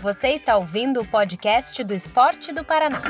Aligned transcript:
Você 0.00 0.28
está 0.28 0.56
ouvindo 0.56 1.00
o 1.00 1.04
podcast 1.04 1.82
do 1.82 1.92
Esporte 1.92 2.52
do 2.52 2.62
Paraná. 2.62 3.02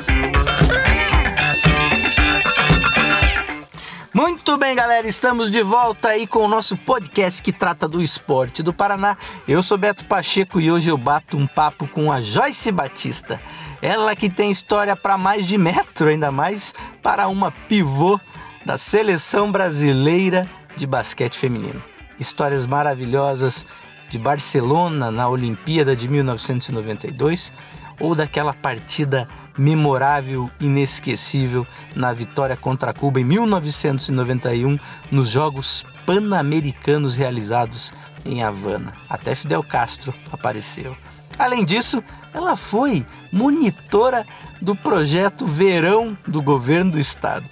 Muito 4.11 4.57
bem, 4.57 4.75
galera, 4.75 5.07
estamos 5.07 5.51
de 5.51 5.61
volta 5.61 6.09
aí 6.09 6.25
com 6.25 6.39
o 6.39 6.47
nosso 6.47 6.75
podcast 6.75 7.43
que 7.43 7.53
trata 7.53 7.87
do 7.87 8.01
esporte 8.01 8.63
do 8.63 8.73
Paraná. 8.73 9.15
Eu 9.47 9.61
sou 9.61 9.77
Beto 9.77 10.03
Pacheco 10.05 10.59
e 10.59 10.71
hoje 10.71 10.89
eu 10.89 10.97
bato 10.97 11.37
um 11.37 11.45
papo 11.45 11.87
com 11.87 12.11
a 12.11 12.21
Joyce 12.21 12.71
Batista. 12.71 13.39
Ela 13.83 14.15
que 14.15 14.27
tem 14.27 14.49
história 14.49 14.95
para 14.95 15.15
mais 15.15 15.47
de 15.47 15.59
metro, 15.59 16.07
ainda 16.07 16.31
mais 16.31 16.73
para 17.03 17.27
uma 17.27 17.51
pivô 17.51 18.19
da 18.65 18.79
seleção 18.79 19.51
brasileira 19.51 20.49
de 20.75 20.87
basquete 20.87 21.37
feminino. 21.37 21.81
Histórias 22.19 22.65
maravilhosas 22.65 23.65
de 24.09 24.17
Barcelona 24.17 25.11
na 25.11 25.27
Olimpíada 25.29 25.95
de 25.95 26.07
1992 26.07 27.51
ou 27.99 28.15
daquela 28.15 28.53
partida 28.53 29.27
memorável, 29.57 30.49
inesquecível 30.59 31.67
na 31.95 32.13
vitória 32.13 32.55
contra 32.55 32.93
Cuba 32.93 33.19
em 33.19 33.25
1991 33.25 34.79
nos 35.11 35.29
Jogos 35.29 35.85
Pan-Americanos 36.05 37.15
realizados 37.15 37.91
em 38.25 38.41
Havana. 38.41 38.93
Até 39.09 39.35
Fidel 39.35 39.61
Castro 39.63 40.13
apareceu. 40.31 40.95
Além 41.37 41.63
disso, 41.63 42.03
ela 42.33 42.55
foi 42.55 43.05
monitora 43.31 44.25
do 44.61 44.75
projeto 44.75 45.45
Verão 45.45 46.17
do 46.27 46.41
governo 46.41 46.91
do 46.91 46.99
estado. 46.99 47.45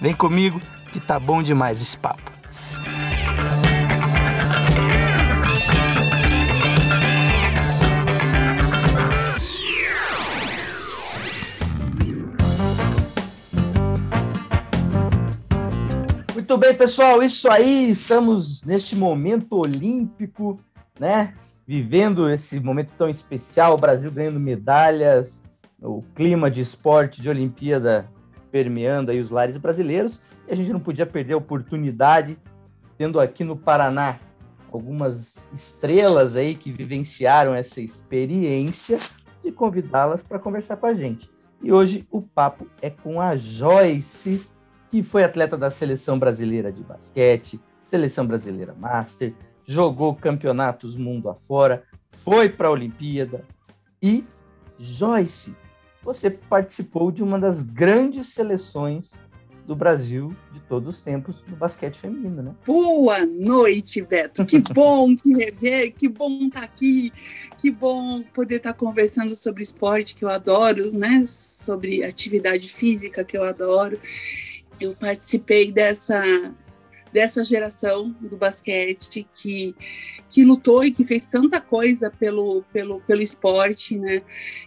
Vem 0.00 0.14
comigo 0.14 0.60
que 0.92 1.00
tá 1.00 1.18
bom 1.20 1.42
demais 1.42 1.80
esse 1.80 1.96
papo. 1.96 2.29
Muito 16.50 16.62
bem, 16.62 16.74
pessoal, 16.74 17.22
isso 17.22 17.48
aí, 17.48 17.88
estamos 17.88 18.64
neste 18.64 18.96
momento 18.96 19.56
olímpico, 19.56 20.58
né? 20.98 21.32
Vivendo 21.64 22.28
esse 22.28 22.58
momento 22.58 22.90
tão 22.98 23.08
especial, 23.08 23.74
o 23.74 23.76
Brasil 23.76 24.10
ganhando 24.10 24.40
medalhas, 24.40 25.44
o 25.80 26.02
clima 26.12 26.50
de 26.50 26.60
esporte 26.60 27.22
de 27.22 27.30
Olimpíada 27.30 28.10
permeando 28.50 29.12
aí 29.12 29.20
os 29.20 29.30
lares 29.30 29.56
brasileiros, 29.58 30.20
e 30.48 30.52
a 30.52 30.56
gente 30.56 30.72
não 30.72 30.80
podia 30.80 31.06
perder 31.06 31.34
a 31.34 31.36
oportunidade, 31.36 32.36
tendo 32.98 33.20
aqui 33.20 33.44
no 33.44 33.56
Paraná 33.56 34.18
algumas 34.72 35.48
estrelas 35.52 36.34
aí 36.34 36.56
que 36.56 36.72
vivenciaram 36.72 37.54
essa 37.54 37.80
experiência, 37.80 38.98
de 39.44 39.52
convidá-las 39.52 40.20
para 40.20 40.40
conversar 40.40 40.78
com 40.78 40.86
a 40.86 40.94
gente. 40.94 41.30
E 41.62 41.72
hoje 41.72 42.08
o 42.10 42.20
papo 42.20 42.66
é 42.82 42.90
com 42.90 43.20
a 43.20 43.36
Joyce 43.36 44.44
que 44.90 45.02
foi 45.02 45.22
atleta 45.22 45.56
da 45.56 45.70
seleção 45.70 46.18
brasileira 46.18 46.72
de 46.72 46.82
basquete, 46.82 47.60
seleção 47.84 48.26
brasileira 48.26 48.74
master, 48.74 49.32
jogou 49.64 50.14
campeonatos 50.14 50.96
mundo 50.96 51.28
afora, 51.28 51.84
foi 52.10 52.48
para 52.48 52.68
a 52.68 52.72
Olimpíada 52.72 53.44
e 54.02 54.24
Joyce, 54.78 55.54
você 56.02 56.30
participou 56.30 57.12
de 57.12 57.22
uma 57.22 57.38
das 57.38 57.62
grandes 57.62 58.28
seleções 58.28 59.12
do 59.66 59.76
Brasil 59.76 60.34
de 60.52 60.58
todos 60.60 60.88
os 60.88 61.00
tempos 61.00 61.44
no 61.46 61.54
basquete 61.54 61.96
feminino, 61.96 62.42
né? 62.42 62.54
Boa 62.66 63.24
noite, 63.24 64.02
Beto. 64.02 64.44
Que 64.44 64.58
bom 64.74 65.14
te 65.14 65.32
rever, 65.32 65.94
que 65.94 66.08
bom 66.08 66.46
estar 66.46 66.60
tá 66.60 66.66
aqui, 66.66 67.12
que 67.56 67.70
bom 67.70 68.22
poder 68.34 68.56
estar 68.56 68.72
tá 68.72 68.78
conversando 68.78 69.36
sobre 69.36 69.62
esporte 69.62 70.16
que 70.16 70.24
eu 70.24 70.28
adoro, 70.28 70.90
né? 70.90 71.22
Sobre 71.24 72.02
atividade 72.02 72.68
física 72.68 73.22
que 73.22 73.36
eu 73.36 73.44
adoro 73.44 73.96
eu 74.80 74.94
participei 74.94 75.70
dessa 75.70 76.22
dessa 77.12 77.44
geração 77.44 78.14
do 78.20 78.36
basquete 78.36 79.26
que, 79.34 79.74
que 80.28 80.44
lutou 80.44 80.84
e 80.84 80.90
que 80.90 81.04
fez 81.04 81.26
tanta 81.26 81.60
coisa 81.60 82.10
pelo, 82.10 82.62
pelo, 82.72 83.00
pelo 83.00 83.22
esporte, 83.22 83.98
né? 83.98 84.22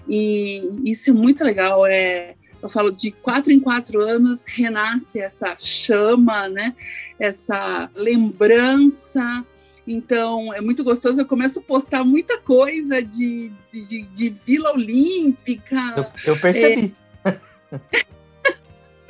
E 0.08 0.62
isso 0.84 1.10
é 1.10 1.14
muito 1.14 1.44
legal. 1.44 1.86
É, 1.86 2.36
eu 2.62 2.70
falo 2.70 2.92
de 2.92 3.12
quatro 3.12 3.52
em 3.52 3.60
quatro 3.60 4.02
anos 4.02 4.44
renasce 4.46 5.20
essa 5.20 5.56
chama, 5.60 6.48
né? 6.50 6.76
Essa 7.20 7.90
lembrança. 7.96 9.46
Então 9.88 10.54
é 10.54 10.62
muito 10.62 10.84
gostoso. 10.84 11.22
Eu 11.22 11.26
começo 11.26 11.60
a 11.60 11.64
postar 11.64 12.04
muita 12.04 12.38
coisa 12.38 13.02
de, 13.02 13.52
de, 13.72 13.86
de, 13.86 14.02
de 14.04 14.30
Vila 14.30 14.74
Olímpica. 14.74 16.12
Eu, 16.26 16.34
eu 16.34 16.40
percebi. 16.40 16.96
É, 17.26 18.04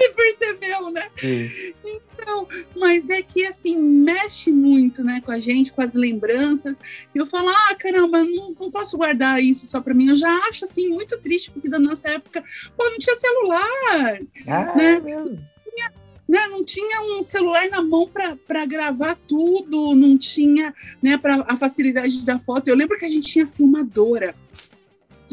Você 0.04 0.10
percebeu, 0.10 0.92
né? 0.92 1.10
Sim. 1.18 1.74
Então, 1.86 2.48
mas 2.76 3.10
é 3.10 3.22
que 3.22 3.46
assim, 3.46 3.78
mexe 3.78 4.52
muito, 4.52 5.04
né, 5.04 5.22
com 5.24 5.32
a 5.32 5.40
gente, 5.40 5.72
com 5.72 5.82
as 5.82 5.94
lembranças. 5.94 6.78
E 7.14 7.18
eu 7.18 7.26
falo, 7.26 7.50
ah, 7.50 7.76
caramba, 7.76 8.24
não, 8.24 8.54
não 8.60 8.72
posso 8.72 8.98
guardar 8.98 9.42
isso 9.42 9.66
só 9.66 9.80
para 9.80 9.94
mim. 9.94 10.10
Eu 10.10 10.16
já 10.16 10.36
acho 10.50 10.66
assim 10.66 10.90
muito 10.90 11.18
triste, 11.20 11.52
porque 11.52 11.70
da 11.70 11.80
nossa 11.80 12.10
época, 12.10 12.44
pô, 12.76 12.84
não 12.90 12.98
tinha 12.98 13.16
celular. 13.16 14.20
Ah, 14.48 14.76
né? 14.76 15.02
Tinha, 15.02 15.94
né, 16.28 16.48
não 16.48 16.64
tinha 16.64 17.02
um 17.02 17.24
celular 17.24 17.70
na 17.70 17.82
mão 17.82 18.10
para 18.10 18.66
gravar 18.66 19.18
tudo, 19.28 19.96
não 19.96 20.18
tinha 20.18 20.74
né, 21.02 21.18
para 21.18 21.46
a 21.48 21.56
facilidade 21.56 22.26
da 22.26 22.38
foto. 22.38 22.68
Eu 22.68 22.76
lembro 22.76 22.98
que 22.98 23.06
a 23.06 23.10
gente 23.10 23.32
tinha 23.32 23.48
filmadora. 23.48 24.36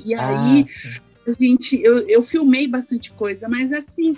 E 0.05 0.15
aí, 0.15 0.67
ah, 0.67 1.31
a 1.31 1.33
gente, 1.39 1.81
eu, 1.83 2.09
eu 2.09 2.23
filmei 2.23 2.67
bastante 2.67 3.13
coisa, 3.13 3.49
mas 3.49 3.73
assim, 3.73 4.17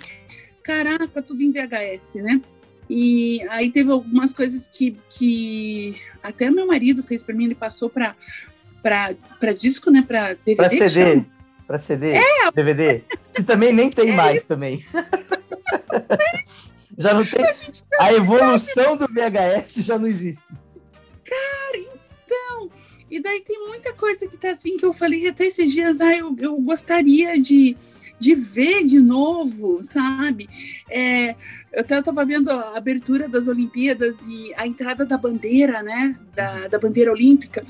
caraca, 0.63 1.21
tudo 1.21 1.43
em 1.43 1.51
VHS, 1.51 2.15
né? 2.15 2.41
E 2.89 3.41
aí 3.49 3.71
teve 3.71 3.91
algumas 3.91 4.33
coisas 4.33 4.67
que, 4.67 4.97
que 5.09 5.95
até 6.21 6.49
meu 6.49 6.67
marido 6.67 7.01
fez 7.01 7.23
para 7.23 7.35
mim, 7.35 7.45
ele 7.45 7.55
passou 7.55 7.89
para 7.89 8.15
para 8.81 9.53
disco, 9.53 9.89
né, 9.89 10.03
para 10.05 10.33
DVD. 10.33 10.55
Para 10.55 10.69
CD, 10.69 11.25
para 11.65 11.79
CD, 11.79 12.11
é. 12.17 12.51
DVD, 12.53 13.01
que 13.33 13.41
também 13.41 13.71
nem 13.71 13.89
tem 13.89 14.09
é 14.09 14.13
mais 14.13 14.37
isso. 14.37 14.47
também. 14.47 14.83
já 16.97 17.13
não 17.13 17.25
tem. 17.25 17.45
A, 17.97 18.05
a 18.05 18.13
evolução 18.13 18.97
do 18.97 19.07
VHS 19.07 19.85
já 19.85 19.97
não 19.97 20.05
existe. 20.05 20.43
Cara, 21.23 21.77
então, 21.77 22.69
e 23.09 23.21
daí 23.21 23.39
tem 23.39 23.57
muita 23.65 23.93
coisa 23.93 24.27
que 24.27 24.35
tá 24.35 24.51
assim 24.51 24.75
que 24.75 24.85
eu 24.85 24.91
falei 24.91 25.29
até 25.29 25.45
esses 25.45 25.71
dias, 25.71 26.01
ah, 26.01 26.13
eu, 26.13 26.35
eu 26.37 26.57
gostaria 26.57 27.39
de 27.39 27.77
de 28.19 28.35
ver 28.35 28.85
de 28.85 28.99
novo, 28.99 29.79
sabe? 29.81 30.49
É, 30.89 31.35
eu 31.71 31.81
estava 31.81 32.23
vendo 32.23 32.49
a 32.49 32.77
abertura 32.77 33.27
das 33.27 33.47
Olimpíadas 33.47 34.25
e 34.27 34.53
a 34.55 34.65
entrada 34.65 35.05
da 35.05 35.17
bandeira, 35.17 35.83
né? 35.83 36.15
Da, 36.35 36.67
da 36.67 36.79
bandeira 36.79 37.11
olímpica. 37.11 37.65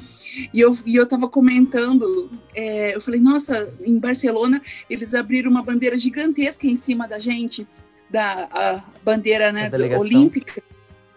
E 0.53 0.59
eu 0.59 0.77
e 0.85 0.95
eu 0.95 1.03
estava 1.03 1.27
comentando, 1.27 2.29
é, 2.53 2.95
eu 2.95 3.01
falei, 3.01 3.19
nossa, 3.19 3.73
em 3.83 3.97
Barcelona 3.97 4.61
eles 4.89 5.13
abriram 5.13 5.49
uma 5.49 5.63
bandeira 5.63 5.97
gigantesca 5.97 6.67
em 6.67 6.75
cima 6.75 7.07
da 7.07 7.19
gente, 7.19 7.67
da 8.09 8.83
bandeira 9.03 9.51
né, 9.51 9.71
olímpica. 9.97 10.61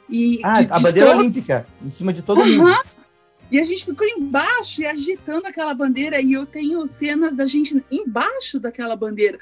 E 0.08 0.40
ah, 0.42 0.62
de, 0.62 0.68
a 0.70 0.78
bandeira 0.78 1.10
todo... 1.10 1.18
olímpica, 1.18 1.66
em 1.84 1.90
cima 1.90 2.12
de 2.12 2.22
todo 2.22 2.44
mundo. 2.44 2.72
E 3.50 3.60
a 3.60 3.62
gente 3.62 3.84
ficou 3.84 4.06
embaixo 4.06 4.82
e 4.82 4.86
agitando 4.86 5.46
aquela 5.46 5.72
bandeira, 5.72 6.20
e 6.20 6.32
eu 6.32 6.44
tenho 6.44 6.84
cenas 6.86 7.36
da 7.36 7.46
gente 7.46 7.82
embaixo 7.90 8.58
daquela 8.58 8.96
bandeira. 8.96 9.38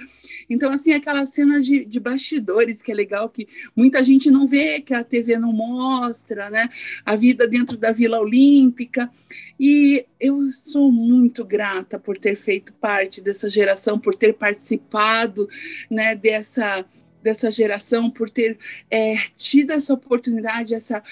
Então, 0.48 0.70
assim, 0.70 0.92
aquelas 0.92 1.30
cenas 1.30 1.64
de, 1.64 1.86
de 1.86 1.98
bastidores, 1.98 2.82
que 2.82 2.92
é 2.92 2.94
legal, 2.94 3.30
que 3.30 3.48
muita 3.74 4.02
gente 4.02 4.30
não 4.30 4.46
vê, 4.46 4.80
que 4.82 4.92
a 4.92 5.02
TV 5.02 5.38
não 5.38 5.52
mostra, 5.52 6.50
né? 6.50 6.68
A 7.04 7.16
vida 7.16 7.48
dentro 7.48 7.78
da 7.78 7.92
Vila 7.92 8.20
Olímpica. 8.20 9.10
E 9.58 10.04
eu 10.20 10.42
sou 10.48 10.92
muito 10.92 11.42
grata 11.42 11.98
por 11.98 12.18
ter 12.18 12.34
feito 12.34 12.74
parte 12.74 13.22
dessa 13.22 13.48
geração, 13.48 13.98
por 13.98 14.14
ter 14.14 14.34
participado, 14.34 15.48
né, 15.90 16.14
dessa 16.14 16.84
dessa 17.22 17.50
geração, 17.50 18.10
por 18.10 18.28
ter 18.28 18.58
é, 18.90 19.16
tido 19.38 19.70
essa 19.70 19.94
oportunidade, 19.94 20.74
essa, 20.74 21.02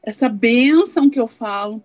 essa 0.00 0.28
benção 0.28 1.10
que 1.10 1.18
eu 1.18 1.26
falo, 1.26 1.82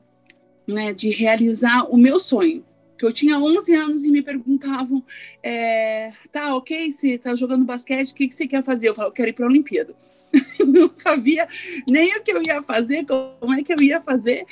né, 0.71 0.93
de 0.93 1.09
realizar 1.09 1.83
o 1.89 1.97
meu 1.97 2.19
sonho. 2.19 2.63
Que 2.97 3.05
eu 3.05 3.11
tinha 3.11 3.39
11 3.39 3.73
anos 3.73 4.05
e 4.05 4.11
me 4.11 4.21
perguntavam, 4.21 5.03
é, 5.41 6.11
tá, 6.31 6.55
ok, 6.55 6.91
você 6.91 7.17
tá 7.17 7.33
jogando 7.35 7.65
basquete, 7.65 8.11
o 8.11 8.15
que, 8.15 8.27
que 8.27 8.33
você 8.33 8.47
quer 8.47 8.63
fazer? 8.63 8.89
Eu 8.89 8.95
falo, 8.95 9.09
eu 9.09 9.13
quero 9.13 9.29
ir 9.29 9.33
para 9.33 9.45
a 9.45 9.49
Olimpíada. 9.49 9.95
não 10.65 10.89
sabia 10.95 11.47
nem 11.89 12.15
o 12.17 12.23
que 12.23 12.31
eu 12.31 12.41
ia 12.45 12.61
fazer, 12.63 13.05
como 13.05 13.53
é 13.53 13.63
que 13.63 13.73
eu 13.73 13.81
ia 13.81 14.01
fazer, 14.01 14.45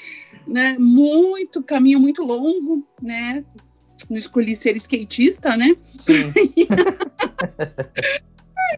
né? 0.47 0.75
Muito 0.77 1.63
caminho 1.63 1.99
muito 1.99 2.23
longo, 2.23 2.85
né? 3.01 3.45
Não 4.09 4.17
escolhi 4.17 4.55
ser 4.55 4.75
skatista, 4.75 5.55
né? 5.55 5.75
Sim. 5.99 6.31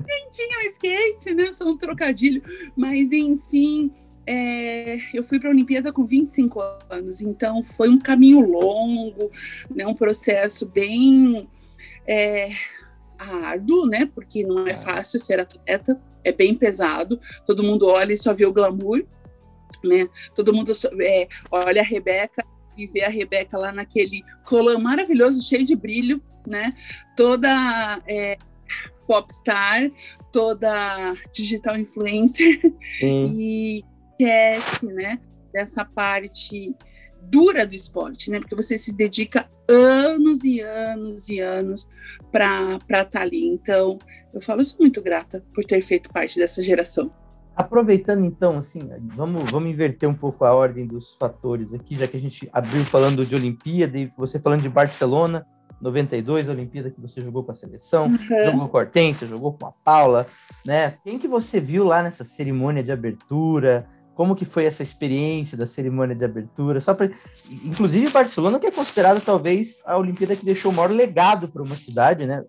Quem 0.05 0.29
tinha 0.31 0.59
o 0.59 0.67
skate, 0.67 1.33
né? 1.33 1.51
Só 1.51 1.69
um 1.69 1.77
trocadilho. 1.77 2.41
Mas, 2.75 3.11
enfim, 3.11 3.91
é, 4.25 4.97
eu 5.13 5.23
fui 5.23 5.39
para 5.39 5.49
a 5.49 5.51
Olimpíada 5.51 5.91
com 5.91 6.05
25 6.05 6.61
anos, 6.89 7.21
então 7.21 7.63
foi 7.63 7.89
um 7.89 7.99
caminho 7.99 8.39
longo, 8.39 9.31
né, 9.73 9.85
um 9.85 9.95
processo 9.95 10.65
bem 10.65 11.49
é, 12.07 12.51
árduo, 13.17 13.85
né? 13.85 14.05
Porque 14.13 14.43
não 14.43 14.67
é 14.67 14.75
fácil 14.75 15.19
ser 15.19 15.39
atleta, 15.39 15.99
é 16.23 16.31
bem 16.31 16.55
pesado. 16.55 17.19
Todo 17.45 17.63
mundo 17.63 17.87
olha 17.87 18.13
e 18.13 18.17
só 18.17 18.33
vê 18.33 18.45
o 18.45 18.53
glamour, 18.53 19.05
né? 19.83 20.09
Todo 20.35 20.53
mundo 20.53 20.71
é, 21.01 21.27
olha 21.51 21.81
a 21.81 21.85
Rebeca 21.85 22.45
e 22.77 22.87
vê 22.87 23.03
a 23.03 23.09
Rebeca 23.09 23.57
lá 23.57 23.71
naquele 23.71 24.23
colã 24.45 24.77
maravilhoso, 24.77 25.41
cheio 25.41 25.65
de 25.65 25.75
brilho, 25.75 26.21
né? 26.47 26.73
Toda 27.15 28.01
é, 28.07 28.37
popstar, 29.07 29.91
toda 30.31 31.13
digital 31.33 31.77
influencer 31.77 32.59
e 33.01 33.83
esquece, 34.21 34.85
né? 34.87 35.19
Dessa 35.51 35.83
parte 35.83 36.75
dura 37.23 37.65
do 37.65 37.75
esporte, 37.75 38.29
né? 38.29 38.39
Porque 38.39 38.55
você 38.55 38.77
se 38.77 38.93
dedica 38.93 39.49
anos 39.67 40.43
e 40.43 40.59
anos 40.59 41.29
e 41.29 41.39
anos 41.39 41.87
para 42.31 42.77
estar 42.77 43.05
tá 43.05 43.21
ali. 43.21 43.45
Então, 43.45 43.99
eu 44.33 44.41
falo, 44.41 44.61
isso 44.61 44.75
muito 44.79 45.01
grata 45.01 45.43
por 45.53 45.63
ter 45.63 45.81
feito 45.81 46.11
parte 46.11 46.37
dessa 46.37 46.61
geração. 46.61 47.11
Aproveitando 47.55 48.25
então, 48.25 48.57
assim, 48.57 48.79
vamos, 49.15 49.51
vamos 49.51 49.69
inverter 49.69 50.07
um 50.09 50.15
pouco 50.15 50.45
a 50.45 50.53
ordem 50.53 50.87
dos 50.87 51.13
fatores 51.15 51.73
aqui, 51.73 51.95
já 51.95 52.07
que 52.07 52.17
a 52.17 52.19
gente 52.19 52.49
abriu 52.51 52.83
falando 52.85 53.25
de 53.25 53.35
Olimpíada 53.35 53.97
e 53.97 54.11
você 54.17 54.39
falando 54.39 54.61
de 54.61 54.69
Barcelona, 54.69 55.45
92, 55.81 56.47
a 56.47 56.53
Olimpíada 56.53 56.89
que 56.89 57.01
você 57.01 57.21
jogou 57.21 57.43
com 57.43 57.51
a 57.51 57.55
seleção, 57.55 58.05
uhum. 58.05 58.45
jogou 58.45 58.69
com 58.69 58.77
a 58.77 58.81
Hortência, 58.81 59.27
jogou 59.27 59.53
com 59.53 59.65
a 59.65 59.71
Paula, 59.71 60.27
né? 60.65 60.95
Quem 61.03 61.19
que 61.19 61.27
você 61.27 61.59
viu 61.59 61.83
lá 61.83 62.01
nessa 62.01 62.23
cerimônia 62.23 62.83
de 62.83 62.91
abertura? 62.91 63.87
Como 64.15 64.35
que 64.35 64.45
foi 64.45 64.65
essa 64.65 64.83
experiência 64.83 65.57
da 65.57 65.65
cerimônia 65.65 66.15
de 66.15 66.25
abertura? 66.25 66.81
Só 66.81 66.93
para, 66.93 67.11
inclusive 67.63 68.11
Barcelona 68.11 68.59
que 68.59 68.67
é 68.67 68.71
considerada 68.71 69.19
talvez 69.19 69.77
a 69.85 69.97
Olimpíada 69.97 70.35
que 70.35 70.45
deixou 70.45 70.71
o 70.71 70.75
maior 70.75 70.91
legado 70.91 71.47
para 71.47 71.63
uma 71.63 71.75
cidade, 71.75 72.25
né? 72.25 72.43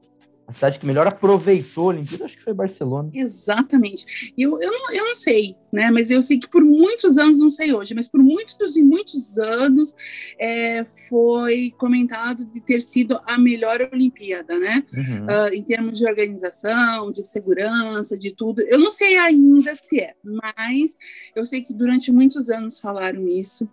A 0.52 0.54
cidade 0.54 0.78
que 0.78 0.86
melhor 0.86 1.06
aproveitou 1.06 1.84
a 1.84 1.86
Olimpíada, 1.88 2.26
acho 2.26 2.36
que 2.36 2.44
foi 2.44 2.52
Barcelona. 2.52 3.10
Exatamente. 3.14 4.32
Eu, 4.36 4.60
eu, 4.60 4.70
não, 4.70 4.92
eu 4.92 5.04
não 5.06 5.14
sei, 5.14 5.56
né? 5.72 5.90
Mas 5.90 6.10
eu 6.10 6.22
sei 6.22 6.38
que 6.38 6.48
por 6.48 6.62
muitos 6.62 7.16
anos, 7.16 7.38
não 7.38 7.48
sei 7.48 7.72
hoje, 7.72 7.94
mas 7.94 8.06
por 8.06 8.22
muitos 8.22 8.76
e 8.76 8.82
muitos 8.82 9.38
anos 9.38 9.94
é, 10.38 10.84
foi 11.08 11.72
comentado 11.78 12.44
de 12.44 12.60
ter 12.60 12.82
sido 12.82 13.18
a 13.26 13.38
melhor 13.38 13.88
Olimpíada, 13.92 14.58
né? 14.58 14.84
Uhum. 14.92 15.24
Uh, 15.24 15.54
em 15.54 15.62
termos 15.62 15.98
de 15.98 16.06
organização, 16.06 17.10
de 17.10 17.22
segurança, 17.22 18.18
de 18.18 18.34
tudo. 18.34 18.60
Eu 18.60 18.78
não 18.78 18.90
sei 18.90 19.16
ainda 19.16 19.74
se 19.74 20.00
é, 20.00 20.14
mas 20.22 20.96
eu 21.34 21.46
sei 21.46 21.62
que 21.62 21.72
durante 21.72 22.12
muitos 22.12 22.50
anos 22.50 22.78
falaram 22.78 23.26
isso. 23.26 23.68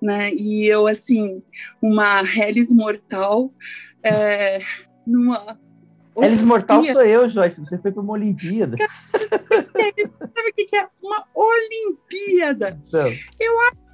Né? 0.00 0.32
E 0.34 0.64
eu, 0.66 0.86
assim, 0.86 1.42
uma 1.82 2.22
Hellis 2.22 2.72
mortal, 2.72 3.52
é, 4.00 4.60
numa 5.04 5.58
Elis 6.22 6.42
Mortal 6.42 6.84
sou 6.84 7.02
eu, 7.02 7.28
Joyce. 7.28 7.60
Você 7.60 7.78
foi 7.78 7.92
para 7.92 8.02
uma 8.02 8.12
Olimpíada. 8.12 8.76
Sabe 9.10 10.50
o 10.50 10.54
que 10.54 10.76
é 10.76 10.88
uma 11.02 11.24
Olimpíada? 11.34 12.80
Então. 12.86 13.08
Eu 13.38 13.60
acho 13.60 13.88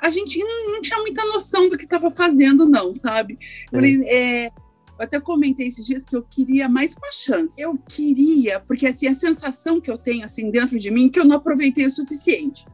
a 0.00 0.10
gente 0.10 0.38
não, 0.40 0.72
não, 0.72 0.82
tinha 0.82 0.98
muita 0.98 1.24
noção 1.24 1.68
do 1.68 1.78
que 1.78 1.84
estava 1.84 2.10
fazendo, 2.10 2.68
não, 2.68 2.92
sabe? 2.92 3.38
É. 3.72 4.46
É, 4.46 4.46
eu 4.46 4.52
até 4.98 5.20
comentei 5.20 5.68
esses 5.68 5.86
dias 5.86 6.04
que 6.04 6.16
eu 6.16 6.22
queria 6.22 6.68
mais 6.68 6.94
uma 6.94 7.12
chance. 7.12 7.60
Eu 7.60 7.78
queria, 7.88 8.60
porque 8.60 8.88
assim, 8.88 9.06
a 9.06 9.14
sensação 9.14 9.80
que 9.80 9.90
eu 9.90 9.96
tenho 9.96 10.24
assim 10.24 10.50
dentro 10.50 10.78
de 10.78 10.90
mim 10.90 11.06
é 11.06 11.10
que 11.10 11.20
eu 11.20 11.24
não 11.24 11.36
aproveitei 11.36 11.86
o 11.86 11.90
suficiente. 11.90 12.66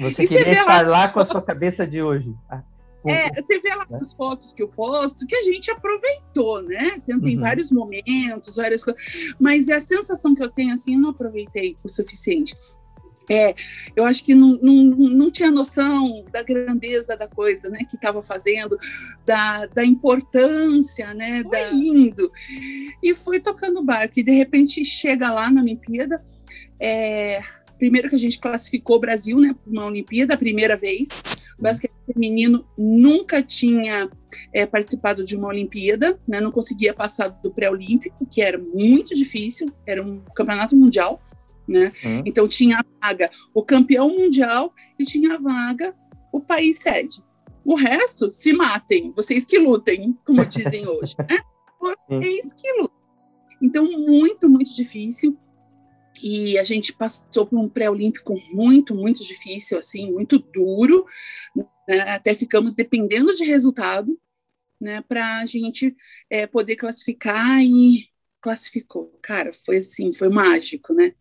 Você 0.00 0.24
e 0.24 0.28
queria 0.28 0.52
estar 0.52 0.82
lá... 0.82 0.98
lá 1.04 1.08
com 1.08 1.20
a 1.20 1.24
sua 1.26 1.42
cabeça 1.42 1.86
de 1.86 2.02
hoje. 2.02 2.34
Ah. 2.50 2.62
É, 3.06 3.40
você 3.40 3.60
vê 3.60 3.70
lá 3.70 3.86
né? 3.88 3.98
as 4.00 4.12
fotos 4.12 4.52
que 4.52 4.62
eu 4.62 4.68
posto 4.68 5.26
que 5.26 5.36
a 5.36 5.42
gente 5.42 5.70
aproveitou, 5.70 6.62
né? 6.62 7.00
Tem, 7.06 7.20
tem 7.20 7.36
uhum. 7.36 7.42
vários 7.42 7.70
momentos, 7.70 8.56
várias 8.56 8.82
coisas, 8.82 9.34
mas 9.38 9.68
é 9.68 9.74
a 9.74 9.80
sensação 9.80 10.34
que 10.34 10.42
eu 10.42 10.50
tenho 10.50 10.72
assim, 10.72 10.94
eu 10.94 11.00
não 11.00 11.10
aproveitei 11.10 11.76
o 11.82 11.88
suficiente. 11.88 12.54
É, 13.30 13.54
eu 13.94 14.04
acho 14.04 14.24
que 14.24 14.34
não, 14.34 14.58
não, 14.62 14.74
não 14.74 15.30
tinha 15.30 15.50
noção 15.50 16.24
da 16.32 16.42
grandeza 16.42 17.14
da 17.14 17.28
coisa, 17.28 17.68
né, 17.68 17.80
que 17.88 17.96
estava 17.96 18.22
fazendo, 18.22 18.76
da, 19.26 19.66
da 19.66 19.84
importância, 19.84 21.12
né, 21.12 21.42
foi 21.42 21.50
da 21.50 21.70
indo. 21.70 22.32
E 23.02 23.14
foi 23.14 23.38
tocando 23.38 23.84
barco, 23.84 24.18
e 24.18 24.22
de 24.22 24.32
repente 24.32 24.82
chega 24.84 25.30
lá 25.30 25.50
na 25.50 25.60
Olimpíada, 25.60 26.24
é, 26.80 27.42
primeiro 27.78 28.08
que 28.08 28.16
a 28.16 28.18
gente 28.18 28.38
classificou 28.38 28.96
o 28.96 29.00
Brasil, 29.00 29.38
né, 29.38 29.54
para 29.54 29.70
uma 29.70 29.86
Olimpíada, 29.86 30.34
a 30.34 30.36
primeira 30.36 30.76
vez, 30.76 31.08
o 31.58 31.62
basquete 31.62 31.92
feminino 32.06 32.66
nunca 32.76 33.42
tinha 33.42 34.10
é, 34.52 34.64
participado 34.64 35.24
de 35.24 35.36
uma 35.36 35.48
Olimpíada, 35.48 36.18
né? 36.26 36.40
não 36.40 36.50
conseguia 36.50 36.94
passar 36.94 37.28
do 37.28 37.50
pré-olímpico, 37.50 38.26
que 38.26 38.40
era 38.40 38.58
muito 38.58 39.14
difícil, 39.14 39.70
era 39.86 40.02
um 40.02 40.20
campeonato 40.34 40.76
mundial. 40.76 41.22
Né? 41.66 41.92
Uhum. 42.02 42.22
Então 42.24 42.48
tinha 42.48 42.78
a 42.78 42.84
vaga 43.00 43.30
o 43.52 43.62
campeão 43.62 44.08
mundial 44.08 44.72
e 44.98 45.04
tinha 45.04 45.34
a 45.34 45.38
vaga 45.38 45.94
o 46.32 46.40
país 46.40 46.78
sede. 46.78 47.22
O 47.64 47.74
resto, 47.74 48.32
se 48.32 48.54
matem, 48.54 49.12
vocês 49.14 49.44
que 49.44 49.58
lutem, 49.58 50.16
como 50.24 50.44
dizem 50.44 50.86
hoje. 50.86 51.14
Né? 51.80 51.92
Vocês 52.08 52.54
que 52.54 52.72
lutem. 52.72 52.98
Então, 53.62 53.84
muito, 53.84 54.48
muito 54.48 54.74
difícil 54.74 55.38
e 56.22 56.58
a 56.58 56.62
gente 56.62 56.92
passou 56.92 57.46
por 57.46 57.58
um 57.58 57.68
pré-olímpico 57.68 58.40
muito, 58.52 58.94
muito 58.94 59.22
difícil, 59.22 59.78
assim, 59.78 60.12
muito 60.12 60.38
duro, 60.38 61.06
né? 61.54 62.00
até 62.10 62.34
ficamos 62.34 62.74
dependendo 62.74 63.34
de 63.34 63.44
resultado, 63.44 64.18
né, 64.80 65.02
para 65.08 65.38
a 65.38 65.46
gente 65.46 65.96
é, 66.30 66.46
poder 66.46 66.76
classificar 66.76 67.60
e 67.62 68.08
classificou. 68.40 69.18
Cara, 69.20 69.52
foi 69.52 69.78
assim, 69.78 70.12
foi 70.12 70.28
mágico, 70.28 70.94
né? 70.94 71.12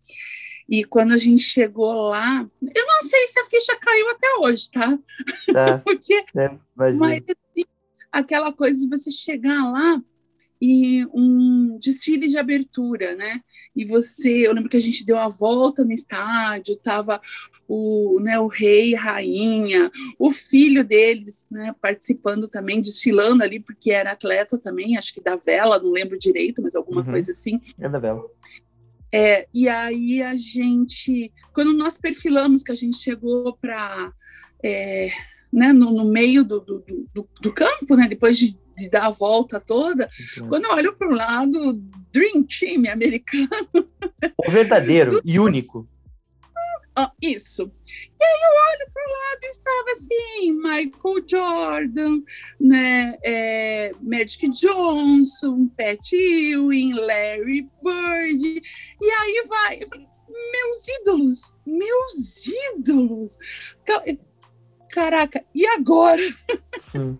E 0.70 0.84
quando 0.84 1.14
a 1.14 1.18
gente 1.18 1.42
chegou 1.42 2.10
lá, 2.10 2.48
eu 2.62 2.86
não 2.86 3.02
sei 3.02 3.28
se 3.28 3.40
a 3.40 3.46
ficha 3.46 3.76
caiu 3.80 4.10
até 4.10 4.28
hoje, 4.42 4.70
tá? 4.70 5.00
tá. 5.52 5.80
Porque, 5.86 6.14
é, 6.36 6.58
mas 6.76 7.00
assim, 7.00 7.66
aquela 8.12 8.52
coisa 8.52 8.80
de 8.80 8.90
você 8.90 9.10
chegar 9.10 9.72
lá 9.72 10.04
e 10.62 11.06
um 11.13 11.77
desfile 11.80 12.27
de 12.27 12.38
abertura, 12.38 13.15
né? 13.15 13.42
E 13.75 13.86
você, 13.86 14.48
eu 14.48 14.54
lembro 14.54 14.69
que 14.69 14.77
a 14.77 14.81
gente 14.81 15.06
deu 15.06 15.18
a 15.18 15.27
volta 15.27 15.83
no 15.86 15.92
estádio, 15.92 16.75
tava 16.77 17.21
o, 17.68 18.19
né, 18.21 18.39
o 18.39 18.48
rei, 18.48 18.95
rainha, 18.95 19.92
o 20.18 20.31
filho 20.31 20.83
deles, 20.83 21.45
né, 21.51 21.75
participando 21.81 22.48
também, 22.48 22.81
desfilando 22.81 23.44
ali, 23.44 23.59
porque 23.59 23.91
era 23.91 24.12
atleta 24.12 24.58
também, 24.58 24.98
acho 24.98 25.13
que 25.13 25.22
da 25.22 25.36
vela, 25.36 25.79
não 25.79 25.91
lembro 25.91 26.17
direito, 26.17 26.62
mas 26.62 26.75
alguma 26.75 27.01
uhum. 27.01 27.12
coisa 27.12 27.32
assim. 27.32 27.60
É 27.77 27.89
da 27.89 28.00
vela. 28.00 28.24
É, 29.12 29.48
e 29.53 29.70
aí 29.70 30.22
a 30.22 30.36
gente, 30.36 31.32
quando 31.53 31.74
nós 31.74 31.98
perfilamos, 31.98 32.63
que 32.63 32.72
a 32.72 32.75
gente 32.75 32.98
chegou 32.98 33.58
para 33.58 34.12
é, 34.63 35.10
né, 35.51 35.74
no, 35.74 35.92
no, 35.92 36.06
meio 36.06 36.44
do, 36.44 36.60
do, 36.60 36.84
do, 37.13 37.30
do, 37.42 37.54
campo, 37.54 37.96
né, 37.96 38.08
depois 38.08 38.38
de 38.38 38.58
de 38.77 38.89
dar 38.89 39.08
a 39.08 39.10
volta 39.10 39.60
toda, 39.60 40.08
uhum. 40.38 40.50
quando 40.50 40.66
eu 40.66 40.72
olho 40.72 40.96
para 40.96 41.10
o 41.10 41.16
lado, 41.16 41.82
Dream 42.13 42.44
Team 42.44 42.92
americano. 42.92 43.50
O 44.38 44.51
verdadeiro 44.51 45.20
e 45.25 45.39
único. 45.39 45.89
Ah, 47.00 47.12
isso. 47.22 47.72
E 48.20 48.24
aí 48.24 48.42
eu 48.42 48.72
olho 48.72 48.92
para 48.92 49.04
o 49.04 49.12
lado 49.12 49.44
e 49.44 49.50
estava 49.50 49.92
assim, 49.92 50.51
Michael 50.51 51.27
Jordan, 51.27 52.22
né, 52.60 53.16
é, 53.24 53.92
Magic 54.01 54.50
Johnson, 54.50 55.70
Pat 55.77 56.12
Ewing, 56.12 56.94
Larry 56.94 57.70
Bird, 57.84 58.62
e 59.00 59.12
aí 59.12 59.44
vai, 59.48 59.80
meus 59.80 60.88
ídolos, 60.88 61.56
meus 61.68 62.48
ídolos. 62.48 63.38
Caraca, 64.98 65.46
e 65.54 65.63
agora? 65.68 66.22
Sim 66.80 67.20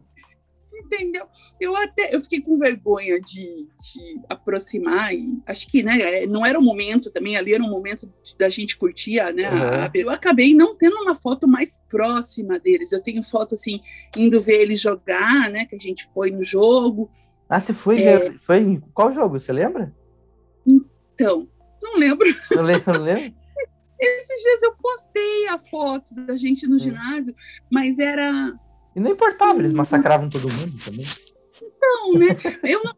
entendeu? 0.88 1.26
Eu 1.60 1.76
até 1.76 2.16
eu 2.16 2.22
fiquei 2.22 2.42
com 2.42 2.56
vergonha 2.56 3.20
de, 3.20 3.68
de 3.68 4.22
aproximar 4.30 5.14
e 5.14 5.38
acho 5.46 5.68
que 5.68 5.84
né, 5.84 6.00
é, 6.00 6.28
não 6.28 6.46
era 6.46 6.58
o 6.58 6.62
momento 6.62 7.12
também, 7.12 7.36
ali 7.36 7.54
era 7.54 7.64
um 7.64 7.70
momento 7.70 8.10
da 8.40 8.48
gente 8.48 8.78
curtir, 8.78 9.18
né? 9.34 9.50
Uhum. 9.52 9.90
Eu 9.94 10.10
acabei 10.10 10.54
não 10.54 10.76
tendo 10.76 10.96
uma 10.98 11.14
foto 11.14 11.48
mais 11.48 11.82
próxima 11.90 12.58
deles. 12.58 12.92
Eu 12.92 13.02
tenho 13.02 13.22
foto 13.22 13.56
assim, 13.56 13.82
indo 14.16 14.40
ver 14.40 14.62
eles 14.62 14.80
jogar, 14.80 15.50
né? 15.50 15.66
Que 15.66 15.76
a 15.76 15.80
gente 15.80 16.06
foi 16.14 16.32
no 16.32 16.44
jogo. 16.44 17.12
Ah, 17.50 17.60
você 17.60 17.74
foi 17.74 18.02
é... 18.02 18.34
foi 18.40 18.60
em 18.60 18.80
qual 18.94 19.14
jogo? 19.14 19.40
Você 19.40 19.52
lembra? 19.52 19.94
Então, 20.66 21.50
não 21.82 21.98
lembro. 21.98 22.28
Não 22.52 22.64
lembro, 22.64 22.94
não 22.94 23.04
lembro. 23.04 23.34
Esses 24.00 24.44
dias 24.44 24.62
eu 24.64 24.76
postei 24.78 25.48
a 25.48 25.58
foto 25.58 26.14
da 26.16 26.36
gente 26.36 26.68
no 26.68 26.76
hum. 26.76 26.80
ginásio, 26.80 27.36
mas 27.72 28.00
era 28.00 28.54
e 28.96 29.00
não 29.00 29.12
importava, 29.12 29.60
eles 29.60 29.74
massacravam 29.74 30.28
todo 30.28 30.52
mundo 30.52 30.76
também. 30.84 31.06
Então, 31.62 32.14
né? 32.14 32.36
Eu 32.64 32.84
não, 32.84 32.92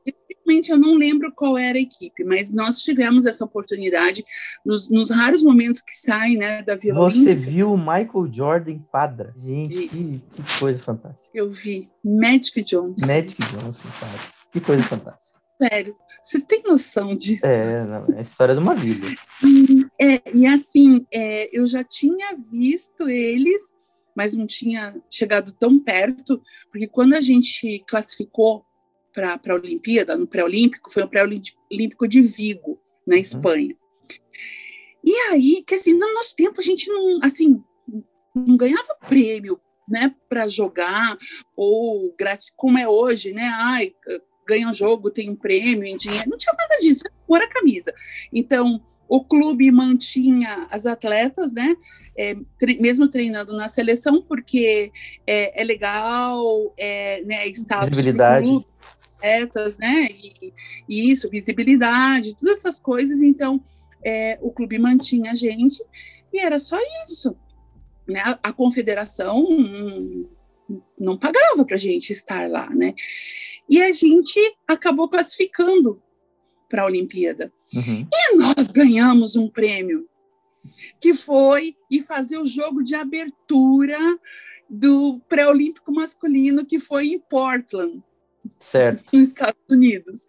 Realmente 0.50 0.72
eu 0.72 0.78
não 0.80 0.96
lembro 0.96 1.32
qual 1.32 1.56
era 1.56 1.78
a 1.78 1.82
equipe, 1.82 2.24
mas 2.24 2.52
nós 2.52 2.80
tivemos 2.80 3.28
essa 3.28 3.46
oportunidade 3.46 4.26
nos, 4.66 4.90
nos 4.90 5.12
raros 5.12 5.44
momentos 5.44 5.80
que 5.80 5.94
saem 5.94 6.38
né, 6.38 6.64
da 6.64 6.76
Vila 6.76 6.96
Você 6.96 7.20
Olímpica. 7.20 7.52
viu 7.52 7.74
o 7.74 7.78
Michael 7.78 8.30
Jordan 8.32 8.72
em 8.72 8.80
quadra? 8.80 9.32
Gente, 9.38 9.88
que, 9.88 10.20
que 10.20 10.60
coisa 10.60 10.80
fantástica. 10.80 11.30
Eu 11.34 11.52
vi 11.52 11.88
Magic 12.04 12.64
Johnson. 12.64 13.06
Magic 13.06 13.36
Johnson, 13.38 13.90
cara. 14.00 14.20
Que 14.52 14.60
coisa 14.60 14.82
fantástica. 14.82 15.40
Sério, 15.62 15.96
você 16.22 16.40
tem 16.40 16.64
noção 16.64 17.16
disso? 17.16 17.46
É, 17.46 17.86
não, 17.86 18.16
é 18.16 18.20
a 18.20 18.22
história 18.22 18.56
de 18.56 18.62
uma 18.62 18.74
vida. 18.74 19.06
É, 20.02 20.22
e 20.34 20.48
assim, 20.48 21.06
é, 21.12 21.50
eu 21.52 21.68
já 21.68 21.84
tinha 21.84 22.36
visto 22.36 23.10
eles, 23.10 23.74
mas 24.16 24.34
não 24.34 24.48
tinha 24.48 24.96
chegado 25.10 25.52
tão 25.52 25.80
perto, 25.80 26.42
porque 26.72 26.88
quando 26.88 27.14
a 27.14 27.22
gente 27.22 27.84
classificou 27.88 28.66
para 29.14 29.40
a 29.48 29.54
Olimpíada, 29.54 30.16
no 30.16 30.28
pré-olímpico, 30.28 30.92
foi 30.92 31.04
o 31.04 31.10
pré-olímpico 31.10 32.08
de 32.08 32.22
Vigo, 32.22 32.80
na 33.06 33.18
Espanha. 33.18 33.76
E 35.04 35.14
aí, 35.30 35.64
que 35.66 35.76
assim, 35.76 35.94
no 35.94 36.14
nosso 36.14 36.36
tempo 36.36 36.60
a 36.60 36.64
gente 36.64 36.90
não, 36.90 37.20
assim, 37.22 37.62
não 38.36 38.56
ganhava 38.56 38.96
prêmio, 39.08 39.60
né, 39.90 40.14
para 40.30 40.48
jogar 40.48 41.18
ou 41.56 42.16
como 42.56 42.78
é 42.78 42.88
hoje, 42.88 43.34
né? 43.34 43.50
Ai, 43.56 43.92
ganha 44.48 44.70
um 44.70 44.74
jogo, 44.74 45.10
tem 45.10 45.30
um 45.30 45.36
prêmio 45.36 45.84
em 45.84 45.98
dinheiro. 45.98 46.30
Não 46.30 46.38
tinha 46.38 46.54
nada 46.54 46.78
disso, 46.80 47.04
pôr 47.28 47.42
a 47.42 47.50
camisa. 47.50 47.94
Então, 48.32 48.84
o 49.10 49.24
clube 49.24 49.72
mantinha 49.72 50.68
as 50.70 50.86
atletas, 50.86 51.52
né? 51.52 51.76
É, 52.16 52.36
tre 52.60 52.80
mesmo 52.80 53.08
treinando 53.08 53.58
na 53.58 53.68
seleção, 53.68 54.22
porque 54.22 54.92
é, 55.26 55.60
é 55.60 55.64
legal, 55.64 56.72
é, 56.78 57.24
né, 57.24 57.48
status 57.48 57.90
Visibilidade. 57.90 58.46
clube, 58.46 58.68
atletas, 59.18 59.78
né? 59.80 60.10
E, 60.12 60.54
e, 60.88 61.12
isso, 61.12 61.28
visibilidade, 61.28 62.36
todas 62.36 62.60
essas 62.60 62.80
coisas. 62.80 63.24
Então, 63.24 63.60
é, 64.06 64.38
o 64.42 64.52
clube 64.52 64.78
mantinha 64.78 65.32
a 65.32 65.36
gente 65.36 65.84
e 66.32 66.40
era 66.40 66.60
só 66.60 66.78
isso. 67.04 67.36
Né? 68.08 68.22
A, 68.24 68.40
a 68.44 68.54
confederação 68.54 69.44
não 71.00 71.18
pagava 71.18 71.66
para 71.66 71.76
a 71.76 71.80
gente 71.80 72.12
estar 72.14 72.48
lá, 72.48 72.70
né? 72.70 72.94
E 73.68 73.82
a 73.82 73.92
gente 73.92 74.40
acabou 74.68 75.10
classificando 75.10 76.00
para 76.70 76.84
a 76.84 76.86
Olimpíada. 76.86 77.52
Uhum. 77.74 78.08
E 78.14 78.36
nós 78.36 78.68
ganhamos 78.70 79.36
um 79.36 79.50
prêmio, 79.50 80.08
que 81.02 81.14
foi 81.14 81.76
ir 81.90 82.02
fazer 82.04 82.38
o 82.38 82.46
jogo 82.46 82.84
de 82.84 82.96
abertura 82.96 83.98
do 84.70 85.20
pré-olímpico 85.28 85.92
masculino, 85.92 86.66
que 86.66 86.80
foi 86.80 87.08
em 87.08 87.20
Portland, 87.20 88.04
certo. 88.60 89.04
nos 89.12 89.30
Estados 89.30 89.62
Unidos. 89.68 90.28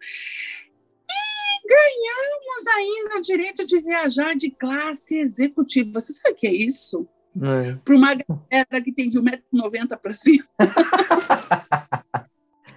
E 1.09 1.67
ganhamos 1.67 2.67
ainda 2.75 3.19
o 3.19 3.21
direito 3.21 3.65
de 3.65 3.79
viajar 3.79 4.35
de 4.35 4.49
classe 4.49 5.19
executiva. 5.19 5.99
Você 5.99 6.13
sabe 6.13 6.33
o 6.33 6.37
que 6.37 6.47
é 6.47 6.53
isso? 6.53 7.07
É. 7.35 7.75
Para 7.85 7.95
uma 7.95 8.15
galera 8.15 8.83
que 8.83 8.91
tem 8.91 9.09
de 9.09 9.19
1,90m 9.19 9.97
para 9.97 10.13
cima. 10.13 10.45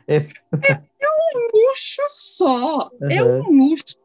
É. 0.07 0.29
é 1.33 1.39
um 1.39 1.49
luxo 1.53 2.03
só. 2.09 2.91
Uhum. 3.01 3.11
É 3.11 3.25
um 3.25 3.51
luxo. 3.51 3.97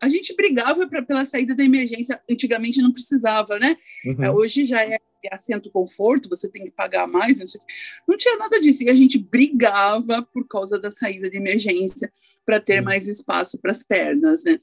A 0.00 0.08
gente 0.08 0.34
brigava 0.34 0.88
pra, 0.88 1.02
pela 1.02 1.24
saída 1.24 1.54
da 1.54 1.64
emergência. 1.64 2.20
Antigamente 2.30 2.80
não 2.80 2.92
precisava, 2.92 3.58
né? 3.58 3.76
Uhum. 4.04 4.36
Hoje 4.36 4.64
já 4.64 4.82
é 4.82 4.98
assento 5.30 5.70
conforto, 5.70 6.30
você 6.30 6.48
tem 6.48 6.64
que 6.64 6.70
pagar 6.70 7.06
mais. 7.06 7.38
Não, 7.38 7.46
sei. 7.46 7.60
não 8.08 8.16
tinha 8.16 8.36
nada 8.36 8.58
disso. 8.60 8.82
E 8.84 8.88
a 8.88 8.94
gente 8.94 9.18
brigava 9.18 10.26
por 10.32 10.46
causa 10.48 10.78
da 10.78 10.90
saída 10.90 11.28
de 11.28 11.36
emergência 11.36 12.10
para 12.46 12.58
ter 12.58 12.78
uhum. 12.78 12.86
mais 12.86 13.06
espaço 13.06 13.58
para 13.60 13.70
as 13.70 13.82
pernas, 13.82 14.44
né? 14.44 14.58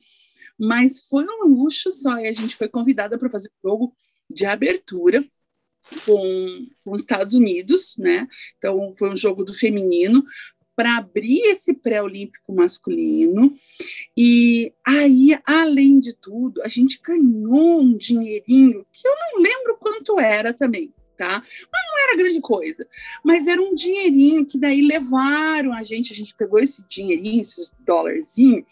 Mas 0.59 1.01
foi 1.01 1.23
um 1.25 1.47
luxo 1.47 1.91
só. 1.91 2.17
E 2.17 2.27
a 2.27 2.33
gente 2.33 2.55
foi 2.55 2.67
convidada 2.67 3.17
para 3.17 3.29
fazer 3.29 3.49
o 3.63 3.69
jogo 3.69 3.95
de 4.29 4.45
abertura 4.45 5.23
com, 6.05 6.67
com 6.83 6.91
os 6.91 7.01
Estados 7.01 7.33
Unidos, 7.33 7.95
né? 7.97 8.27
Então 8.57 8.91
foi 8.93 9.11
um 9.11 9.15
jogo 9.15 9.43
do 9.43 9.53
feminino 9.53 10.23
para 10.77 10.97
abrir 10.97 11.41
esse 11.45 11.73
pré-olímpico 11.73 12.53
masculino. 12.53 13.51
E 14.15 14.71
aí, 14.85 15.35
além 15.43 15.99
de 15.99 16.13
tudo, 16.13 16.61
a 16.61 16.67
gente 16.67 17.01
ganhou 17.03 17.81
um 17.81 17.97
dinheirinho 17.97 18.85
que 18.93 19.07
eu 19.07 19.11
não 19.11 19.41
lembro 19.41 19.75
quanto 19.79 20.19
era 20.19 20.53
também, 20.53 20.93
tá? 21.17 21.41
Mas 21.41 21.81
não 21.89 22.03
era 22.03 22.17
grande 22.17 22.39
coisa. 22.39 22.87
Mas 23.23 23.47
era 23.47 23.59
um 23.59 23.73
dinheirinho 23.73 24.45
que 24.45 24.59
daí 24.59 24.81
levaram 24.81 25.73
a 25.73 25.81
gente, 25.81 26.13
a 26.13 26.15
gente 26.15 26.35
pegou 26.35 26.59
esse 26.59 26.87
dinheirinho, 26.87 27.41
esses 27.41 27.73
dólarzinhos, 27.79 28.63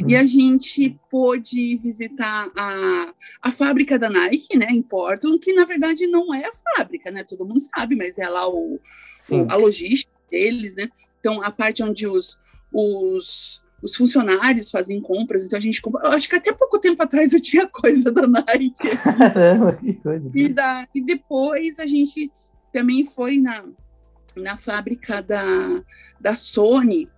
hum. 0.00 0.06
e 0.08 0.14
a 0.14 0.24
gente 0.24 0.96
pôde 1.10 1.76
visitar 1.78 2.52
a, 2.56 3.12
a 3.42 3.50
fábrica 3.50 3.98
da 3.98 4.08
Nike, 4.08 4.56
né, 4.56 4.68
em 4.70 4.80
Portland, 4.80 5.40
que 5.40 5.52
na 5.52 5.64
verdade 5.64 6.06
não 6.06 6.32
é 6.32 6.44
a 6.46 6.52
fábrica, 6.52 7.10
né? 7.10 7.24
Todo 7.24 7.44
mundo 7.44 7.58
sabe, 7.58 7.96
mas 7.96 8.16
é 8.16 8.28
lá 8.28 8.48
o, 8.48 8.76
o 8.76 9.50
a 9.50 9.56
logística 9.56 10.16
deles, 10.30 10.76
né? 10.76 10.88
Então, 11.20 11.42
a 11.42 11.50
parte 11.50 11.82
onde 11.82 12.06
os, 12.06 12.38
os, 12.72 13.62
os 13.82 13.96
funcionários 13.96 14.70
fazem 14.70 15.00
compras, 15.00 15.44
então 15.44 15.58
a 15.58 15.62
gente 15.62 15.80
compra. 15.80 16.06
Eu 16.06 16.12
acho 16.12 16.28
que 16.28 16.36
até 16.36 16.52
pouco 16.52 16.78
tempo 16.78 17.02
atrás 17.02 17.32
eu 17.32 17.40
tinha 17.40 17.66
coisa 17.70 18.10
da 18.10 18.26
Nike. 18.26 18.96
Caramba, 19.02 19.72
que 19.74 19.94
coisa. 19.94 20.30
E, 20.34 20.48
da, 20.48 20.86
e 20.94 21.04
depois 21.04 21.78
a 21.78 21.86
gente 21.86 22.30
também 22.72 23.04
foi 23.04 23.38
na, 23.38 23.64
na 24.36 24.56
fábrica 24.56 25.22
da, 25.22 25.82
da 26.20 26.36
Sony, 26.36 27.08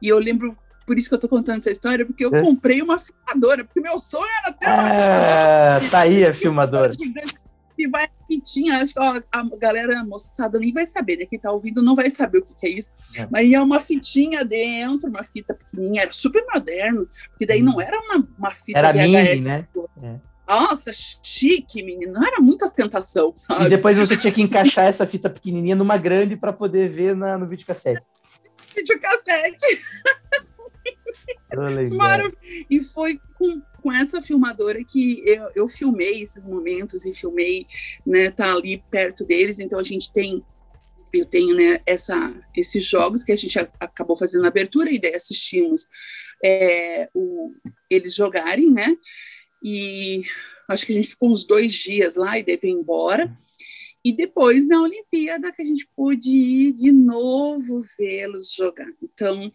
e 0.00 0.08
eu 0.08 0.18
lembro. 0.18 0.56
Por 0.86 0.98
isso 0.98 1.08
que 1.08 1.14
eu 1.14 1.20
tô 1.20 1.28
contando 1.28 1.58
essa 1.58 1.70
história, 1.70 2.04
porque 2.04 2.24
eu 2.24 2.34
é. 2.34 2.42
comprei 2.42 2.82
uma 2.82 2.98
filmadora, 2.98 3.64
porque 3.64 3.80
meu 3.80 3.96
sonho 3.96 4.26
era 4.42 4.52
ter 4.52 4.66
uma 4.66 4.74
ah, 4.74 5.78
filmadora. 5.78 5.90
Tá 5.90 5.98
aí 6.00 6.24
a 6.24 6.34
filmadora 6.34 6.92
que 7.80 7.88
vai 7.88 8.09
fitinha, 8.30 8.80
acho 8.80 8.94
que 8.94 9.00
ó, 9.00 9.20
a 9.32 9.56
galera 9.56 10.04
moçada 10.04 10.56
nem 10.58 10.72
vai 10.72 10.86
saber, 10.86 11.16
né? 11.16 11.26
Quem 11.26 11.38
tá 11.38 11.50
ouvindo 11.50 11.82
não 11.82 11.96
vai 11.96 12.08
saber 12.08 12.38
o 12.38 12.42
que, 12.42 12.54
que 12.54 12.66
é 12.66 12.70
isso. 12.70 12.92
É. 13.16 13.26
Mas 13.28 13.50
é 13.52 13.60
uma 13.60 13.80
fitinha 13.80 14.44
dentro, 14.44 15.08
uma 15.08 15.24
fita 15.24 15.52
pequenininha, 15.52 16.02
era 16.02 16.12
super 16.12 16.44
moderno, 16.52 17.08
porque 17.30 17.44
daí 17.44 17.60
hum. 17.60 17.66
não 17.66 17.80
era 17.80 17.98
uma, 17.98 18.28
uma 18.38 18.50
fita 18.52 18.78
era 18.78 18.92
VHS. 18.92 19.06
Mini, 19.08 19.40
né? 19.40 19.66
É. 20.02 20.30
Nossa, 20.46 20.92
chique, 20.92 21.82
menino. 21.82 22.12
Não 22.12 22.26
era 22.26 22.40
muita 22.40 22.64
ostentação, 22.64 23.32
sabe? 23.36 23.64
E 23.64 23.68
depois 23.68 23.96
você 23.98 24.16
tinha 24.16 24.32
que 24.32 24.42
encaixar 24.42 24.86
essa 24.86 25.06
fita 25.06 25.28
pequenininha 25.28 25.74
numa 25.74 25.96
grande 25.96 26.36
para 26.36 26.52
poder 26.52 26.88
ver 26.88 27.16
na, 27.16 27.36
no 27.36 27.46
videocassete. 27.48 28.02
Videocassete. 28.76 29.80
Maravilha. 31.90 32.38
E 32.68 32.80
foi 32.80 33.20
com, 33.34 33.60
com 33.80 33.92
essa 33.92 34.20
filmadora 34.20 34.82
que 34.84 35.22
eu, 35.26 35.50
eu 35.54 35.68
filmei 35.68 36.22
esses 36.22 36.46
momentos 36.46 37.04
e 37.04 37.12
filmei, 37.12 37.66
né, 38.06 38.30
tá 38.30 38.52
ali 38.52 38.82
perto 38.90 39.24
deles, 39.24 39.58
então 39.58 39.78
a 39.78 39.82
gente 39.82 40.12
tem 40.12 40.44
eu 41.12 41.26
tenho 41.26 41.56
né, 41.56 41.80
essa, 41.84 42.32
esses 42.56 42.84
jogos 42.84 43.24
que 43.24 43.32
a 43.32 43.36
gente 43.36 43.58
acabou 43.80 44.14
fazendo 44.14 44.42
na 44.42 44.48
abertura 44.48 44.92
e 44.92 45.00
daí 45.00 45.14
assistimos 45.14 45.86
é, 46.44 47.08
o, 47.12 47.52
eles 47.88 48.14
jogarem, 48.14 48.70
né? 48.70 48.96
E 49.62 50.22
acho 50.68 50.86
que 50.86 50.92
a 50.92 50.94
gente 50.94 51.08
ficou 51.08 51.30
uns 51.30 51.44
dois 51.44 51.72
dias 51.72 52.16
lá 52.16 52.38
e 52.38 52.44
deve 52.44 52.68
ir 52.68 52.72
embora. 52.72 53.28
E 54.04 54.12
depois, 54.12 54.66
na 54.66 54.80
Olimpíada, 54.80 55.52
que 55.52 55.60
a 55.60 55.64
gente 55.64 55.86
pôde 55.94 56.30
ir 56.30 56.72
de 56.72 56.90
novo 56.90 57.82
vê-los 57.98 58.52
jogar. 58.52 58.90
Então, 59.02 59.52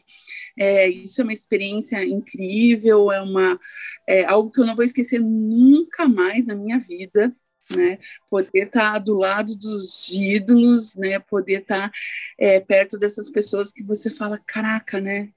é, 0.58 0.88
isso 0.88 1.20
é 1.20 1.24
uma 1.24 1.34
experiência 1.34 2.04
incrível, 2.06 3.12
é, 3.12 3.22
uma, 3.22 3.60
é 4.08 4.24
algo 4.26 4.52
que 4.52 4.62
eu 4.62 4.66
não 4.66 4.76
vou 4.76 4.86
esquecer 4.86 5.20
nunca 5.20 6.08
mais 6.08 6.46
na 6.46 6.56
minha 6.56 6.78
vida, 6.78 7.36
né? 7.72 7.98
Poder 8.30 8.68
estar 8.68 8.94
tá 8.94 9.00
do 9.00 9.16
lado 9.16 9.58
dos 9.58 10.10
ídolos, 10.10 10.96
né? 10.96 11.18
Poder 11.20 11.62
estar 11.62 11.90
tá, 11.90 11.98
é, 12.38 12.60
perto 12.60 13.00
dessas 13.00 13.30
pessoas 13.30 13.72
que 13.72 13.84
você 13.84 14.12
fala, 14.12 14.40
caraca, 14.46 15.02
né? 15.02 15.30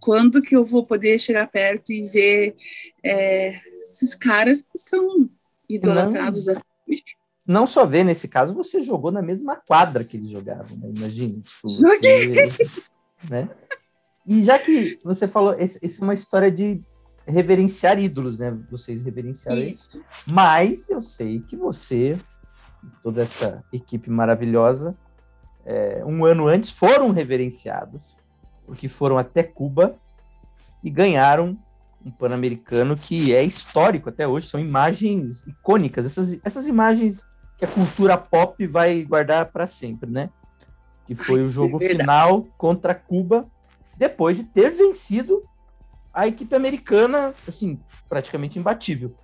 Quando 0.00 0.42
que 0.42 0.54
eu 0.54 0.62
vou 0.64 0.84
poder 0.84 1.18
chegar 1.18 1.46
perto 1.50 1.92
e 1.92 2.04
ver 2.04 2.54
é, 3.02 3.54
esses 3.76 4.14
caras 4.14 4.62
que 4.62 4.78
são 4.78 5.30
idolatrados 5.68 6.48
até 6.48 6.60
hoje? 6.86 7.23
Não 7.46 7.66
só 7.66 7.84
ver, 7.84 8.04
nesse 8.04 8.26
caso, 8.26 8.54
você 8.54 8.82
jogou 8.82 9.12
na 9.12 9.20
mesma 9.20 9.56
quadra 9.56 10.02
que 10.02 10.16
eles 10.16 10.30
jogavam, 10.30 10.76
né? 10.78 10.88
Imagine. 10.96 11.42
Tipo, 11.42 11.68
você, 11.68 12.48
né? 13.28 13.48
E 14.26 14.42
já 14.42 14.58
que 14.58 14.96
você 15.04 15.28
falou, 15.28 15.54
isso 15.58 16.00
é 16.00 16.04
uma 16.04 16.14
história 16.14 16.50
de 16.50 16.82
reverenciar 17.26 17.98
ídolos, 17.98 18.38
né? 18.38 18.56
Vocês 18.70 19.02
reverenciaram 19.02 19.62
isso. 19.62 20.02
Mas 20.30 20.88
eu 20.88 21.02
sei 21.02 21.40
que 21.40 21.56
você, 21.56 22.16
toda 23.02 23.22
essa 23.22 23.62
equipe 23.70 24.08
maravilhosa, 24.10 24.96
é, 25.66 26.02
um 26.04 26.24
ano 26.24 26.46
antes 26.46 26.70
foram 26.70 27.10
reverenciados, 27.10 28.16
porque 28.66 28.88
foram 28.88 29.18
até 29.18 29.42
Cuba 29.42 29.94
e 30.82 30.90
ganharam 30.90 31.58
um 32.04 32.10
Pan-Americano 32.10 32.96
que 32.96 33.34
é 33.34 33.42
histórico 33.42 34.10
até 34.10 34.28
hoje, 34.28 34.48
são 34.48 34.60
imagens 34.60 35.42
icônicas. 35.46 36.04
Essas, 36.04 36.38
essas 36.44 36.66
imagens 36.66 37.20
a 37.64 37.66
cultura 37.66 38.16
pop 38.16 38.66
vai 38.66 39.02
guardar 39.02 39.46
para 39.46 39.66
sempre, 39.66 40.10
né? 40.10 40.30
Que 41.06 41.14
foi 41.14 41.42
o 41.42 41.50
jogo 41.50 41.78
final 41.78 42.46
contra 42.56 42.94
Cuba, 42.94 43.46
depois 43.96 44.36
de 44.36 44.44
ter 44.44 44.70
vencido 44.70 45.42
a 46.12 46.28
equipe 46.28 46.54
americana, 46.54 47.32
assim, 47.46 47.80
praticamente 48.08 48.58
imbatível. 48.58 49.14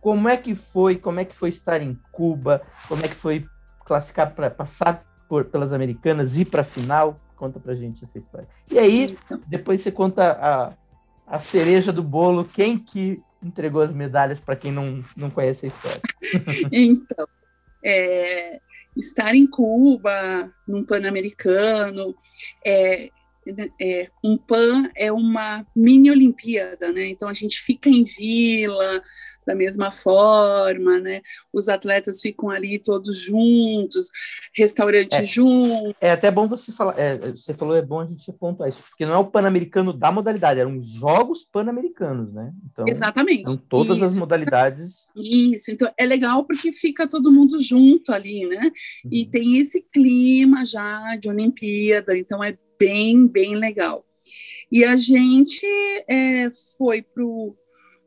Como 0.00 0.28
é 0.28 0.36
que 0.36 0.54
foi? 0.54 0.96
Como 0.96 1.18
é 1.18 1.24
que 1.24 1.34
foi 1.34 1.48
estar 1.48 1.82
em 1.82 1.98
Cuba? 2.12 2.62
Como 2.88 3.04
é 3.04 3.08
que 3.08 3.14
foi 3.14 3.46
classificar 3.84 4.32
para 4.32 4.48
passar 4.48 5.04
por, 5.28 5.46
pelas 5.46 5.72
americanas 5.72 6.38
e 6.38 6.44
para 6.44 6.60
a 6.60 6.64
final? 6.64 7.18
Conta 7.36 7.58
pra 7.58 7.74
gente 7.74 8.04
essa 8.04 8.18
história. 8.18 8.48
E 8.70 8.78
aí, 8.78 9.18
depois 9.46 9.80
você 9.80 9.90
conta 9.90 10.32
a, 10.32 11.36
a 11.36 11.40
cereja 11.40 11.92
do 11.92 12.02
bolo, 12.02 12.44
quem 12.44 12.78
que 12.78 13.20
entregou 13.42 13.82
as 13.82 13.92
medalhas 13.92 14.40
para 14.40 14.56
quem 14.56 14.72
não, 14.72 15.02
não 15.16 15.30
conhece 15.30 15.66
a 15.66 15.68
história. 15.68 16.00
então, 16.70 17.26
é, 17.82 18.60
estar 18.96 19.34
em 19.34 19.46
Cuba, 19.46 20.52
num 20.66 20.84
Pan-Americano, 20.84 22.14
é, 22.64 23.10
é, 23.80 24.10
um 24.22 24.36
PAN 24.36 24.88
é 24.96 25.10
uma 25.12 25.66
mini 25.74 26.10
Olimpíada, 26.10 26.92
né? 26.92 27.06
Então 27.08 27.28
a 27.28 27.32
gente 27.32 27.60
fica 27.60 27.88
em 27.88 28.04
vila 28.04 29.02
da 29.48 29.54
mesma 29.54 29.90
forma, 29.90 31.00
né? 31.00 31.22
Os 31.50 31.70
atletas 31.70 32.20
ficam 32.20 32.50
ali 32.50 32.78
todos 32.78 33.18
juntos, 33.18 34.10
restaurante 34.54 35.14
é, 35.14 35.24
junto. 35.24 35.96
É 36.02 36.10
até 36.10 36.30
bom 36.30 36.46
você 36.46 36.70
falar, 36.70 36.98
é, 36.98 37.16
você 37.32 37.54
falou 37.54 37.74
é 37.74 37.80
bom 37.80 38.00
a 38.00 38.04
gente 38.04 38.30
pontuar 38.34 38.68
isso, 38.68 38.82
porque 38.82 39.06
não 39.06 39.14
é 39.14 39.16
o 39.16 39.24
Pan-Americano 39.26 39.94
da 39.94 40.12
modalidade, 40.12 40.60
eram 40.60 40.76
os 40.76 40.90
Jogos 40.90 41.44
Pan-Americanos, 41.44 42.32
né? 42.34 42.52
Então, 42.70 42.84
Exatamente. 42.86 43.56
todas 43.70 43.96
isso. 43.96 44.04
as 44.04 44.18
modalidades. 44.18 45.06
Isso, 45.16 45.70
então 45.70 45.90
é 45.96 46.04
legal 46.04 46.44
porque 46.44 46.70
fica 46.70 47.08
todo 47.08 47.32
mundo 47.32 47.58
junto 47.58 48.12
ali, 48.12 48.44
né? 48.44 48.70
Uhum. 49.04 49.10
E 49.10 49.24
tem 49.24 49.56
esse 49.58 49.80
clima 49.80 50.62
já 50.66 51.16
de 51.16 51.26
Olimpíada, 51.26 52.14
então 52.14 52.44
é 52.44 52.56
bem, 52.78 53.26
bem 53.26 53.56
legal. 53.56 54.04
E 54.70 54.84
a 54.84 54.96
gente 54.96 55.66
é, 56.06 56.48
foi 56.76 57.02
pro, 57.02 57.56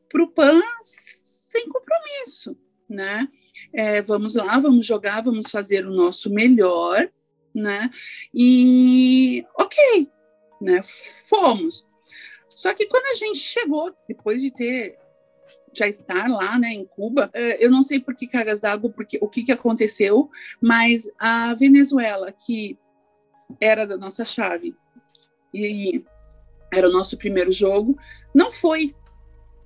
pro 0.07 0.31
PAN 0.31 0.61
sem 0.81 1.67
compromisso, 1.67 2.55
né? 2.89 3.27
É, 3.73 4.01
vamos 4.01 4.35
lá, 4.35 4.59
vamos 4.59 4.85
jogar, 4.85 5.21
vamos 5.21 5.49
fazer 5.49 5.85
o 5.85 5.93
nosso 5.93 6.29
melhor, 6.29 7.09
né? 7.53 7.89
E 8.33 9.43
ok, 9.57 10.07
né? 10.61 10.81
Fomos. 11.27 11.87
Só 12.49 12.73
que 12.73 12.85
quando 12.85 13.07
a 13.07 13.15
gente 13.15 13.39
chegou, 13.39 13.93
depois 14.07 14.41
de 14.41 14.51
ter 14.51 14.97
já 15.73 15.87
estar 15.87 16.27
lá, 16.27 16.59
né, 16.59 16.73
em 16.73 16.85
Cuba, 16.85 17.29
é, 17.33 17.63
eu 17.63 17.71
não 17.71 17.81
sei 17.81 17.99
por 17.99 18.15
que 18.15 18.27
cargas 18.27 18.59
d'água, 18.59 18.89
porque 18.89 19.17
o 19.21 19.27
que, 19.27 19.43
que 19.43 19.51
aconteceu, 19.51 20.29
mas 20.61 21.09
a 21.17 21.53
Venezuela, 21.55 22.31
que 22.31 22.77
era 23.59 23.85
da 23.85 23.97
nossa 23.97 24.25
chave. 24.25 24.75
E 25.53 26.03
era 26.73 26.87
o 26.87 26.91
nosso 26.91 27.17
primeiro 27.17 27.51
jogo. 27.51 27.97
Não 28.33 28.51
foi. 28.51 28.95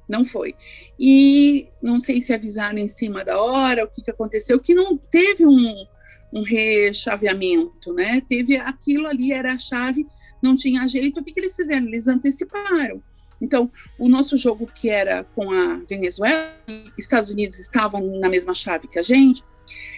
Não 0.07 0.23
foi. 0.23 0.55
E 0.99 1.67
não 1.81 1.99
sei 1.99 2.21
se 2.21 2.33
avisaram 2.33 2.77
em 2.77 2.87
cima 2.87 3.23
da 3.23 3.39
hora, 3.39 3.83
o 3.83 3.87
que, 3.87 4.01
que 4.01 4.11
aconteceu, 4.11 4.59
que 4.59 4.75
não 4.75 4.97
teve 4.97 5.45
um, 5.45 5.85
um 6.31 6.41
rechaveamento, 6.43 7.93
né? 7.93 8.21
Teve 8.27 8.57
aquilo 8.57 9.07
ali, 9.07 9.31
era 9.31 9.53
a 9.53 9.57
chave, 9.57 10.05
não 10.41 10.55
tinha 10.55 10.87
jeito. 10.87 11.19
O 11.19 11.23
que, 11.23 11.33
que 11.33 11.39
eles 11.39 11.55
fizeram? 11.55 11.87
Eles 11.87 12.07
anteciparam. 12.07 13.01
Então, 13.41 13.69
o 13.99 14.07
nosso 14.07 14.37
jogo 14.37 14.65
que 14.65 14.89
era 14.89 15.23
com 15.35 15.51
a 15.51 15.77
Venezuela, 15.77 16.55
Estados 16.97 17.29
Unidos 17.29 17.59
estavam 17.59 18.19
na 18.19 18.29
mesma 18.29 18.53
chave 18.53 18.87
que 18.87 18.99
a 18.99 19.03
gente, 19.03 19.43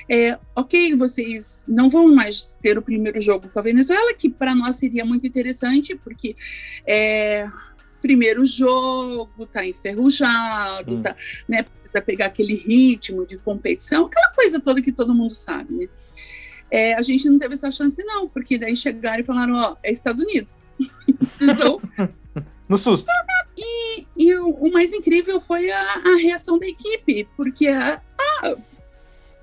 é, 0.10 0.38
ok, 0.56 0.96
vocês 0.96 1.66
não 1.68 1.90
vão 1.90 2.14
mais 2.14 2.58
ter 2.62 2.78
o 2.78 2.82
primeiro 2.82 3.20
jogo 3.22 3.50
com 3.50 3.60
a 3.60 3.62
Venezuela, 3.62 4.14
que 4.14 4.30
para 4.30 4.56
nós 4.56 4.78
seria 4.78 5.04
muito 5.04 5.28
interessante, 5.28 5.96
porque 5.96 6.36
é, 6.86 7.48
primeiro 8.02 8.46
jogo, 8.46 9.46
tá 9.46 9.66
enferrujado, 9.66 10.96
hum. 10.96 11.02
tá, 11.02 11.16
né, 11.48 11.64
precisa 11.64 12.02
pegar 12.02 12.28
aquele 12.28 12.56
ritmo 12.56 13.26
de 13.26 13.38
competição, 13.38 14.06
aquela 14.06 14.32
coisa 14.34 14.60
toda 14.60 14.82
que 14.82 14.92
todo 14.92 15.14
mundo 15.14 15.34
sabe, 15.34 15.74
né? 15.74 15.88
É, 16.70 16.94
a 16.96 17.02
gente 17.02 17.30
não 17.30 17.40
teve 17.40 17.54
essa 17.54 17.72
chance, 17.72 18.04
não, 18.04 18.28
porque 18.28 18.58
daí 18.58 18.76
chegaram 18.76 19.22
e 19.22 19.26
falaram: 19.26 19.56
Ó, 19.56 19.78
é 19.82 19.90
Estados 19.90 20.22
Unidos. 20.22 20.58
Precisam. 21.18 21.82
no 22.68 22.78
susto. 22.78 23.10
E, 23.58 24.06
e 24.16 24.36
o, 24.36 24.50
o, 24.50 24.72
mais 24.72 24.92
incrível 24.92 25.40
foi 25.40 25.72
a, 25.72 25.82
a 25.82 26.18
reação 26.22 26.60
da 26.60 26.68
equipe, 26.68 27.28
porque 27.38 27.68
a, 27.70 28.02
a 28.20 28.56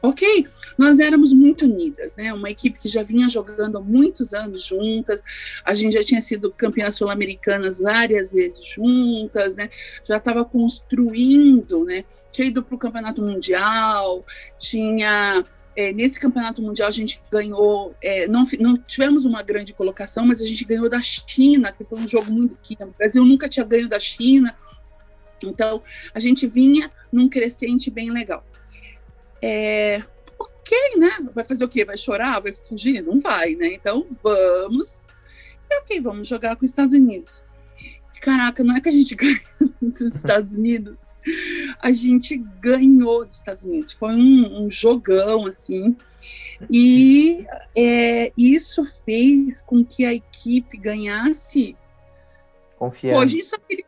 ok? 0.04 0.46
Nós 0.76 0.98
éramos 0.98 1.32
muito 1.32 1.64
unidas, 1.64 2.14
né? 2.16 2.32
Uma 2.32 2.50
equipe 2.50 2.78
que 2.78 2.88
já 2.88 3.02
vinha 3.02 3.28
jogando 3.28 3.78
há 3.78 3.80
muitos 3.80 4.34
anos 4.34 4.62
juntas, 4.62 5.22
a 5.64 5.74
gente 5.74 5.94
já 5.94 6.04
tinha 6.04 6.20
sido 6.20 6.52
campeã 6.52 6.90
sul-americanas 6.90 7.80
várias 7.80 8.32
vezes 8.32 8.64
juntas, 8.64 9.56
né? 9.56 9.70
Já 10.04 10.18
estava 10.18 10.44
construindo, 10.44 11.84
né? 11.84 12.04
Tinha 12.30 12.48
ido 12.48 12.62
para 12.62 12.74
o 12.74 12.78
campeonato 12.78 13.22
mundial, 13.22 14.24
tinha 14.58 15.42
é, 15.76 15.92
nesse 15.92 16.20
campeonato 16.20 16.60
mundial 16.60 16.88
a 16.88 16.92
gente 16.92 17.20
ganhou, 17.30 17.94
é, 18.02 18.28
não, 18.28 18.42
não, 18.60 18.76
tivemos 18.76 19.24
uma 19.24 19.42
grande 19.42 19.72
colocação, 19.72 20.26
mas 20.26 20.40
a 20.40 20.46
gente 20.46 20.64
ganhou 20.64 20.88
da 20.88 21.00
China, 21.00 21.72
que 21.72 21.84
foi 21.84 21.98
um 21.98 22.06
jogo 22.06 22.30
muito 22.30 22.58
que 22.62 22.76
o 22.80 22.94
Brasil 22.96 23.24
nunca 23.24 23.48
tinha 23.48 23.64
ganho 23.64 23.88
da 23.88 23.98
China. 23.98 24.54
Então 25.42 25.82
a 26.12 26.20
gente 26.20 26.46
vinha 26.46 26.90
num 27.10 27.28
crescente 27.28 27.90
bem 27.90 28.10
legal. 28.10 28.44
É, 29.46 30.02
ok, 30.38 30.96
né? 30.96 31.10
Vai 31.34 31.44
fazer 31.44 31.66
o 31.66 31.68
quê? 31.68 31.84
Vai 31.84 31.98
chorar? 31.98 32.40
Vai 32.40 32.50
fugir? 32.50 33.02
Não 33.02 33.18
vai, 33.18 33.54
né? 33.54 33.74
Então 33.74 34.06
vamos. 34.22 35.02
E 35.70 35.76
ok, 35.80 36.00
vamos 36.00 36.26
jogar 36.26 36.56
com 36.56 36.64
os 36.64 36.70
Estados 36.70 36.94
Unidos. 36.94 37.44
Caraca, 38.22 38.64
não 38.64 38.74
é 38.74 38.80
que 38.80 38.88
a 38.88 38.92
gente 38.92 39.12
ganha 39.14 39.38
dos 39.82 40.00
Estados 40.00 40.56
Unidos, 40.56 41.02
a 41.78 41.92
gente 41.92 42.38
ganhou 42.38 43.26
dos 43.26 43.36
Estados 43.36 43.64
Unidos. 43.64 43.92
Foi 43.92 44.14
um, 44.14 44.64
um 44.64 44.70
jogão, 44.70 45.44
assim. 45.44 45.94
E 46.70 47.44
é, 47.76 48.32
isso 48.34 48.82
fez 49.04 49.60
com 49.60 49.84
que 49.84 50.06
a 50.06 50.14
equipe 50.14 50.78
ganhasse. 50.78 51.76
Confiança. 52.78 53.18
Hoje, 53.18 53.44
só 53.44 53.58
queria, 53.58 53.84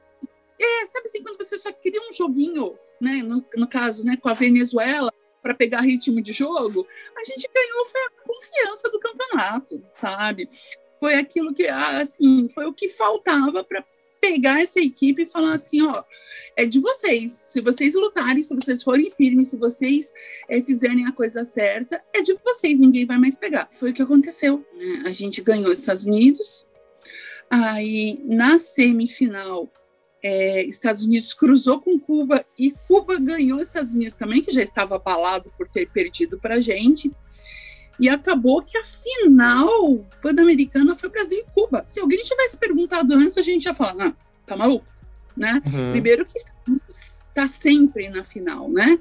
é, 0.61 0.85
sabe 0.85 1.07
assim, 1.07 1.23
quando 1.23 1.39
você 1.39 1.57
só 1.57 1.73
queria 1.73 2.01
um 2.11 2.13
joguinho, 2.13 2.75
né? 3.01 3.23
No, 3.23 3.43
no 3.57 3.67
caso, 3.67 4.05
né, 4.05 4.17
com 4.17 4.29
a 4.29 4.35
Venezuela, 4.35 5.11
para 5.47 5.55
pegar 5.55 5.83
ritmo 5.83 6.21
de 6.21 6.33
jogo, 6.33 6.85
a 7.17 7.23
gente 7.23 7.49
ganhou 7.55 7.85
foi 7.85 8.01
a 8.01 8.11
confiança 8.27 8.91
do 8.91 8.99
campeonato, 8.99 9.81
sabe? 9.91 10.51
Foi 10.99 11.15
aquilo 11.15 11.55
que, 11.55 11.69
ah, 11.69 12.01
assim, 12.01 12.49
foi 12.49 12.67
o 12.67 12.73
que 12.73 12.89
faltava 12.89 13.63
para 13.63 13.85
pegar 14.21 14.61
essa 14.61 14.81
equipe 14.81 15.23
e 15.23 15.27
falar 15.27 15.53
assim, 15.53 15.83
ó, 15.83 16.03
é 16.57 16.65
de 16.65 16.81
vocês. 16.81 17.31
Se 17.31 17.61
vocês 17.61 17.95
lutarem, 17.95 18.43
se 18.43 18.53
vocês 18.53 18.83
forem 18.83 19.09
firmes, 19.09 19.49
se 19.49 19.57
vocês 19.57 20.13
é, 20.49 20.61
fizerem 20.61 21.07
a 21.07 21.13
coisa 21.13 21.45
certa, 21.45 22.03
é 22.13 22.23
de 22.23 22.35
vocês, 22.45 22.77
ninguém 22.77 23.07
vai 23.07 23.19
mais 23.19 23.37
pegar. 23.37 23.69
Foi 23.71 23.91
o 23.91 23.95
que 23.95 24.03
aconteceu. 24.03 24.67
Né? 24.75 25.05
A 25.05 25.11
gente 25.11 25.41
ganhou 25.43 25.71
os 25.71 25.79
Estados 25.79 26.05
Unidos, 26.05 26.67
aí 27.49 28.21
na 28.25 28.59
semifinal 28.59 29.71
é, 30.27 30.65
Estados 30.65 31.05
Unidos 31.05 31.33
cruzou 31.33 31.81
com 31.81 32.01
Cuba 32.01 32.45
e 32.59 32.75
Cuba 32.89 33.17
ganhou 33.17 33.61
os 33.61 33.69
Estados 33.69 33.95
Unidos 33.95 34.15
também, 34.15 34.43
que 34.43 34.51
já 34.51 34.61
estava 34.61 34.97
abalado 34.97 35.53
por 35.57 35.69
ter 35.69 35.89
perdido 35.89 36.37
para 36.37 36.57
a 36.57 36.61
gente. 36.61 37.13
E 37.99 38.09
acabou 38.09 38.61
que 38.61 38.77
a 38.77 38.83
final 38.83 40.05
pan-americana 40.21 40.97
foi 40.97 41.09
Brasil 41.09 41.39
e 41.39 41.51
Cuba. 41.55 41.87
Se 41.89 42.01
alguém 42.01 42.25
tivesse 42.25 42.59
perguntado 42.59 43.15
antes, 43.15 43.39
a 43.39 43.43
gente 43.43 43.67
ia 43.67 43.73
falar, 43.73 43.95
não, 43.95 44.17
tá 44.45 44.57
maluco? 44.57 44.85
Né? 45.37 45.63
Uhum. 45.65 45.93
Primeiro 45.93 46.27
que 46.27 46.37
está 46.37 47.47
sempre 47.47 48.09
na 48.09 48.25
final, 48.25 48.69
né? 48.69 48.99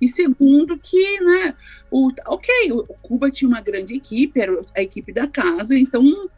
E 0.00 0.08
segundo 0.08 0.78
que, 0.78 1.20
né, 1.20 1.54
o, 1.90 2.10
ok, 2.28 2.72
o 2.72 2.86
Cuba 3.02 3.30
tinha 3.30 3.48
uma 3.48 3.60
grande 3.60 3.94
equipe, 3.94 4.40
era 4.40 4.58
a 4.74 4.82
equipe 4.82 5.12
da 5.12 5.26
casa, 5.26 5.76
então 5.76 6.30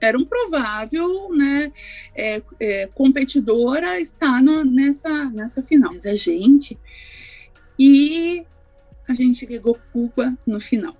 era 0.00 0.18
um 0.18 0.24
provável 0.24 1.28
né, 1.34 1.72
é, 2.14 2.42
é, 2.58 2.86
competidora 2.88 4.00
estar 4.00 4.42
na, 4.42 4.64
nessa, 4.64 5.26
nessa 5.30 5.62
final. 5.62 5.92
Mas 5.92 6.06
a 6.06 6.14
gente. 6.14 6.78
E 7.78 8.44
a 9.08 9.14
gente 9.14 9.46
pegou 9.46 9.78
Cuba 9.92 10.36
no 10.46 10.60
final. 10.60 10.96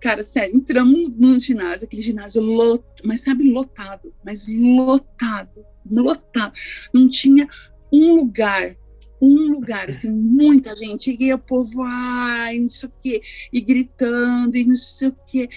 Cara, 0.00 0.22
sério, 0.22 0.56
entramos 0.56 1.08
no 1.10 1.38
ginásio, 1.38 1.86
aquele 1.86 2.02
ginásio 2.02 2.42
lotado, 2.42 3.02
mas 3.04 3.20
sabe, 3.20 3.48
lotado, 3.48 4.12
mas 4.24 4.46
lotado, 4.48 5.64
lotado. 5.88 6.52
Não 6.92 7.08
tinha 7.08 7.48
um 7.92 8.16
lugar 8.16 8.76
um 9.24 9.52
lugar, 9.52 9.88
assim, 9.88 10.10
muita 10.10 10.74
gente, 10.74 11.16
e 11.16 11.32
o 11.32 11.38
povo, 11.38 11.80
ai, 11.84 12.58
não 12.58 12.66
sei 12.66 12.88
o 12.88 12.92
quê, 13.00 13.22
e 13.52 13.60
gritando, 13.60 14.56
e 14.56 14.64
não 14.64 14.74
sei 14.74 15.08
o 15.08 15.16
quê, 15.28 15.48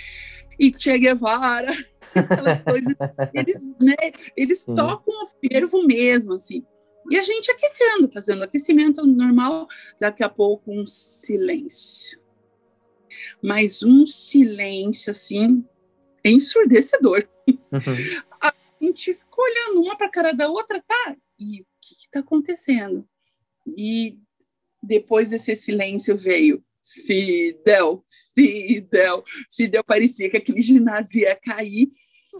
e 0.59 0.71
Che 0.77 0.97
Guevara, 0.99 1.71
aquelas 2.19 2.61
coisas. 2.61 2.95
Eles, 3.33 3.75
né, 3.79 3.95
eles 4.35 4.63
tocam 4.63 5.13
o 5.21 5.25
fervo 5.47 5.83
mesmo, 5.85 6.33
assim. 6.33 6.65
E 7.09 7.17
a 7.17 7.21
gente 7.21 7.51
aquecendo, 7.51 8.11
fazendo 8.11 8.43
aquecimento 8.43 9.05
normal, 9.05 9.67
daqui 9.99 10.23
a 10.23 10.29
pouco 10.29 10.71
um 10.71 10.85
silêncio. 10.87 12.19
Mas 13.41 13.83
um 13.83 14.05
silêncio, 14.05 15.11
assim, 15.11 15.63
ensurdecedor. 16.23 17.27
Uhum. 17.47 18.21
a 18.41 18.53
gente 18.81 19.13
ficou 19.13 19.43
olhando 19.45 19.81
uma 19.81 19.95
para 19.95 20.07
a 20.07 20.11
cara 20.11 20.31
da 20.31 20.49
outra, 20.49 20.81
tá? 20.81 21.15
E 21.39 21.61
o 21.61 21.65
que 21.79 21.93
está 21.93 22.19
acontecendo? 22.19 23.07
E 23.67 24.17
depois 24.81 25.29
desse 25.29 25.55
silêncio 25.55 26.17
veio 26.17 26.63
Fidel, 26.85 28.03
Fidel, 28.35 29.23
Fidel 29.51 29.83
parecia 29.83 30.29
que 30.29 30.37
aquele 30.37 30.61
ginásio 30.61 31.21
ia 31.21 31.35
cair. 31.35 31.91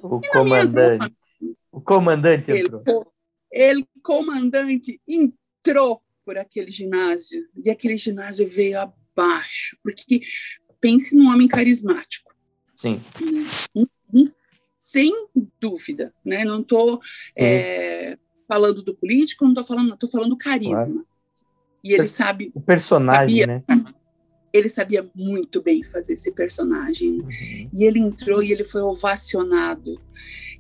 O 0.02 0.22
comandante. 0.22 1.16
O 1.72 1.82
comandante 1.82 2.52
entrou. 2.52 3.14
Ele, 3.52 3.80
ele, 3.80 3.88
comandante, 4.02 5.02
entrou 5.08 6.02
por 6.26 6.38
aquele 6.38 6.72
ginásio 6.72 7.48
e 7.56 7.70
aquele 7.70 7.98
ginásio 7.98 8.48
veio 8.48 8.80
abaixo, 8.80 9.78
porque 9.84 10.22
pense 10.80 11.16
num 11.16 11.28
homem 11.28 11.48
carismático. 11.48 12.34
Sim. 12.76 13.02
Né? 14.12 14.32
Sem 14.78 15.12
dúvida, 15.60 16.14
né? 16.24 16.44
Não 16.44 16.62
estou 16.62 17.00
é, 17.36 18.18
falando 18.48 18.82
do 18.82 18.96
político, 18.96 19.44
não 19.44 19.52
estou 19.52 19.66
falando, 19.66 19.94
estou 19.94 20.10
falando 20.10 20.38
carisma. 20.38 20.86
Claro. 20.86 21.08
E 21.84 21.94
ele 21.94 22.08
sabe. 22.08 22.52
O 22.54 22.62
personagem, 22.62 23.40
sabia, 23.40 23.48
né? 23.48 23.64
Ele 24.56 24.70
sabia 24.70 25.10
muito 25.14 25.62
bem 25.62 25.84
fazer 25.84 26.14
esse 26.14 26.32
personagem. 26.32 27.20
Uhum. 27.20 27.70
E 27.74 27.84
ele 27.84 28.00
entrou 28.00 28.42
e 28.42 28.52
ele 28.52 28.64
foi 28.64 28.82
ovacionado. 28.82 30.00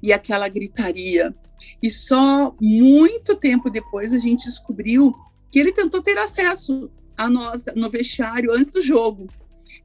E 0.01 0.11
aquela 0.11 0.49
gritaria. 0.49 1.33
E 1.81 1.89
só 1.89 2.55
muito 2.59 3.35
tempo 3.35 3.69
depois 3.69 4.13
a 4.13 4.17
gente 4.17 4.45
descobriu 4.45 5.13
que 5.49 5.59
ele 5.59 5.71
tentou 5.71 6.01
ter 6.01 6.17
acesso 6.17 6.91
a 7.15 7.29
nós 7.29 7.65
no 7.75 7.89
vestiário 7.89 8.53
antes 8.53 8.73
do 8.73 8.81
jogo. 8.81 9.27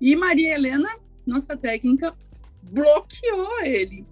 E 0.01 0.16
Maria 0.16 0.55
Helena, 0.55 0.88
nossa 1.25 1.57
técnica, 1.57 2.12
bloqueou 2.62 3.61
ele. 3.62 4.05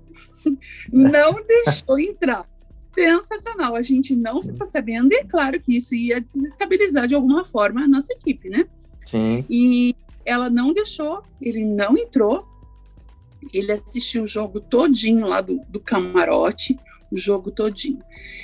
Não 0.92 1.44
deixou 1.44 1.98
entrar 1.98 2.48
sensacional. 2.94 3.76
A 3.76 3.82
gente 3.82 4.14
não 4.16 4.42
ficou 4.42 4.66
sabendo, 4.66 5.12
e 5.12 5.16
é 5.16 5.24
claro 5.24 5.61
que 5.61 5.76
isso 5.76 5.94
ia 5.94 6.20
desestabilizar 6.20 7.06
de 7.06 7.14
alguma 7.14 7.44
forma 7.44 7.82
a 7.82 7.88
nossa 7.88 8.12
equipe, 8.12 8.48
né? 8.48 8.66
Sim. 9.10 9.44
E 9.48 9.94
ela 10.24 10.50
não 10.50 10.72
deixou, 10.72 11.22
ele 11.40 11.64
não 11.64 11.96
entrou, 11.96 12.46
ele 13.52 13.72
assistiu 13.72 14.24
o 14.24 14.26
jogo 14.26 14.60
todinho 14.60 15.26
lá 15.26 15.40
do, 15.40 15.60
do 15.68 15.80
camarote, 15.80 16.78
o 17.10 17.16
jogo 17.16 17.50
todinho. 17.50 18.02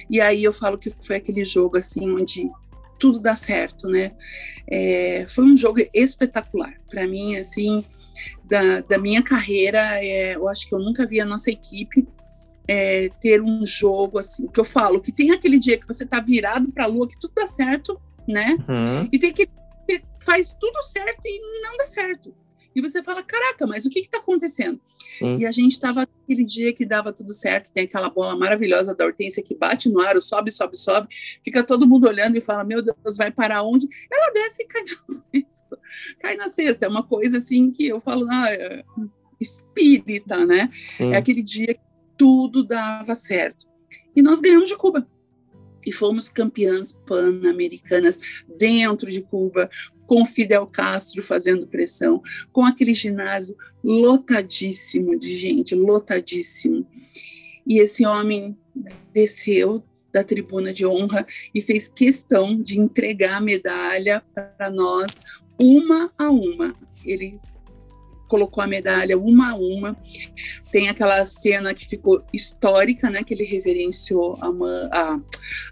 E 0.09 0.21
aí 0.21 0.43
eu 0.43 0.53
falo 0.53 0.79
que 0.79 0.91
foi 1.03 1.17
aquele 1.17 1.45
jogo 1.45 1.77
assim 1.77 2.11
onde 2.11 2.51
tudo 2.99 3.19
dá 3.19 3.37
certo, 3.37 3.89
né? 3.89 4.13
É, 4.67 5.27
foi 5.29 5.45
um 5.45 5.57
jogo 5.57 5.81
espetacular. 5.93 6.75
Para 6.89 7.07
mim, 7.07 7.37
assim, 7.37 7.85
da, 8.45 8.81
da 8.81 8.99
minha 8.99 9.23
carreira, 9.23 10.03
é, 10.03 10.37
eu 10.37 10.49
acho 10.49 10.67
que 10.67 10.75
eu 10.75 10.79
nunca 10.79 11.07
vi 11.07 11.21
a 11.21 11.27
nossa 11.27 11.51
equipe 11.51 12.07
é, 12.67 13.11
ter 13.21 13.43
um 13.43 13.67
jogo 13.67 14.19
assim, 14.19 14.47
que 14.47 14.59
eu 14.59 14.65
falo, 14.65 15.01
que 15.01 15.13
tem 15.13 15.33
aquele 15.33 15.59
dia 15.59 15.79
que 15.79 15.87
você 15.87 16.07
tá 16.07 16.21
virado 16.21 16.71
para 16.73 16.85
a 16.85 16.87
lua, 16.87 17.07
que 17.07 17.19
tudo 17.19 17.33
dá 17.35 17.47
certo, 17.47 18.01
né? 18.27 18.57
Uhum. 18.69 19.09
E 19.13 19.19
tem 19.19 19.31
que 19.85 20.03
faz 20.25 20.53
tudo 20.59 20.83
certo 20.83 21.27
e 21.27 21.63
não 21.63 21.77
dá 21.77 21.87
certo. 21.87 22.35
E 22.75 22.81
você 22.81 23.03
fala, 23.03 23.23
caraca, 23.23 23.67
mas 23.67 23.87
o 23.87 23.91
que 23.91 24.01
está 24.01 24.19
acontecendo? 24.19 24.81
Sim. 25.17 25.39
E 25.39 25.47
a 25.47 25.51
gente 25.53 25.73
estava 25.73 26.03
aquele 26.03 26.45
dia 26.45 26.73
que 26.73 26.85
dava 26.85 27.13
tudo 27.13 27.33
certo, 27.33 27.73
tem 27.73 27.85
aquela 27.85 28.11
bola 28.11 28.37
maravilhosa 28.37 28.95
da 28.95 29.05
Hortência 29.05 29.43
que 29.43 29.55
bate 29.55 29.89
no 29.89 30.01
ar, 30.01 30.21
sobe, 30.21 30.51
sobe, 30.51 30.77
sobe, 30.77 31.07
fica 31.43 31.63
todo 31.63 31.87
mundo 31.87 32.09
olhando 32.09 32.37
e 32.37 32.41
fala, 32.41 32.65
meu 32.65 32.83
Deus, 32.83 33.17
vai 33.17 33.31
parar 33.31 33.63
onde? 33.63 33.87
Ela 34.11 34.33
desce 34.33 34.65
e 34.65 34.67
cai 34.67 34.83
na 34.91 35.07
cesta. 35.07 35.79
Cai 36.19 36.37
na 36.37 36.49
cesta. 36.49 36.87
É 36.87 36.89
uma 36.89 37.05
coisa 37.05 37.37
assim 37.37 37.71
que 37.71 37.87
eu 37.87 38.01
falo, 38.01 38.27
ah, 38.29 38.51
é 38.51 38.83
espírita, 39.41 40.45
né? 40.45 40.71
Sim. 40.73 41.13
É 41.13 41.17
aquele 41.17 41.43
dia 41.43 41.75
que 41.75 41.81
tudo 42.17 42.65
dava 42.65 43.15
certo. 43.15 43.67
E 44.17 44.23
nós 44.23 44.41
ganhamos 44.41 44.69
de 44.69 44.77
Cuba. 44.77 45.07
E 45.87 45.93
fomos 45.93 46.29
campeãs 46.29 46.93
pan-americanas 46.93 48.19
dentro 48.59 49.11
de 49.11 49.21
Cuba, 49.21 49.69
com 50.07 50.25
Fidel 50.25 50.67
Castro 50.67 51.23
fazendo 51.23 51.67
pressão, 51.67 52.23
com 52.53 52.65
aquele 52.65 52.95
ginásio 52.95 53.57
lotadíssimo 53.83 55.19
de 55.19 55.37
gente, 55.37 55.75
lotadíssimo. 55.75 56.87
E 57.67 57.79
esse 57.79 58.05
homem 58.05 58.57
desceu 59.13 59.83
da 60.13 60.23
tribuna 60.23 60.73
de 60.73 60.87
honra 60.87 61.27
e 61.55 61.61
fez 61.61 61.89
questão 61.89 62.61
de 62.61 62.79
entregar 62.79 63.39
a 63.39 63.41
medalha 63.41 64.23
para 64.33 64.71
nós, 64.71 65.19
uma 65.61 66.13
a 66.17 66.31
uma. 66.31 66.75
Ele 67.05 67.41
colocou 68.29 68.63
a 68.63 68.67
medalha 68.67 69.19
uma 69.19 69.53
a 69.53 69.55
uma. 69.55 69.97
Tem 70.71 70.89
aquela 70.89 71.25
cena 71.27 71.75
que 71.75 71.87
ficou 71.87 72.25
histórica, 72.33 73.11
né? 73.11 73.23
Que 73.23 73.35
ele 73.35 73.45
reverenciou 73.45 74.39
a, 74.41 74.49
a, 74.91 75.21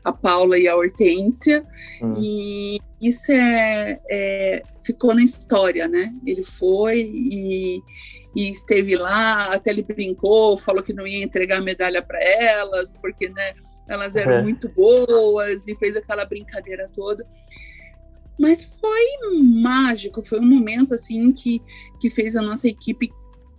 a 0.04 0.12
Paula 0.12 0.58
e 0.58 0.68
a 0.68 0.76
Hortência. 0.76 1.64
Hum. 2.02 2.12
E 2.18 2.80
isso 3.00 3.32
é, 3.32 4.00
é, 4.08 4.62
ficou 4.80 5.14
na 5.14 5.22
história, 5.22 5.88
né? 5.88 6.12
Ele 6.24 6.42
foi 6.42 7.00
e, 7.00 7.82
e, 8.36 8.50
esteve 8.50 8.96
lá, 8.96 9.46
até 9.46 9.70
ele 9.70 9.82
brincou, 9.82 10.56
falou 10.56 10.82
que 10.82 10.92
não 10.92 11.06
ia 11.06 11.24
entregar 11.24 11.58
a 11.58 11.62
medalha 11.62 12.00
para 12.00 12.22
elas, 12.22 12.94
porque 13.00 13.28
né, 13.28 13.54
elas 13.88 14.14
eram 14.14 14.34
é. 14.34 14.42
muito 14.42 14.68
boas, 14.68 15.66
e 15.66 15.74
fez 15.74 15.96
aquela 15.96 16.24
brincadeira 16.24 16.88
toda. 16.94 17.26
Mas 18.38 18.64
foi 18.64 19.40
mágico, 19.42 20.22
foi 20.22 20.40
um 20.40 20.46
momento 20.46 20.94
assim 20.94 21.32
que, 21.32 21.62
que 22.00 22.10
fez 22.10 22.36
a 22.36 22.42
nossa 22.42 22.68
equipe 22.68 23.10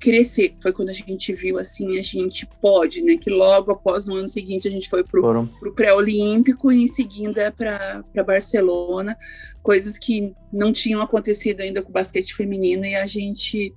crescer. 0.03 0.53
Foi 0.61 0.73
quando 0.73 0.89
a 0.89 0.93
gente 0.93 1.31
viu 1.31 1.57
assim, 1.57 1.97
a 1.97 2.01
gente 2.01 2.45
pode, 2.61 3.01
né? 3.01 3.15
Que 3.15 3.29
logo 3.29 3.71
após 3.71 4.05
no 4.05 4.15
ano 4.15 4.27
seguinte 4.27 4.67
a 4.67 4.71
gente 4.71 4.89
foi 4.89 5.01
para 5.01 5.19
o 5.21 5.71
pré-olímpico 5.73 6.71
e 6.71 6.83
em 6.83 6.87
seguida 6.87 7.51
para 7.51 8.03
Barcelona, 8.25 9.17
coisas 9.61 9.97
que 9.97 10.33
não 10.51 10.73
tinham 10.73 11.01
acontecido 11.01 11.61
ainda 11.61 11.81
com 11.81 11.89
o 11.89 11.93
basquete 11.93 12.35
feminino 12.35 12.85
e 12.85 12.95
a 12.95 13.05
gente 13.05 13.73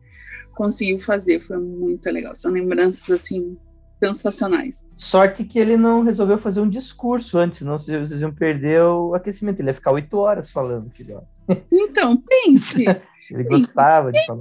conseguiu 0.56 0.98
fazer. 0.98 1.38
Foi 1.38 1.58
muito 1.58 2.10
legal. 2.10 2.34
São 2.34 2.50
lembranças 2.50 3.08
assim 3.08 3.56
sensacionais. 3.98 4.86
Sorte 4.96 5.44
que 5.44 5.58
ele 5.58 5.76
não 5.76 6.02
resolveu 6.02 6.38
fazer 6.38 6.60
um 6.60 6.68
discurso 6.68 7.38
antes, 7.38 7.60
senão 7.60 7.78
vocês 7.78 8.20
iam 8.20 8.34
perder 8.34 8.82
o 8.82 9.14
aquecimento. 9.14 9.60
Ele 9.60 9.70
ia 9.70 9.74
ficar 9.74 9.92
oito 9.92 10.16
horas 10.18 10.50
falando, 10.50 10.90
filho. 10.90 11.22
Então, 11.72 12.16
pense. 12.16 12.84
ele 13.30 13.44
gostava 13.44 14.12
de 14.12 14.24
falar. 14.26 14.40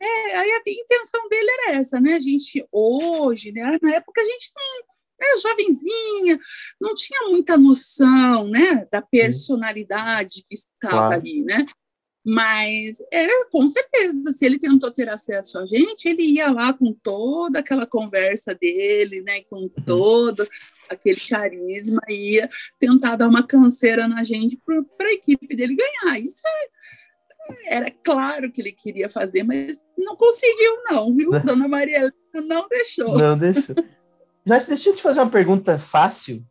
É, 0.00 0.36
aí 0.36 0.50
a 0.50 0.70
intenção 0.70 1.28
dele 1.28 1.50
era 1.50 1.76
essa, 1.76 1.98
né? 1.98 2.14
A 2.14 2.18
gente 2.18 2.66
hoje, 2.70 3.52
né? 3.52 3.78
Na 3.80 3.94
época 3.94 4.20
a 4.20 4.24
gente 4.24 4.52
não 4.54 4.94
era 5.18 5.40
jovenzinha, 5.40 6.38
não 6.80 6.94
tinha 6.94 7.22
muita 7.28 7.56
noção, 7.56 8.48
né? 8.48 8.86
Da 8.90 9.00
personalidade 9.00 10.44
que 10.46 10.54
estava 10.54 11.08
claro. 11.08 11.14
ali, 11.14 11.42
né? 11.42 11.64
Mas 12.24 13.02
era 13.12 13.46
com 13.50 13.68
certeza, 13.68 14.32
se 14.32 14.46
ele 14.46 14.58
tentou 14.58 14.90
ter 14.90 15.10
acesso 15.10 15.58
a 15.58 15.66
gente, 15.66 16.08
ele 16.08 16.22
ia 16.22 16.50
lá 16.50 16.72
com 16.72 16.90
toda 16.90 17.58
aquela 17.58 17.86
conversa 17.86 18.54
dele, 18.54 19.22
né, 19.22 19.42
com 19.42 19.64
uhum. 19.64 19.70
todo 19.84 20.48
aquele 20.88 21.20
carisma, 21.20 22.00
ia 22.08 22.48
tentar 22.78 23.16
dar 23.16 23.28
uma 23.28 23.42
canseira 23.42 24.08
na 24.08 24.24
gente 24.24 24.58
para 24.96 25.08
a 25.08 25.12
equipe 25.12 25.54
dele 25.54 25.76
ganhar. 25.76 26.18
Isso 26.18 26.42
é, 26.46 27.76
era 27.76 27.90
claro 27.90 28.50
que 28.50 28.62
ele 28.62 28.72
queria 28.72 29.08
fazer, 29.08 29.42
mas 29.42 29.84
não 29.98 30.16
conseguiu, 30.16 30.82
não, 30.90 31.14
viu? 31.14 31.30
Dona 31.40 31.68
Maria 31.68 32.10
não 32.32 32.66
deixou. 32.68 33.18
Não 33.18 33.36
deixou. 33.36 33.74
Já 34.46 34.58
deixa 34.58 34.90
eu 34.90 34.96
te 34.96 35.02
fazer 35.02 35.20
uma 35.20 35.30
pergunta 35.30 35.78
fácil. 35.78 36.44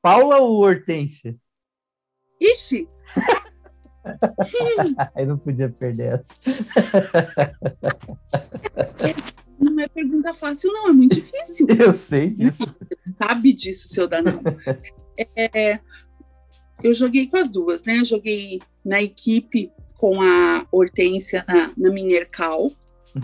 Paula 0.00 0.38
ou 0.38 0.58
Hortência? 0.58 1.36
Ixi! 2.40 2.88
Eu 5.16 5.26
não 5.26 5.38
podia 5.38 5.68
perder 5.68 6.20
essa. 6.20 6.34
Não 9.58 9.82
é 9.82 9.88
pergunta 9.88 10.34
fácil, 10.34 10.70
não, 10.70 10.88
é 10.88 10.92
muito 10.92 11.14
difícil. 11.14 11.66
Eu 11.78 11.92
sei 11.92 12.28
disso. 12.28 12.76
sabe 13.18 13.54
disso, 13.54 13.88
seu 13.88 14.06
danado. 14.06 14.40
É, 15.34 15.80
eu 16.82 16.92
joguei 16.92 17.26
com 17.26 17.38
as 17.38 17.50
duas, 17.50 17.84
né? 17.84 17.98
Eu 17.98 18.04
joguei 18.04 18.60
na 18.84 19.02
equipe 19.02 19.72
com 19.94 20.20
a 20.20 20.66
Hortência 20.70 21.44
na, 21.48 21.72
na 21.76 21.90
Minercal, 21.90 22.70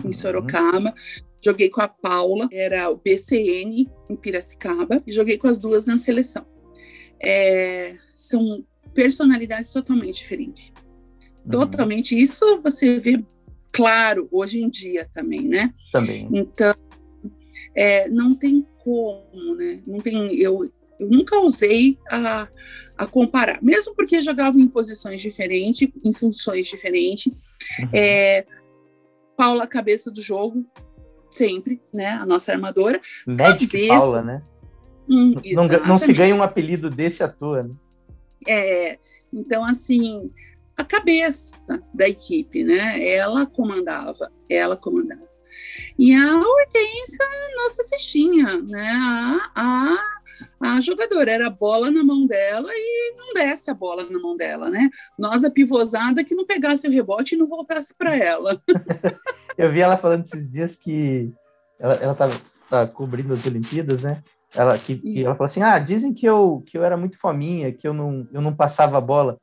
em 0.03 0.07
uhum. 0.07 0.11
Sorocaba. 0.11 0.93
Joguei 1.39 1.69
com 1.69 1.81
a 1.81 1.87
Paula, 1.87 2.47
era 2.51 2.89
o 2.89 2.95
BCN 2.95 3.89
em 4.09 4.15
Piracicaba, 4.15 5.03
e 5.05 5.11
joguei 5.11 5.37
com 5.37 5.47
as 5.47 5.57
duas 5.57 5.85
na 5.85 5.97
seleção. 5.97 6.45
É, 7.21 7.95
são 8.13 8.65
personalidades 8.93 9.71
totalmente 9.71 10.17
diferentes. 10.17 10.71
Uhum. 11.45 11.51
Totalmente. 11.51 12.19
Isso 12.19 12.61
você 12.61 12.99
vê 12.99 13.23
claro 13.71 14.27
hoje 14.31 14.61
em 14.61 14.69
dia 14.69 15.09
também, 15.13 15.47
né? 15.47 15.73
Também. 15.91 16.27
Então, 16.31 16.75
é, 17.75 18.07
não 18.09 18.35
tem 18.35 18.65
como, 18.83 19.55
né? 19.55 19.81
Não 19.85 19.99
tem. 19.99 20.35
Eu, 20.35 20.63
eu 20.99 21.09
nunca 21.09 21.39
usei 21.39 21.97
a, 22.09 22.47
a 22.97 23.07
comparar, 23.07 23.61
mesmo 23.61 23.95
porque 23.95 24.21
jogavam 24.21 24.61
em 24.61 24.67
posições 24.67 25.21
diferentes, 25.21 25.89
em 26.03 26.13
funções 26.13 26.67
diferentes. 26.67 27.33
Uhum. 27.79 27.89
É, 27.91 28.45
Paula, 29.35 29.65
cabeça 29.65 30.11
do 30.11 30.21
jogo, 30.21 30.65
sempre, 31.29 31.81
né? 31.93 32.09
A 32.11 32.25
nossa 32.25 32.51
armadora. 32.51 33.01
Magic 33.25 33.67
Cabeça. 33.67 33.93
Paula, 33.99 34.21
né? 34.21 34.41
Hum, 35.09 35.35
Não, 35.53 35.67
não 35.85 35.97
se 35.97 36.13
ganha 36.13 36.33
um 36.33 36.43
apelido 36.43 36.89
desse 36.89 37.23
à 37.23 37.27
toa, 37.27 37.63
né? 37.63 37.73
É, 38.47 38.99
então, 39.31 39.63
assim, 39.63 40.31
a 40.75 40.83
cabeça 40.83 41.51
da 41.93 42.07
equipe, 42.07 42.63
né? 42.63 43.03
Ela 43.05 43.45
comandava, 43.45 44.31
ela 44.49 44.75
comandava. 44.75 45.33
E 45.97 46.13
a 46.13 46.37
Hortência, 46.37 47.25
nossa 47.55 47.83
cestinha, 47.83 48.59
né? 48.61 48.91
A, 48.91 49.51
a, 49.55 50.75
a 50.75 50.81
jogadora 50.81 51.31
era 51.31 51.47
a 51.47 51.51
bola 51.51 51.91
na 51.91 52.03
mão 52.03 52.25
dela 52.25 52.69
e 52.71 53.13
não 53.15 53.33
desce 53.33 53.69
a 53.69 53.73
bola 53.73 54.09
na 54.09 54.19
mão 54.19 54.35
dela, 54.35 54.69
né? 54.69 54.89
Nós, 55.17 55.43
a 55.43 55.51
pivôzada, 55.51 56.23
que 56.23 56.35
não 56.35 56.45
pegasse 56.45 56.87
o 56.87 56.91
rebote 56.91 57.35
e 57.35 57.37
não 57.37 57.45
voltasse 57.45 57.93
para 57.95 58.15
ela. 58.17 58.61
Eu 59.57 59.71
vi 59.71 59.81
ela 59.81 59.97
falando 59.97 60.25
esses 60.25 60.49
dias 60.49 60.75
que 60.75 61.31
ela, 61.79 61.93
ela 61.95 62.15
tava, 62.15 62.35
tá 62.69 62.87
cobrindo 62.87 63.33
as 63.33 63.45
Olimpíadas, 63.45 64.01
né? 64.01 64.23
Ela, 64.55 64.77
que, 64.77 64.97
que 64.97 65.23
ela 65.23 65.35
falou 65.35 65.45
assim: 65.45 65.61
ah, 65.61 65.79
dizem 65.79 66.13
que 66.13 66.25
eu, 66.25 66.63
que 66.65 66.77
eu 66.77 66.83
era 66.83 66.95
muito 66.95 67.17
fominha, 67.17 67.71
que 67.71 67.87
eu 67.87 67.93
não, 67.93 68.27
eu 68.31 68.41
não 68.41 68.55
passava 68.55 68.97
a 68.97 69.01
bola, 69.01 69.39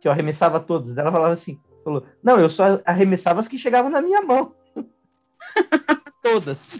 que 0.00 0.06
eu 0.06 0.12
arremessava 0.12 0.60
todas. 0.60 0.94
Daí 0.94 1.02
Ela 1.02 1.12
falava 1.12 1.34
assim: 1.34 1.60
falou, 1.82 2.04
não, 2.22 2.38
eu 2.38 2.48
só 2.48 2.80
arremessava 2.84 3.40
as 3.40 3.48
que 3.48 3.58
chegavam 3.58 3.90
na 3.90 4.00
minha 4.00 4.22
mão. 4.22 4.54
todas. 6.22 6.78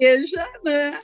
seja, 0.00 0.48
né? 0.64 1.00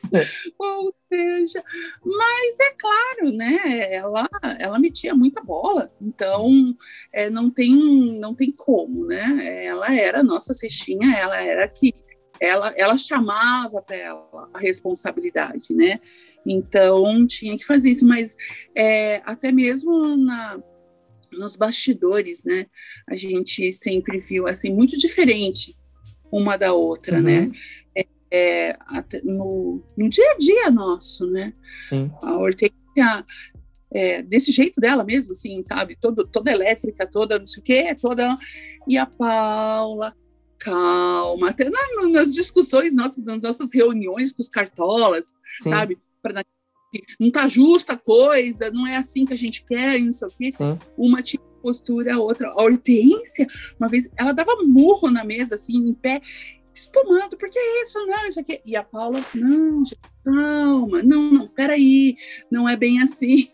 Ou 0.57 0.95
seja, 1.13 1.63
mas 2.05 2.61
é 2.61 2.75
claro, 2.79 3.33
né? 3.33 3.93
Ela, 3.93 4.29
ela 4.59 4.79
metia 4.79 5.15
muita 5.15 5.43
bola, 5.43 5.91
então 6.01 6.77
é, 7.13 7.29
não 7.29 7.51
tem, 7.51 7.75
não 8.19 8.35
tem 8.35 8.53
como, 8.53 9.05
né? 9.07 9.65
Ela 9.65 9.93
era 9.93 10.21
a 10.21 10.25
nossa 10.25 10.55
cestinha, 10.55 11.17
ela 11.17 11.41
era 11.41 11.67
que 11.67 11.93
ela, 12.45 12.73
ela 12.77 12.99
chamava 12.99 13.81
para 13.83 13.97
ela 13.97 14.51
a 14.53 14.59
responsabilidade, 14.59 15.73
né? 15.73 16.01
Então 16.47 17.27
tinha 17.27 17.57
que 17.57 17.65
fazer 17.65 17.91
isso, 17.91 18.07
mas 18.07 18.37
é, 18.75 19.23
até 19.25 19.51
mesmo 19.51 20.17
na 20.17 20.61
nos 21.33 21.57
bastidores, 21.57 22.45
né? 22.45 22.67
A 23.09 23.17
gente 23.17 23.73
sempre 23.73 24.19
viu 24.19 24.47
assim 24.47 24.73
muito 24.73 24.97
diferente 24.97 25.77
uma 26.31 26.57
da 26.57 26.73
outra, 26.73 27.17
Uhum. 27.17 27.23
né? 27.25 27.51
é, 28.35 28.77
até 28.89 29.23
no, 29.23 29.81
no 29.97 30.09
dia 30.09 30.33
a 30.33 30.39
dia 30.39 30.69
nosso, 30.69 31.25
né? 31.31 31.53
Sim. 31.89 32.11
A 32.21 32.37
Hortência, 32.37 33.25
é, 33.93 34.23
desse 34.23 34.51
jeito 34.51 34.81
dela 34.81 35.05
mesmo, 35.05 35.31
assim, 35.31 35.63
sabe? 35.63 35.97
Todo, 36.01 36.27
toda 36.27 36.51
elétrica, 36.51 37.07
toda 37.07 37.39
não 37.39 37.47
sei 37.47 37.61
o 37.61 37.65
quê, 37.65 37.95
toda. 37.95 38.37
E 38.89 38.99
a 38.99 39.07
Paula, 39.07 40.13
calma, 40.65 41.51
até 41.51 41.69
na- 41.69 42.09
nas 42.11 42.33
discussões 42.33 42.95
nossas, 42.95 43.25
nas 43.25 43.43
nossas 43.43 43.73
reuniões 43.73 44.33
com 44.33 44.41
os 44.41 44.49
cartolas, 44.49 45.31
Sim. 45.63 45.71
sabe? 45.71 45.99
Pra, 46.23 46.43
não 47.21 47.31
tá 47.31 47.47
justa 47.49 47.93
a 47.93 47.97
coisa, 47.99 48.71
não 48.71 48.87
é 48.87 48.97
assim 48.97 49.27
que 49.27 49.33
a 49.33 49.37
gente 49.37 49.65
quer, 49.65 50.01
não 50.01 50.13
sei 50.13 50.29
o 50.29 50.31
quê. 50.31 50.53
Sim. 50.53 50.79
Uma 50.97 51.23
tinha 51.23 51.43
postura, 51.61 52.15
a 52.15 52.19
outra. 52.19 52.49
A 52.51 52.63
Hortência, 52.63 53.47
uma 53.79 53.89
vez, 53.89 54.09
ela 54.19 54.33
dava 54.33 54.57
murro 54.65 55.11
na 55.11 55.25
mesa, 55.25 55.55
assim, 55.57 55.77
em 55.77 55.95
pé, 55.95 56.21
espumando, 56.73 57.37
porque 57.37 57.59
é 57.59 57.83
isso, 57.83 57.99
não, 58.07 58.27
isso 58.27 58.41
aqui. 58.41 58.61
E 58.65 58.77
a 58.77 58.83
Paula, 58.83 59.21
não, 59.35 59.85
gente, 59.85 59.99
calma, 60.25 61.03
não, 61.03 61.31
não, 61.33 61.49
peraí, 61.49 62.17
não 62.51 62.69
é 62.69 62.77
bem 62.77 63.01
assim. 63.03 63.49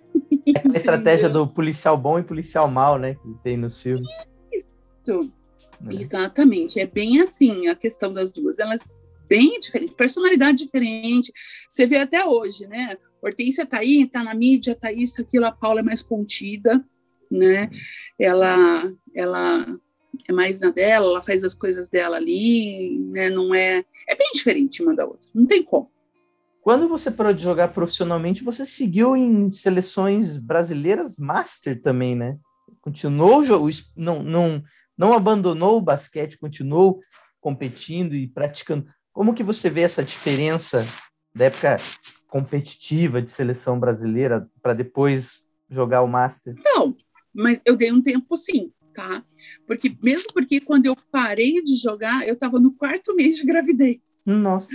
É 0.47 0.59
aquela 0.59 0.77
estratégia 0.77 1.29
do 1.29 1.47
policial 1.47 1.97
bom 1.97 2.19
e 2.19 2.23
policial 2.23 2.69
mal, 2.69 2.99
né? 2.99 3.15
Que 3.15 3.35
tem 3.43 3.57
nos 3.57 3.81
filmes. 3.81 4.09
Isso. 4.53 5.31
Né? 5.81 5.95
Exatamente, 6.01 6.79
é 6.79 6.87
bem 6.87 7.21
assim 7.21 7.69
a 7.69 7.75
questão 7.75 8.13
das 8.13 8.33
duas. 8.33 8.59
Elas 8.59 8.99
bem 9.29 9.61
diferentes, 9.61 9.95
personalidade 9.95 10.59
diferente. 10.65 11.33
Você 11.69 11.87
vê 11.87 11.99
até 11.99 12.25
hoje, 12.25 12.67
né? 12.67 12.97
Hortência 13.23 13.65
tá 13.65 13.79
aí, 13.79 14.07
tá 14.07 14.25
na 14.25 14.35
mídia, 14.35 14.75
tá 14.75 14.93
isso, 14.93 15.21
aquilo, 15.21 15.47
a 15.47 15.53
Paula 15.53 15.81
é 15.81 15.83
mais 15.85 16.03
contida, 16.03 16.85
né? 17.31 17.71
Ela, 18.19 18.93
ela 19.15 19.67
é 20.29 20.33
mais 20.33 20.61
na 20.61 20.71
dela, 20.71 21.07
ela 21.07 21.21
faz 21.23 21.45
as 21.45 21.55
coisas 21.55 21.89
dela 21.89 22.17
ali, 22.17 22.99
né? 23.11 23.31
Não 23.31 23.55
é. 23.55 23.85
É 24.09 24.17
bem 24.17 24.31
diferente 24.33 24.83
uma 24.83 24.95
da 24.95 25.07
outra, 25.07 25.29
não 25.35 25.47
tem 25.47 25.63
como. 25.63 25.91
Quando 26.63 26.89
você 26.89 27.11
parou 27.11 27.33
de 27.33 27.43
jogar 27.43 27.69
profissionalmente, 27.69 28.45
você 28.45 28.67
seguiu 28.67 29.17
em 29.17 29.51
seleções 29.51 30.37
brasileiras 30.37 31.19
master 31.19 31.81
também, 31.81 32.15
né? 32.17 32.37
Continuou, 32.83 33.41
o 33.63 33.69
es- 33.69 33.91
não, 33.97 34.23
não, 34.23 34.63
não 35.01 35.15
abandonou 35.15 35.79
o 35.79 35.81
basquete, 35.81 36.37
continuou 36.37 37.01
competindo 37.41 38.15
e 38.15 38.29
praticando. 38.29 38.87
Como 39.11 39.33
que 39.33 39.43
você 39.43 39.71
vê 39.71 39.81
essa 39.81 40.05
diferença 40.05 40.87
da 41.35 41.47
época 41.47 41.79
competitiva 42.29 43.23
de 43.23 43.31
seleção 43.31 43.81
brasileira 43.81 44.47
para 44.61 44.75
depois 44.75 45.49
jogar 45.71 46.03
o 46.03 46.07
master? 46.07 46.55
Não, 46.63 46.95
mas 47.33 47.63
eu 47.65 47.79
dei 47.79 47.91
um 47.91 48.03
tempo 48.03 48.37
sim, 48.37 48.75
tá? 48.93 49.25
Porque 49.67 49.97
mesmo 50.05 50.35
porque 50.35 50.61
quando 50.61 50.85
eu 50.85 50.95
parei 51.11 51.65
de 51.65 51.77
jogar, 51.77 52.29
eu 52.29 52.35
estava 52.35 52.61
no 52.61 52.75
quarto 52.75 53.15
mês 53.15 53.37
de 53.37 53.47
gravidez. 53.47 54.01
Nossa, 54.27 54.69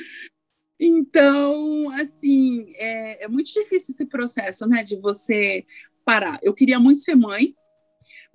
Então, 0.79 1.91
assim, 1.91 2.73
é, 2.77 3.25
é 3.25 3.27
muito 3.27 3.53
difícil 3.53 3.93
esse 3.93 4.05
processo, 4.07 4.67
né, 4.67 4.83
de 4.83 4.99
você 4.99 5.63
parar. 6.03 6.39
Eu 6.41 6.51
queria 6.51 6.79
muito 6.79 6.99
ser 7.01 7.13
mãe, 7.13 7.55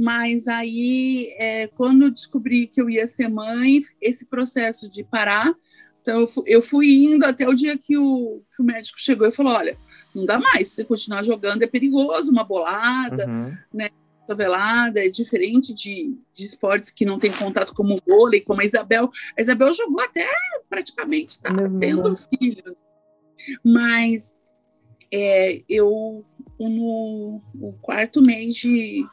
mas 0.00 0.48
aí, 0.48 1.34
é, 1.36 1.66
quando 1.66 2.04
eu 2.04 2.10
descobri 2.10 2.66
que 2.66 2.80
eu 2.80 2.88
ia 2.88 3.06
ser 3.06 3.28
mãe, 3.28 3.82
esse 4.00 4.24
processo 4.24 4.88
de 4.88 5.04
parar, 5.04 5.54
então 6.00 6.20
eu, 6.20 6.26
fu- 6.26 6.44
eu 6.46 6.62
fui 6.62 6.94
indo 6.94 7.22
até 7.26 7.46
o 7.46 7.52
dia 7.54 7.76
que 7.76 7.98
o, 7.98 8.42
que 8.56 8.62
o 8.62 8.64
médico 8.64 8.98
chegou 8.98 9.28
e 9.28 9.32
falou: 9.32 9.52
olha, 9.52 9.76
não 10.14 10.24
dá 10.24 10.38
mais, 10.38 10.68
se 10.68 10.76
você 10.76 10.84
continuar 10.86 11.22
jogando 11.22 11.62
é 11.62 11.66
perigoso, 11.66 12.32
uma 12.32 12.42
bolada, 12.44 13.26
uhum. 13.28 13.54
cotovelada, 14.20 15.04
é 15.04 15.10
diferente 15.10 15.74
de, 15.74 16.16
de 16.32 16.44
esportes 16.46 16.90
que 16.90 17.04
não 17.04 17.18
tem 17.18 17.30
contato 17.30 17.74
como 17.74 17.94
o 17.94 18.00
vôlei, 18.06 18.40
como 18.40 18.62
a 18.62 18.64
Isabel. 18.64 19.10
A 19.36 19.40
Isabel 19.42 19.70
jogou 19.74 20.00
até 20.00 20.26
praticamente 20.68 21.38
tá 21.38 21.50
tendo 21.78 22.16
filho. 22.16 22.74
Mas 23.62 24.34
é, 25.12 25.62
eu 25.68 26.24
no, 26.58 27.42
no 27.54 27.72
quarto 27.82 28.22
mês 28.22 28.54
de. 28.54 29.04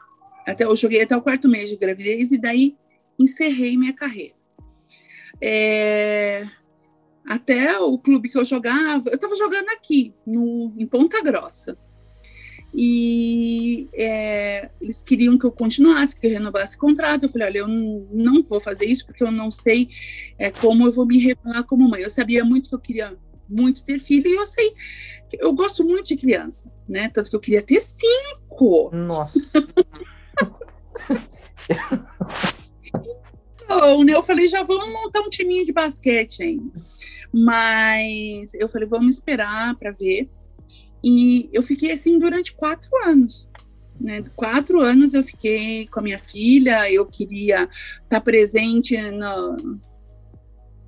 Até, 0.48 0.64
eu 0.64 0.76
joguei 0.76 1.02
até 1.02 1.16
o 1.16 1.22
quarto 1.22 1.50
mês 1.50 1.70
de 1.70 1.76
gravidez 1.76 2.32
e 2.32 2.38
daí 2.38 2.76
encerrei 3.20 3.78
minha 3.78 3.94
carreira. 3.94 4.36
É, 5.42 6.48
até 7.26 7.78
o 7.80 7.98
clube 7.98 8.30
que 8.30 8.38
eu 8.38 8.46
jogava, 8.46 9.10
eu 9.10 9.16
estava 9.16 9.36
jogando 9.36 9.70
aqui, 9.70 10.14
no, 10.26 10.74
em 10.78 10.88
Ponta 10.88 11.22
Grossa 11.22 11.78
e 12.74 13.88
é, 13.94 14.70
eles 14.82 15.02
queriam 15.02 15.38
que 15.38 15.46
eu 15.46 15.52
continuasse, 15.52 16.20
que 16.20 16.28
eu 16.28 16.32
renovasse 16.32 16.76
o 16.76 16.80
contrato. 16.80 17.24
Eu 17.24 17.30
falei, 17.30 17.48
olha, 17.48 17.58
eu 17.60 17.68
não, 17.68 18.44
vou 18.44 18.60
fazer 18.60 18.86
isso 18.86 19.06
porque 19.06 19.24
eu 19.24 19.32
não 19.32 19.50
sei 19.50 19.90
é, 20.38 20.52
como 20.52 20.86
eu 20.86 20.92
vou 20.92 21.06
me 21.06 21.18
revelar 21.18 21.64
como 21.64 21.90
mãe. 21.90 22.02
Eu 22.02 22.10
sabia 22.10 22.44
muito 22.44 22.70
que 22.70 22.76
eu 22.76 22.80
queria 22.80 23.18
muito 23.50 23.84
ter 23.84 23.98
filho 23.98 24.28
e 24.28 24.36
eu 24.36 24.46
sei 24.46 24.74
eu 25.40 25.54
gosto 25.54 25.84
muito 25.84 26.08
de 26.08 26.18
criança, 26.18 26.72
né? 26.88 27.10
Tanto 27.10 27.30
que 27.30 27.36
eu 27.36 27.40
queria 27.40 27.62
ter 27.62 27.82
cinco. 27.82 28.92
Nossa. 28.94 29.40
Então, 33.64 34.04
né, 34.04 34.14
eu 34.14 34.24
falei, 34.24 34.48
já 34.48 34.64
vamos 34.64 34.88
montar 34.94 35.22
um 35.22 35.30
timinho 35.30 35.66
de 35.66 35.74
basquete 35.74 36.42
ainda. 36.44 36.72
Mas 37.34 38.54
eu 38.54 38.70
falei, 38.70 38.88
vamos 38.88 39.16
esperar 39.16 39.76
para 39.76 39.92
ver. 39.92 40.30
E 41.04 41.50
eu 41.52 41.62
fiquei 41.62 41.92
assim 41.92 42.18
durante 42.18 42.54
quatro 42.54 42.90
anos. 43.06 43.50
Né? 44.00 44.24
Quatro 44.36 44.80
anos 44.80 45.14
eu 45.14 45.24
fiquei 45.24 45.88
com 45.88 46.00
a 46.00 46.04
minha 46.04 46.20
filha, 46.20 46.90
eu 46.92 47.06
queria 47.06 47.68
estar 48.04 48.22
presente 48.22 48.96
na, 49.12 49.58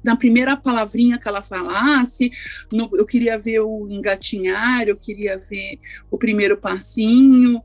na 0.04 0.16
primeira 0.16 0.56
palavrinha 0.56 1.18
que 1.18 1.28
ela 1.28 1.42
falasse, 1.42 2.30
no- 2.72 2.90
eu 2.94 3.06
queria 3.06 3.38
ver 3.38 3.62
o 3.62 3.88
engatinhar, 3.90 4.88
eu 4.88 4.96
queria 4.96 5.38
ver 5.38 5.80
o 6.12 6.18
primeiro 6.20 6.56
passinho, 6.58 7.62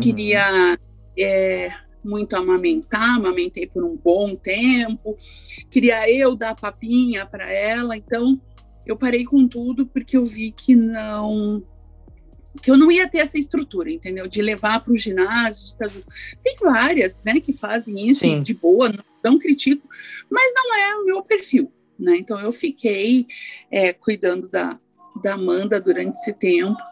queria 0.00 0.78
é, 1.18 1.70
muito 2.06 2.34
amamentar, 2.34 3.16
amamentei 3.16 3.66
por 3.66 3.84
um 3.84 3.96
bom 3.96 4.34
tempo, 4.34 5.16
queria 5.70 6.10
eu 6.10 6.36
dar 6.36 6.54
papinha 6.54 7.26
para 7.26 7.50
ela, 7.50 7.96
então 7.96 8.40
eu 8.86 8.96
parei 8.96 9.24
com 9.24 9.46
tudo 9.48 9.86
porque 9.86 10.16
eu 10.16 10.24
vi 10.24 10.52
que 10.52 10.74
não 10.76 11.62
que 12.62 12.70
eu 12.70 12.76
não 12.78 12.90
ia 12.90 13.06
ter 13.06 13.18
essa 13.18 13.38
estrutura, 13.38 13.92
entendeu? 13.92 14.26
De 14.26 14.40
levar 14.40 14.80
para 14.82 14.92
o 14.92 14.96
ginásio, 14.96 15.62
de 15.62 15.68
estar 15.72 15.88
junto. 15.88 16.06
Tem 16.42 16.56
várias, 16.58 17.20
né, 17.22 17.38
que 17.38 17.52
fazem 17.52 18.08
isso 18.08 18.20
Sim. 18.20 18.42
de 18.42 18.54
boa, 18.54 18.88
não, 18.88 19.04
não 19.22 19.38
critico, 19.38 19.86
mas 20.30 20.52
não 20.54 20.74
é 20.74 20.96
o 20.96 21.04
meu 21.04 21.22
perfil, 21.22 21.70
né? 21.98 22.16
Então 22.16 22.40
eu 22.40 22.50
fiquei 22.52 23.26
é, 23.70 23.92
cuidando 23.92 24.48
da, 24.48 24.78
da 25.22 25.34
Amanda 25.34 25.78
durante 25.78 26.16
esse 26.16 26.32
tempo 26.32 26.82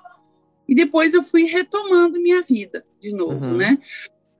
e 0.68 0.74
depois 0.74 1.14
eu 1.14 1.22
fui 1.22 1.44
retomando 1.44 2.20
minha 2.20 2.42
vida 2.42 2.84
de 3.00 3.12
novo, 3.12 3.46
Uhum. 3.46 3.56
né? 3.56 3.78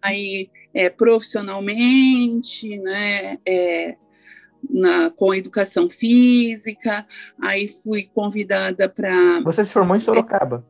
Aí 0.02 0.50
é, 0.74 0.90
profissionalmente, 0.90 2.78
né? 2.78 3.38
é, 3.46 3.96
na, 4.68 5.10
com 5.10 5.34
educação 5.34 5.88
física, 5.88 7.06
aí 7.40 7.68
fui 7.68 8.10
convidada 8.14 8.88
para. 8.88 9.40
Você 9.42 9.64
se 9.64 9.72
formou 9.72 9.96
em 9.96 10.00
Sorocaba? 10.00 10.66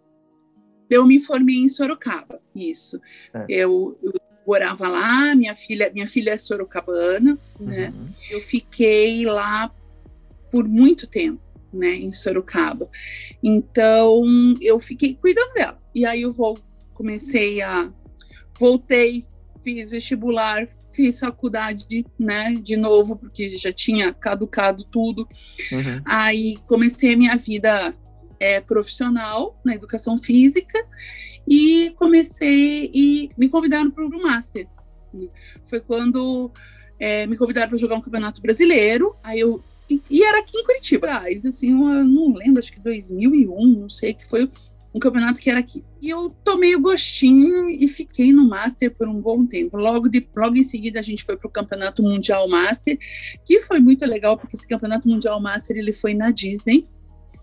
Eu 0.90 1.06
me 1.06 1.18
formei 1.18 1.56
em 1.56 1.68
Sorocaba, 1.68 2.40
isso. 2.54 3.00
É. 3.32 3.46
Eu, 3.48 3.98
eu, 4.02 4.12
morava 4.46 4.88
lá, 4.88 5.34
minha 5.34 5.54
filha, 5.54 5.90
minha 5.92 6.06
filha 6.06 6.32
é 6.32 6.36
sorocabana, 6.36 7.38
né? 7.58 7.88
uhum. 7.88 8.02
né? 8.02 8.08
Eu 8.30 8.40
fiquei 8.40 9.24
lá 9.24 9.72
por 10.50 10.68
muito 10.68 11.06
tempo, 11.06 11.40
né, 11.72 11.94
em 11.94 12.12
Sorocaba. 12.12 12.88
Então, 13.42 14.22
eu 14.60 14.78
fiquei 14.78 15.14
cuidando 15.14 15.54
dela. 15.54 15.82
E 15.94 16.04
aí 16.04 16.22
eu 16.22 16.30
vou, 16.30 16.58
comecei 16.92 17.62
a 17.62 17.90
voltei, 18.58 19.24
fiz 19.64 19.90
vestibular, 19.90 20.68
fiz 20.92 21.18
faculdade, 21.18 22.04
né, 22.18 22.54
de 22.54 22.76
novo, 22.76 23.16
porque 23.16 23.48
já 23.48 23.72
tinha 23.72 24.12
caducado 24.12 24.84
tudo. 24.84 25.26
Uhum. 25.72 26.02
Aí 26.04 26.58
comecei 26.66 27.14
a 27.14 27.16
minha 27.16 27.36
vida 27.36 27.94
é, 28.38 28.60
profissional 28.60 29.58
na 29.64 29.74
educação 29.74 30.18
física 30.18 30.78
e 31.48 31.92
comecei 31.96 32.90
e 32.92 33.30
me 33.38 33.48
convidaram 33.48 33.90
para 33.90 34.04
o 34.04 34.22
Master. 34.22 34.68
Foi 35.64 35.80
quando 35.80 36.52
é, 36.98 37.26
me 37.26 37.36
convidaram 37.36 37.70
para 37.70 37.78
jogar 37.78 37.96
um 37.96 38.02
campeonato 38.02 38.42
brasileiro. 38.42 39.16
Aí 39.22 39.40
eu 39.40 39.64
e 39.88 40.22
era 40.22 40.38
aqui 40.38 40.56
em 40.56 40.64
Curitiba, 40.64 41.22
assim, 41.46 41.70
eu 41.70 42.04
não 42.04 42.32
lembro, 42.32 42.58
acho 42.58 42.72
que 42.72 42.80
2001, 42.80 43.66
não 43.66 43.88
sei, 43.88 44.14
que 44.14 44.26
foi 44.26 44.50
um 44.94 45.00
campeonato 45.00 45.40
que 45.40 45.50
era 45.50 45.58
aqui. 45.58 45.84
E 46.00 46.08
eu 46.08 46.30
tomei 46.44 46.76
o 46.76 46.80
gostinho 46.80 47.68
e 47.68 47.88
fiquei 47.88 48.32
no 48.32 48.46
Master 48.46 48.94
por 48.94 49.08
um 49.08 49.20
bom 49.20 49.44
tempo. 49.44 49.76
Logo, 49.76 50.08
de, 50.08 50.26
logo 50.36 50.56
em 50.56 50.62
seguida 50.62 51.00
a 51.00 51.02
gente 51.02 51.24
foi 51.24 51.36
para 51.36 51.48
o 51.48 51.50
Campeonato 51.50 52.02
Mundial 52.02 52.48
Master, 52.48 52.96
que 53.44 53.58
foi 53.58 53.80
muito 53.80 54.06
legal, 54.06 54.38
porque 54.38 54.54
esse 54.54 54.68
Campeonato 54.68 55.08
Mundial 55.08 55.40
Master 55.40 55.76
ele 55.76 55.92
foi 55.92 56.14
na 56.14 56.30
Disney, 56.30 56.88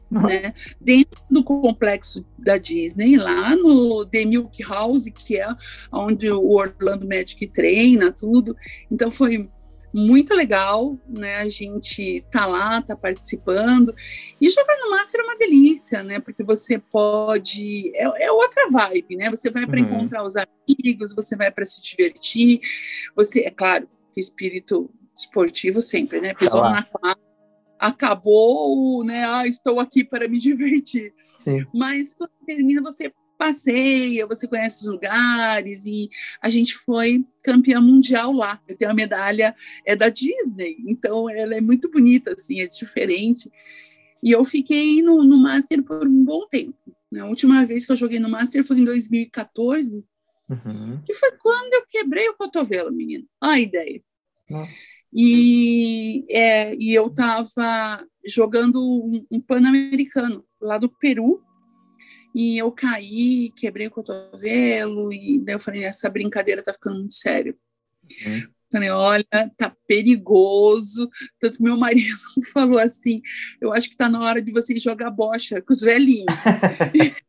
né? 0.09 0.53
Dentro 0.79 1.21
do 1.29 1.43
complexo 1.43 2.25
da 2.39 2.57
Disney, 2.57 3.17
lá 3.17 3.55
no 3.55 4.05
The 4.05 4.23
Milk 4.23 4.63
House, 4.63 5.05
que 5.05 5.37
é 5.37 5.47
onde 5.91 6.31
o 6.31 6.55
Orlando 6.55 7.07
Magic 7.07 7.47
treina, 7.47 8.13
tudo. 8.13 8.55
Então 8.89 9.11
foi 9.11 9.49
muito 9.93 10.33
legal, 10.33 10.97
né? 11.07 11.37
A 11.37 11.49
gente 11.49 12.23
tá 12.31 12.45
lá, 12.45 12.81
tá 12.81 12.95
participando. 12.95 13.93
E 14.39 14.49
jogar 14.49 14.77
no 14.79 14.91
Master 14.91 15.21
é 15.21 15.23
uma 15.23 15.37
delícia, 15.37 16.01
né? 16.01 16.19
Porque 16.19 16.43
você 16.43 16.79
pode. 16.79 17.91
É, 17.95 18.25
é 18.25 18.31
outra 18.31 18.69
vibe, 18.69 19.17
né? 19.17 19.29
Você 19.29 19.49
vai 19.49 19.65
para 19.65 19.79
uhum. 19.79 19.85
encontrar 19.85 20.23
os 20.23 20.35
amigos, 20.35 21.13
você 21.13 21.35
vai 21.35 21.51
para 21.51 21.65
se 21.65 21.81
divertir. 21.81 22.59
Você, 23.15 23.41
é 23.41 23.51
claro, 23.51 23.87
o 24.15 24.19
espírito 24.19 24.89
esportivo 25.17 25.81
sempre, 25.81 26.19
né? 26.21 26.33
Pisou 26.33 26.61
tá 26.61 26.69
na 26.71 26.83
quadra, 26.83 27.21
acabou, 27.79 29.03
né? 29.03 29.25
Ah, 29.25 29.47
estou 29.47 29.79
aqui 29.79 30.03
para 30.03 30.27
me 30.27 30.37
divertir. 30.39 31.13
Sim. 31.35 31.65
Mas 31.73 32.13
quando 32.13 32.31
termina, 32.45 32.81
você 32.81 33.11
passeia, 33.41 34.27
você 34.27 34.47
conhece 34.47 34.83
os 34.83 34.93
lugares 34.93 35.87
e 35.87 36.11
a 36.39 36.47
gente 36.47 36.77
foi 36.77 37.25
campeã 37.41 37.81
mundial 37.81 38.31
lá. 38.31 38.61
Eu 38.67 38.77
tenho 38.77 38.91
a 38.91 38.93
medalha 38.93 39.55
é 39.83 39.95
da 39.95 40.09
Disney, 40.09 40.77
então 40.85 41.27
ela 41.27 41.55
é 41.55 41.59
muito 41.59 41.89
bonita, 41.89 42.33
assim, 42.33 42.61
é 42.61 42.67
diferente. 42.67 43.51
E 44.21 44.29
eu 44.29 44.43
fiquei 44.43 45.01
no, 45.01 45.23
no 45.23 45.37
Master 45.37 45.81
por 45.81 46.07
um 46.07 46.23
bom 46.23 46.47
tempo. 46.47 46.77
Né? 47.11 47.21
A 47.21 47.25
última 47.25 47.65
vez 47.65 47.83
que 47.83 47.91
eu 47.91 47.95
joguei 47.95 48.19
no 48.19 48.29
Master 48.29 48.63
foi 48.63 48.77
em 48.77 48.85
2014, 48.85 50.05
uhum. 50.47 51.01
que 51.03 51.13
foi 51.13 51.31
quando 51.31 51.73
eu 51.73 51.83
quebrei 51.89 52.29
o 52.29 52.35
cotovelo, 52.35 52.91
menino. 52.91 53.25
Olha 53.41 53.53
a 53.53 53.59
ideia. 53.59 54.03
Nossa. 54.47 54.71
E, 55.11 56.25
é, 56.29 56.75
e 56.75 56.93
eu 56.93 57.07
estava 57.07 58.05
jogando 58.23 58.79
um, 58.79 59.25
um 59.31 59.41
Pan-Americano 59.41 60.45
lá 60.61 60.77
do 60.77 60.87
Peru, 60.87 61.41
e 62.33 62.57
eu 62.57 62.71
caí, 62.71 63.51
quebrei 63.55 63.87
o 63.87 63.91
cotovelo, 63.91 65.11
e 65.11 65.39
daí 65.39 65.55
eu 65.55 65.59
falei, 65.59 65.83
essa 65.83 66.09
brincadeira 66.09 66.63
tá 66.63 66.73
ficando 66.73 66.99
muito 66.99 67.13
sério. 67.13 67.57
Uhum. 68.25 68.47
Falei, 68.71 68.89
olha, 68.89 69.51
tá 69.57 69.75
perigoso. 69.85 71.09
Tanto 71.39 71.61
meu 71.61 71.75
marido 71.75 72.17
falou 72.53 72.79
assim: 72.79 73.21
eu 73.59 73.73
acho 73.73 73.89
que 73.89 73.97
tá 73.97 74.07
na 74.07 74.21
hora 74.21 74.41
de 74.41 74.51
vocês 74.51 74.81
jogar 74.81 75.11
bocha 75.11 75.61
com 75.61 75.73
os 75.73 75.81
velhinhos. 75.81 76.25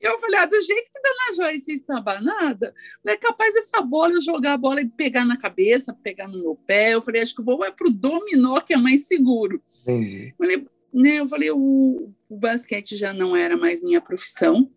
eu 0.00 0.18
falei, 0.18 0.40
ah, 0.40 0.46
do 0.46 0.60
jeito 0.62 0.90
que 0.90 1.00
Dona 1.02 1.36
Joyce 1.36 1.72
está 1.72 2.00
banada, 2.00 2.74
é 3.06 3.16
capaz 3.16 3.54
essa 3.54 3.82
bola 3.82 4.14
eu 4.14 4.22
jogar 4.22 4.54
a 4.54 4.58
bola 4.58 4.80
e 4.80 4.88
pegar 4.88 5.24
na 5.26 5.36
cabeça, 5.36 5.96
pegar 6.02 6.26
no 6.28 6.38
meu 6.38 6.56
pé. 6.66 6.94
Eu 6.94 7.02
falei, 7.02 7.20
acho 7.20 7.34
que 7.34 7.42
vou 7.42 7.62
é 7.62 7.70
pro 7.70 7.92
dominó, 7.92 8.58
que 8.60 8.72
é 8.72 8.78
mais 8.78 9.06
seguro. 9.06 9.62
Entendi. 9.82 10.34
Falei, 10.38 10.66
né, 10.92 11.20
eu 11.20 11.26
falei, 11.26 11.50
o, 11.50 12.12
o 12.28 12.36
basquete 12.36 12.96
já 12.96 13.12
não 13.12 13.34
era 13.34 13.56
mais 13.56 13.82
minha 13.82 14.00
profissão, 14.00 14.70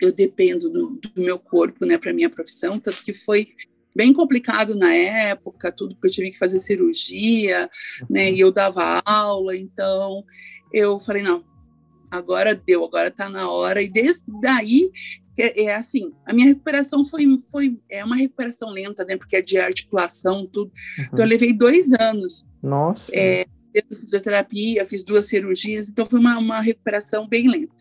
eu 0.00 0.12
dependo 0.12 0.70
do, 0.70 0.90
do 0.90 1.22
meu 1.22 1.38
corpo, 1.38 1.84
né, 1.84 1.98
para 1.98 2.12
minha 2.12 2.30
profissão, 2.30 2.78
tanto 2.78 3.02
que 3.02 3.12
foi 3.12 3.48
bem 3.94 4.12
complicado 4.12 4.76
na 4.76 4.94
época, 4.94 5.72
tudo 5.72 5.94
porque 5.94 6.08
eu 6.08 6.12
tive 6.12 6.30
que 6.30 6.38
fazer 6.38 6.60
cirurgia, 6.60 7.68
né, 8.08 8.30
e 8.30 8.40
eu 8.40 8.52
dava 8.52 9.02
aula, 9.04 9.56
então 9.56 10.24
eu 10.72 11.00
falei, 11.00 11.22
não, 11.22 11.44
agora 12.10 12.54
deu, 12.54 12.84
agora 12.84 13.10
tá 13.10 13.28
na 13.28 13.50
hora, 13.50 13.82
e 13.82 13.88
desde 13.88 14.24
daí, 14.40 14.90
é, 15.38 15.64
é 15.64 15.74
assim, 15.74 16.12
a 16.24 16.32
minha 16.32 16.46
recuperação 16.46 17.04
foi, 17.04 17.24
foi, 17.50 17.80
é 17.90 18.04
uma 18.04 18.16
recuperação 18.16 18.70
lenta, 18.70 19.04
né, 19.04 19.16
porque 19.16 19.36
é 19.36 19.42
de 19.42 19.58
articulação, 19.58 20.46
tudo, 20.46 20.70
uhum. 20.98 21.04
então 21.12 21.24
eu 21.24 21.28
levei 21.28 21.52
dois 21.52 21.92
anos. 21.92 22.46
Nossa! 22.62 23.10
É, 23.14 23.44
fisioterapia, 23.94 24.86
fiz 24.86 25.04
duas 25.04 25.26
cirurgias, 25.26 25.88
então 25.88 26.06
foi 26.06 26.18
uma, 26.18 26.38
uma 26.38 26.60
recuperação 26.60 27.28
bem 27.28 27.48
lenta. 27.48 27.72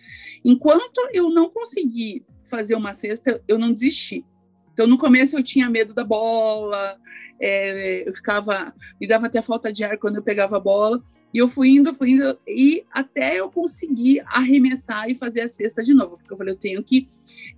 Enquanto 0.43 0.99
eu 1.13 1.30
não 1.30 1.49
consegui 1.49 2.23
fazer 2.49 2.75
uma 2.75 2.93
cesta, 2.93 3.41
eu 3.47 3.58
não 3.58 3.71
desisti. 3.71 4.25
Então, 4.73 4.88
no 4.88 4.97
começo 4.97 5.38
eu 5.38 5.43
tinha 5.43 5.69
medo 5.69 5.93
da 5.93 6.04
bola, 6.04 6.97
é, 7.39 8.08
eu 8.08 8.13
ficava, 8.13 8.73
me 8.99 9.08
dava 9.08 9.25
até 9.25 9.41
falta 9.41 9.73
de 9.73 9.84
ar 9.84 9.97
quando 9.97 10.15
eu 10.15 10.23
pegava 10.23 10.56
a 10.56 10.60
bola, 10.60 11.04
e 11.34 11.38
eu 11.38 11.47
fui 11.47 11.69
indo, 11.69 11.93
fui 11.93 12.12
indo, 12.12 12.39
e 12.47 12.84
até 12.91 13.39
eu 13.39 13.52
conseguir 13.52 14.23
arremessar 14.25 15.10
e 15.10 15.15
fazer 15.15 15.41
a 15.41 15.47
cesta 15.47 15.84
de 15.84 15.93
novo, 15.93 16.17
porque 16.17 16.34
eu 16.34 16.38
falei, 16.38 16.54
eu 16.54 16.58
tenho 16.58 16.84
que, 16.84 17.08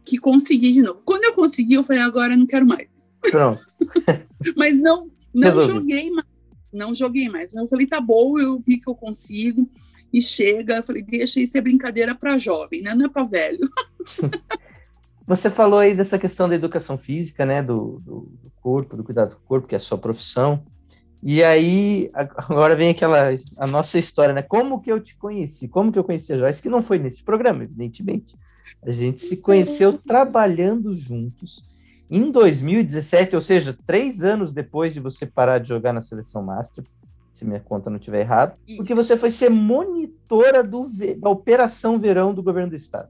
que 0.04 0.17
conseguir 0.17 0.72
de 0.72 0.82
novo. 0.82 1.02
Quando 1.06 1.24
eu 1.24 1.34
consegui, 1.34 1.76
eu 1.76 1.84
falei, 1.84 2.02
agora 2.02 2.34
eu 2.34 2.38
não 2.38 2.48
quero 2.48 2.65
mais. 2.65 2.89
Pronto. 3.22 3.63
Mas 4.58 4.76
não, 4.76 5.10
não 5.34 5.62
joguei 5.62 6.10
mais 6.10 6.31
não 6.72 6.94
joguei 6.94 7.30
mais. 7.30 7.54
Eu 7.54 7.68
falei, 7.68 7.88
tá 7.88 8.00
bom, 8.00 8.40
eu 8.40 8.60
vi 8.60 8.78
que 8.78 8.90
eu 8.90 8.96
consigo. 8.96 9.70
E 10.14 10.22
chega, 10.22 10.78
eu 10.78 10.84
falei, 10.84 11.02
deixa 11.02 11.40
isso 11.40 11.58
é 11.58 11.62
brincadeira 11.62 12.14
para 12.14 12.38
jovem, 12.38 12.82
né? 12.82 12.94
Não 12.94 13.06
é 13.06 13.10
para 13.10 13.24
velho. 13.24 13.70
Você 15.26 15.50
falou 15.50 15.80
aí 15.80 15.96
dessa 15.96 16.20
questão 16.20 16.50
da 16.50 16.56
educação 16.56 16.98
física, 16.98 17.46
né? 17.46 17.62
Do, 17.62 18.02
do, 18.04 18.30
do, 18.44 18.52
corpo, 18.62 18.98
do 18.98 19.04
cuidado 19.04 19.36
do 19.36 19.42
corpo, 19.42 19.68
que 19.68 19.76
é 19.76 19.78
a 19.78 19.82
sua 19.82 19.98
profissão. 19.98 20.66
E 21.24 21.44
aí, 21.44 22.10
agora 22.14 22.76
vem 22.76 22.90
aquela, 22.90 23.30
a 23.58 23.68
nossa 23.68 23.98
história, 23.98 24.34
né? 24.34 24.42
Como 24.42 24.82
que 24.82 24.92
eu 24.92 25.00
te 25.00 25.16
conheci? 25.16 25.70
Como 25.70 25.92
que 25.92 26.00
eu 26.00 26.04
conheci 26.04 26.34
a 26.34 26.38
Joyce? 26.38 26.62
Que 26.62 26.70
não 26.70 26.82
foi 26.82 26.98
nesse 27.00 27.24
programa, 27.24 27.64
evidentemente. 27.64 28.36
A 28.84 28.92
gente 28.92 29.22
se 29.22 29.38
conheceu 29.38 29.98
trabalhando 29.98 30.94
juntos 30.94 31.64
em 32.12 32.30
2017, 32.30 33.36
ou 33.36 33.41
seja, 33.41 33.78
três 33.86 34.21
anos 34.21 34.52
depois 34.52 34.93
de 34.93 35.00
você 35.00 35.26
parar 35.26 35.60
de 35.60 35.69
jogar 35.69 35.93
na 35.93 36.02
seleção 36.02 36.43
master, 36.43 36.84
se 37.34 37.45
minha 37.45 37.62
conta 37.62 37.89
não 37.89 37.97
estiver 37.97 38.19
errada, 38.19 38.58
porque 38.76 38.93
você 38.93 39.17
foi 39.17 39.32
ser 39.32 39.50
monitora 39.50 40.62
do, 40.62 40.89
da 41.17 41.30
Operação 41.30 41.97
Verão 41.97 42.34
do 42.34 42.43
governo 42.43 42.71
do 42.71 42.76
estado. 42.76 43.10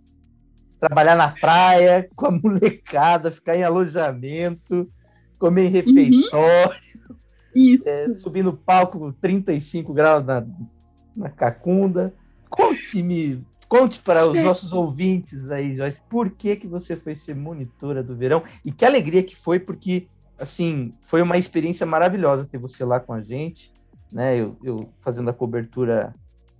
Trabalhar 0.79 1.15
na 1.15 1.29
praia, 1.29 2.07
com 2.15 2.27
a 2.27 2.31
molecada, 2.31 3.31
ficar 3.31 3.55
em 3.55 3.63
alojamento, 3.63 4.87
comer 5.39 5.63
em 5.63 5.65
uhum. 5.65 5.71
refeitório, 5.71 6.81
uhum. 7.09 7.15
Isso. 7.55 7.89
É, 7.89 8.13
subir 8.13 8.43
no 8.43 8.55
palco 8.55 9.13
35 9.21 9.93
graus 9.93 10.25
na, 10.25 10.45
na 11.15 11.29
cacunda. 11.29 12.13
Conte-me 12.49 13.45
Conte 13.71 14.01
para 14.01 14.27
os 14.27 14.37
nossos 14.43 14.73
ouvintes 14.73 15.49
aí, 15.49 15.73
Joyce, 15.73 16.01
por 16.09 16.29
que, 16.29 16.57
que 16.57 16.67
você 16.67 16.93
foi 16.93 17.15
ser 17.15 17.33
monitora 17.37 18.03
do 18.03 18.13
verão 18.13 18.43
e 18.65 18.71
que 18.71 18.83
alegria 18.83 19.23
que 19.23 19.33
foi, 19.33 19.61
porque, 19.61 20.07
assim, 20.37 20.93
foi 20.99 21.21
uma 21.21 21.37
experiência 21.37 21.85
maravilhosa 21.85 22.45
ter 22.45 22.57
você 22.57 22.83
lá 22.83 22.99
com 22.99 23.13
a 23.13 23.21
gente, 23.21 23.71
né? 24.11 24.37
Eu, 24.37 24.57
eu 24.61 24.89
fazendo 24.99 25.29
a 25.29 25.33
cobertura 25.33 26.13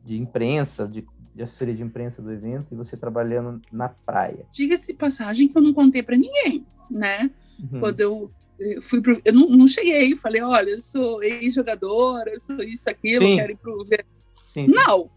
de 0.05 0.17
imprensa, 0.17 0.87
de, 0.87 1.05
de 1.35 1.43
assessoria 1.43 1.73
de 1.73 1.83
imprensa 1.83 2.21
do 2.21 2.31
evento 2.31 2.67
e 2.71 2.77
você 2.77 2.95
trabalhando 2.95 3.61
na 3.69 3.89
praia. 3.89 4.45
Diga-se 4.53 4.93
passagem 4.93 5.49
que 5.49 5.57
eu 5.57 5.61
não 5.61 5.73
contei 5.73 6.01
para 6.01 6.15
ninguém, 6.15 6.65
né? 6.89 7.29
Uhum. 7.59 7.81
Quando 7.81 7.99
eu 7.99 8.31
fui 8.79 9.01
pro, 9.01 9.21
eu 9.25 9.33
não, 9.33 9.49
não 9.49 9.67
cheguei, 9.67 10.15
falei, 10.15 10.41
olha, 10.41 10.69
eu 10.69 10.79
sou 10.79 11.21
ex-jogadora, 11.21 12.31
eu 12.31 12.39
sou 12.39 12.63
isso, 12.63 12.89
aquilo, 12.89 13.25
sim. 13.25 13.35
quero 13.35 13.51
ir 13.51 13.57
pro 13.57 13.83
verão. 13.83 14.05
Sim, 14.45 14.69
sim. 14.69 14.75
Não, 14.75 15.09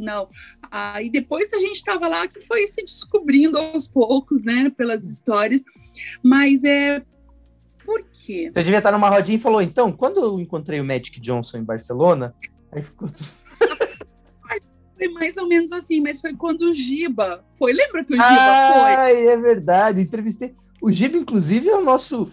não. 0.00 0.28
Aí 0.70 1.10
depois 1.10 1.52
a 1.52 1.58
gente 1.58 1.76
estava 1.76 2.08
lá 2.08 2.26
que 2.26 2.40
foi 2.40 2.66
se 2.66 2.82
descobrindo 2.82 3.58
aos 3.58 3.86
poucos, 3.86 4.42
né, 4.42 4.70
pelas 4.76 5.04
histórias. 5.04 5.62
Mas 6.22 6.64
é 6.64 7.02
Por 7.84 8.04
quê? 8.12 8.50
Você 8.52 8.62
devia 8.62 8.78
estar 8.78 8.92
numa 8.92 9.08
rodinha 9.08 9.36
e 9.36 9.40
falou, 9.40 9.60
então, 9.60 9.92
quando 9.92 10.20
eu 10.20 10.40
encontrei 10.40 10.80
o 10.80 10.84
Magic 10.84 11.20
Johnson 11.20 11.58
em 11.58 11.64
Barcelona, 11.64 12.34
aí 12.72 12.82
ficou... 12.82 13.08
Foi 15.00 15.08
mais 15.08 15.38
ou 15.38 15.48
menos 15.48 15.72
assim, 15.72 15.98
mas 15.98 16.20
foi 16.20 16.36
quando 16.36 16.60
o 16.60 16.74
Giba 16.74 17.42
foi. 17.58 17.72
Lembra 17.72 18.04
que 18.04 18.12
o 18.12 18.16
Giba 18.16 18.28
Ai, 18.28 19.14
foi? 19.14 19.26
é 19.28 19.36
verdade. 19.38 20.02
Entrevistei. 20.02 20.52
O 20.78 20.92
Giba, 20.92 21.16
inclusive, 21.16 21.70
é 21.70 21.74
o 21.74 21.80
nosso. 21.82 22.30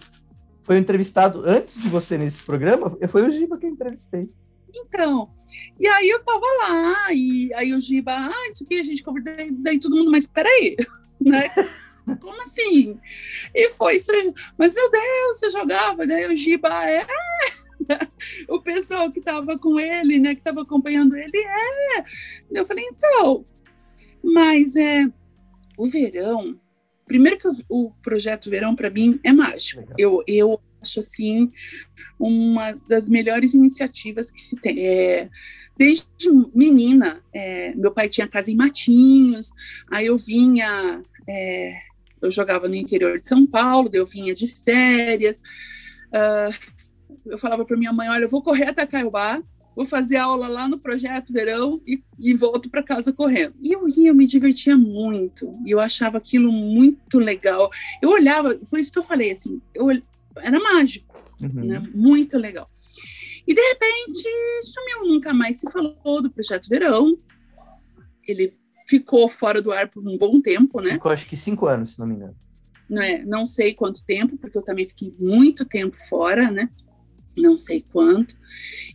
Foi 0.60 0.76
entrevistado 0.76 1.42
antes 1.46 1.80
de 1.80 1.88
você 1.88 2.18
nesse 2.18 2.42
programa. 2.44 2.94
Foi 3.08 3.26
o 3.26 3.30
Giba 3.30 3.56
que 3.56 3.64
eu 3.64 3.70
entrevistei. 3.70 4.30
Então, 4.74 5.30
e 5.78 5.86
aí 5.86 6.08
eu 6.08 6.22
tava 6.24 6.46
lá, 6.62 7.12
e 7.12 7.52
aí 7.54 7.72
o 7.72 7.80
Giba, 7.80 8.12
ah, 8.12 8.50
isso 8.52 8.64
aqui 8.64 8.78
a 8.78 8.82
gente 8.82 9.02
conversou, 9.02 9.48
daí 9.58 9.78
todo 9.78 9.96
mundo, 9.96 10.10
mas 10.10 10.26
peraí, 10.26 10.76
né? 11.20 11.50
Como 12.20 12.40
assim? 12.40 12.98
E 13.54 13.68
foi 13.70 13.96
isso, 13.96 14.12
mas 14.56 14.74
meu 14.74 14.90
Deus, 14.90 15.38
você 15.38 15.50
jogava, 15.50 16.06
daí 16.06 16.26
o 16.26 16.36
Giba 16.36 16.88
é. 16.88 17.06
o 18.48 18.60
pessoal 18.60 19.10
que 19.12 19.18
estava 19.18 19.58
com 19.58 19.78
ele, 19.78 20.18
né, 20.18 20.34
que 20.34 20.40
estava 20.40 20.62
acompanhando 20.62 21.16
ele, 21.16 21.38
é. 21.38 22.04
Eu 22.50 22.64
falei, 22.64 22.84
então, 22.84 23.44
mas 24.22 24.74
é 24.76 25.06
o 25.76 25.86
verão. 25.86 26.58
Primeiro 27.06 27.38
que 27.38 27.48
o, 27.48 27.52
o 27.68 27.90
projeto 28.02 28.50
Verão 28.50 28.76
para 28.76 28.90
mim 28.90 29.18
é 29.24 29.32
mágico. 29.32 29.82
Eu, 29.96 30.22
eu 30.26 30.60
acho 30.80 31.00
assim 31.00 31.50
uma 32.18 32.72
das 32.88 33.08
melhores 33.08 33.54
iniciativas 33.54 34.30
que 34.30 34.40
se 34.40 34.56
tem. 34.56 34.78
É, 34.80 35.28
desde 35.76 36.30
menina, 36.54 37.22
é, 37.32 37.74
meu 37.74 37.92
pai 37.92 38.08
tinha 38.08 38.26
casa 38.26 38.50
em 38.50 38.56
Matinhos, 38.56 39.52
aí 39.90 40.06
eu 40.06 40.18
vinha, 40.18 41.02
é, 41.26 41.72
eu 42.20 42.30
jogava 42.30 42.68
no 42.68 42.74
interior 42.74 43.18
de 43.18 43.26
São 43.26 43.46
Paulo, 43.46 43.88
eu 43.92 44.04
vinha 44.04 44.34
de 44.34 44.48
férias. 44.48 45.40
Uh, 46.08 46.78
eu 47.26 47.38
falava 47.38 47.64
para 47.64 47.76
minha 47.76 47.92
mãe, 47.92 48.08
olha, 48.08 48.24
eu 48.24 48.28
vou 48.28 48.42
correr 48.42 48.68
até 48.68 48.86
Caiobá, 48.86 49.40
vou 49.76 49.84
fazer 49.84 50.16
aula 50.16 50.48
lá 50.48 50.66
no 50.66 50.78
projeto 50.78 51.32
verão 51.32 51.80
e, 51.86 52.02
e 52.18 52.34
volto 52.34 52.68
para 52.68 52.82
casa 52.82 53.12
correndo. 53.12 53.54
E 53.62 53.72
eu 53.72 53.88
ia, 53.88 54.08
eu 54.08 54.14
me 54.14 54.26
divertia 54.26 54.76
muito, 54.76 55.56
e 55.64 55.70
eu 55.70 55.78
achava 55.78 56.18
aquilo 56.18 56.50
muito 56.50 57.18
legal. 57.18 57.70
Eu 58.02 58.10
olhava, 58.10 58.58
foi 58.66 58.80
isso 58.80 58.90
que 58.90 58.98
eu 58.98 59.04
falei, 59.04 59.30
assim, 59.30 59.60
eu, 59.74 59.86
era 60.36 60.58
mágico, 60.60 61.22
uhum. 61.42 61.64
né? 61.64 61.90
Muito 61.94 62.38
legal. 62.38 62.70
E 63.46 63.54
de 63.54 63.60
repente 63.60 64.28
sumiu, 64.62 65.12
nunca 65.12 65.32
mais 65.32 65.58
se 65.58 65.70
falou 65.70 66.22
do 66.22 66.30
projeto 66.30 66.68
verão. 66.68 67.18
Ele 68.26 68.56
ficou 68.86 69.28
fora 69.28 69.62
do 69.62 69.72
ar 69.72 69.88
por 69.88 70.06
um 70.06 70.18
bom 70.18 70.40
tempo, 70.40 70.80
né? 70.80 70.92
Ficou 70.92 71.12
acho 71.12 71.26
que 71.26 71.36
cinco 71.36 71.66
anos, 71.66 71.92
se 71.92 71.98
não 71.98 72.06
me 72.06 72.14
engano. 72.14 72.36
Não, 72.88 73.02
é, 73.02 73.24
não 73.24 73.46
sei 73.46 73.74
quanto 73.74 74.04
tempo, 74.04 74.36
porque 74.38 74.56
eu 74.56 74.62
também 74.62 74.86
fiquei 74.86 75.12
muito 75.18 75.64
tempo 75.64 75.96
fora, 76.08 76.50
né? 76.50 76.68
não 77.40 77.56
sei 77.56 77.84
quanto. 77.92 78.36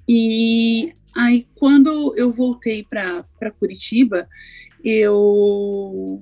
E 0.08 0.94
aí, 1.16 1.48
quando 1.56 2.14
eu 2.16 2.32
voltei 2.32 2.84
para 2.84 3.52
Curitiba, 3.58 4.28
eu 4.84 6.22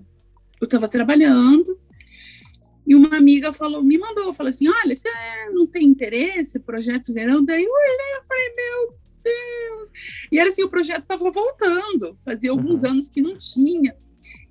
estava 0.62 0.88
trabalhando 0.88 1.80
e 2.86 2.95
uma 2.95 3.15
amiga 3.15 3.53
falou, 3.53 3.84
me 3.84 3.97
mandou, 3.97 4.34
falou 4.34 4.49
assim, 4.49 4.67
olha, 4.67 4.95
você 4.95 5.09
não 5.53 5.67
tem 5.67 5.86
interesse, 5.86 6.59
projeto 6.59 7.13
verão? 7.13 7.43
Daí 7.43 7.63
eu 7.63 7.71
olhei, 7.71 8.17
eu 8.17 8.23
falei, 8.23 8.53
meu 8.55 8.97
Deus! 9.23 9.91
E 10.32 10.39
era 10.39 10.49
assim, 10.49 10.63
o 10.63 10.69
projeto 10.69 11.03
estava 11.03 11.29
voltando, 11.29 12.15
fazia 12.23 12.51
alguns 12.51 12.84
uhum. 12.84 12.91
anos 12.91 13.07
que 13.07 13.21
não 13.21 13.38
tinha. 13.38 13.95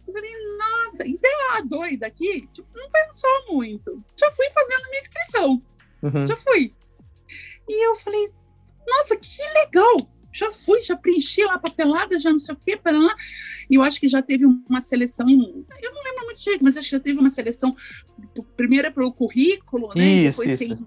Eu 0.06 0.12
falei, 0.12 0.32
nossa, 0.58 1.06
ideia 1.06 1.62
doida 1.64 2.06
aqui, 2.06 2.48
tipo, 2.52 2.68
não 2.74 2.90
pensou 2.90 3.54
muito. 3.54 4.02
Já 4.16 4.30
fui 4.32 4.50
fazendo 4.50 4.88
minha 4.90 5.00
inscrição, 5.00 5.62
uhum. 6.02 6.26
já 6.26 6.36
fui. 6.36 6.74
E 7.68 7.86
eu 7.86 7.94
falei, 7.96 8.28
nossa, 8.86 9.16
que 9.16 9.42
legal! 9.54 9.96
Já 10.32 10.52
fui, 10.52 10.80
já 10.80 10.96
preenchi 10.96 11.44
lá 11.44 11.54
a 11.54 11.58
papelada, 11.58 12.18
já 12.18 12.30
não 12.30 12.38
sei 12.38 12.54
o 12.54 12.58
quê, 12.58 12.76
para 12.76 12.98
lá. 12.98 13.14
E 13.68 13.74
eu 13.74 13.82
acho 13.82 14.00
que 14.00 14.08
já 14.08 14.22
teve 14.22 14.46
uma 14.46 14.80
seleção, 14.80 15.28
eu 15.28 15.36
não 15.36 16.04
lembro 16.04 16.24
muito 16.24 16.40
jeito, 16.40 16.62
mas 16.62 16.76
acho 16.76 16.88
que 16.88 16.96
já 16.96 17.00
teve 17.00 17.18
uma 17.18 17.30
seleção, 17.30 17.76
primeiro 18.56 18.88
é 18.88 18.90
pelo 18.90 19.12
currículo, 19.12 19.92
né? 19.94 20.04
Isso, 20.04 20.40
depois 20.40 20.60
isso. 20.60 20.76
tem. 20.76 20.86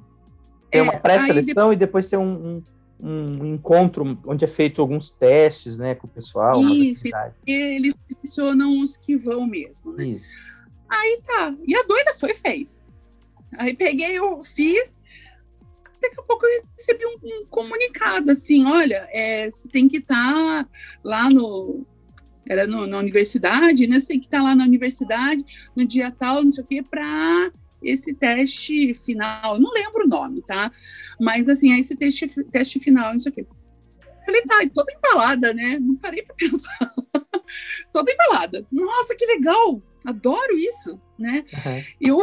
Tem 0.71 0.81
uma 0.81 0.93
é, 0.93 0.99
pré-seleção 0.99 1.69
depois... 1.69 1.75
e 1.75 1.75
depois 1.75 2.09
tem 2.09 2.17
um, 2.17 2.63
um, 3.03 3.25
um, 3.41 3.53
encontro 3.53 4.17
onde 4.25 4.43
é 4.43 4.47
feito 4.47 4.81
alguns 4.81 5.11
testes, 5.11 5.77
né, 5.77 5.93
com 5.93 6.07
o 6.07 6.09
pessoal. 6.09 6.59
Isso, 6.61 7.03
eles 7.45 7.93
selecionam 8.07 8.81
os 8.81 8.97
que 8.97 9.15
vão 9.15 9.45
mesmo, 9.45 9.93
né? 9.93 10.07
Isso. 10.07 10.33
Aí 10.89 11.21
tá. 11.25 11.53
E 11.67 11.75
a 11.75 11.83
doida 11.83 12.13
foi 12.15 12.33
fez. 12.33 12.83
Aí 13.57 13.75
peguei, 13.75 14.17
eu 14.17 14.41
fiz, 14.41 14.97
daqui 16.03 16.19
a 16.19 16.23
pouco 16.23 16.45
eu 16.45 16.61
recebi 16.77 17.05
um, 17.05 17.17
um 17.23 17.45
comunicado 17.47 18.31
assim, 18.31 18.65
olha, 18.65 19.07
é, 19.11 19.49
você 19.49 19.67
tem 19.67 19.87
que 19.87 19.97
estar 19.97 20.63
tá 20.63 20.69
lá 21.03 21.29
no 21.29 21.85
era 22.47 22.67
no, 22.67 22.85
na 22.85 22.97
universidade, 22.97 23.87
né? 23.87 23.99
Você 23.99 24.07
tem 24.09 24.19
que 24.19 24.25
estar 24.25 24.39
tá 24.39 24.43
lá 24.43 24.55
na 24.55 24.65
universidade 24.65 25.43
no 25.75 25.85
dia 25.85 26.11
tal, 26.11 26.43
não 26.43 26.51
sei 26.51 26.63
o 26.63 26.67
quê, 26.67 26.83
para 26.83 27.51
esse 27.81 28.13
teste 28.13 28.93
final. 28.93 29.55
Eu 29.55 29.61
não 29.61 29.71
lembro 29.71 30.05
o 30.05 30.07
nome, 30.07 30.41
tá? 30.41 30.71
Mas 31.19 31.47
assim, 31.49 31.73
esse 31.77 31.95
teste, 31.95 32.27
teste 32.51 32.79
final, 32.79 33.11
não 33.11 33.19
sei 33.19 33.31
o 33.31 33.35
quê. 33.35 33.47
Falei, 34.25 34.41
tá, 34.43 34.61
toda 34.73 34.93
embalada, 34.93 35.53
né? 35.53 35.77
Não 35.79 35.95
parei 35.95 36.23
para 36.23 36.35
pensar. 36.35 36.93
toda 37.91 38.11
embalada. 38.11 38.65
Nossa, 38.71 39.15
que 39.15 39.25
legal! 39.25 39.81
Adoro 40.05 40.57
isso, 40.57 40.99
né? 41.17 41.45
Uhum. 41.53 41.83
Eu 41.99 42.19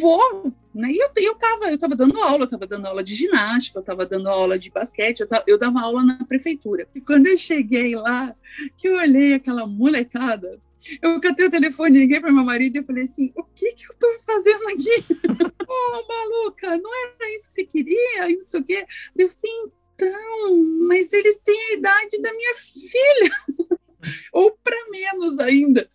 vou, 0.00 0.52
né? 0.78 0.90
E 0.90 0.98
eu, 0.98 1.10
eu, 1.16 1.34
tava, 1.34 1.70
eu 1.70 1.78
tava 1.78 1.96
dando 1.96 2.20
aula, 2.20 2.44
eu 2.44 2.48
tava 2.48 2.66
dando 2.66 2.86
aula 2.86 3.02
de 3.02 3.14
ginástica, 3.14 3.78
eu 3.78 3.82
tava 3.82 4.06
dando 4.06 4.28
aula 4.28 4.58
de 4.58 4.70
basquete, 4.70 5.20
eu, 5.20 5.26
tava, 5.26 5.44
eu 5.46 5.58
dava 5.58 5.80
aula 5.80 6.04
na 6.04 6.24
prefeitura. 6.24 6.88
E 6.94 7.00
quando 7.00 7.26
eu 7.26 7.36
cheguei 7.36 7.94
lá, 7.94 8.34
que 8.76 8.88
eu 8.88 8.96
olhei 8.96 9.34
aquela 9.34 9.66
molecada, 9.66 10.60
eu 11.02 11.20
catei 11.20 11.46
o 11.46 11.50
telefone, 11.50 11.98
liguei 11.98 12.20
para 12.20 12.30
meu 12.30 12.44
marido 12.44 12.78
e 12.78 12.84
falei 12.84 13.04
assim: 13.04 13.32
o 13.34 13.42
que 13.42 13.72
que 13.72 13.84
eu 13.86 13.94
tô 13.98 14.18
fazendo 14.24 14.68
aqui? 14.68 15.04
Ô, 15.68 15.72
oh, 15.72 16.08
maluca, 16.08 16.78
não 16.78 16.90
era 17.04 17.34
isso 17.34 17.48
que 17.48 17.54
você 17.54 17.64
queria? 17.64 18.28
Sei 18.42 18.60
o 18.60 18.64
quê. 18.64 18.86
Eu 19.16 19.28
falei, 19.28 19.72
então, 19.94 20.56
mas 20.86 21.12
eles 21.12 21.38
têm 21.38 21.60
a 21.70 21.72
idade 21.74 22.22
da 22.22 22.32
minha 22.32 22.54
filha, 22.54 23.80
ou 24.32 24.56
para 24.62 24.88
menos 24.90 25.40
ainda. 25.40 25.88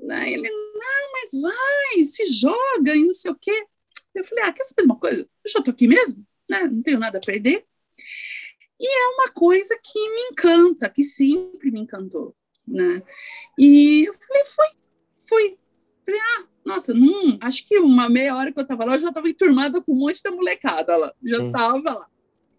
Ele, 0.00 0.50
não, 0.50 1.12
mas 1.12 1.40
vai, 1.40 2.02
se 2.02 2.24
joga 2.26 2.96
e 2.96 3.04
não 3.04 3.14
sei 3.14 3.30
o 3.30 3.36
quê. 3.40 3.66
Eu 4.14 4.24
falei, 4.24 4.44
ah, 4.44 4.52
quer 4.52 4.64
saber 4.64 4.82
uma 4.82 4.98
coisa? 4.98 5.22
Eu 5.22 5.50
já 5.50 5.62
tô 5.62 5.70
aqui 5.70 5.88
mesmo, 5.88 6.24
né? 6.48 6.64
Não 6.64 6.82
tenho 6.82 6.98
nada 6.98 7.18
a 7.18 7.20
perder. 7.20 7.64
E 8.78 8.86
é 8.86 9.08
uma 9.14 9.28
coisa 9.28 9.78
que 9.82 9.98
me 10.10 10.22
encanta, 10.32 10.90
que 10.90 11.04
sempre 11.04 11.70
me 11.70 11.80
encantou, 11.80 12.34
né? 12.66 13.02
E 13.58 14.04
eu 14.08 14.12
falei, 14.12 14.44
foi, 14.44 14.66
foi. 15.28 15.58
Falei, 16.04 16.20
ah, 16.20 16.44
nossa, 16.64 16.92
não, 16.92 17.38
acho 17.40 17.66
que 17.66 17.78
uma 17.78 18.08
meia 18.08 18.36
hora 18.36 18.52
que 18.52 18.58
eu 18.58 18.66
tava 18.66 18.84
lá, 18.84 18.96
eu 18.96 19.00
já 19.00 19.12
tava 19.12 19.28
enturmada 19.28 19.80
com 19.80 19.92
um 19.92 19.98
monte 19.98 20.20
da 20.22 20.32
molecada 20.32 20.96
lá, 20.96 21.14
já 21.22 21.38
Sim. 21.38 21.52
tava 21.52 21.94
lá. 21.94 22.06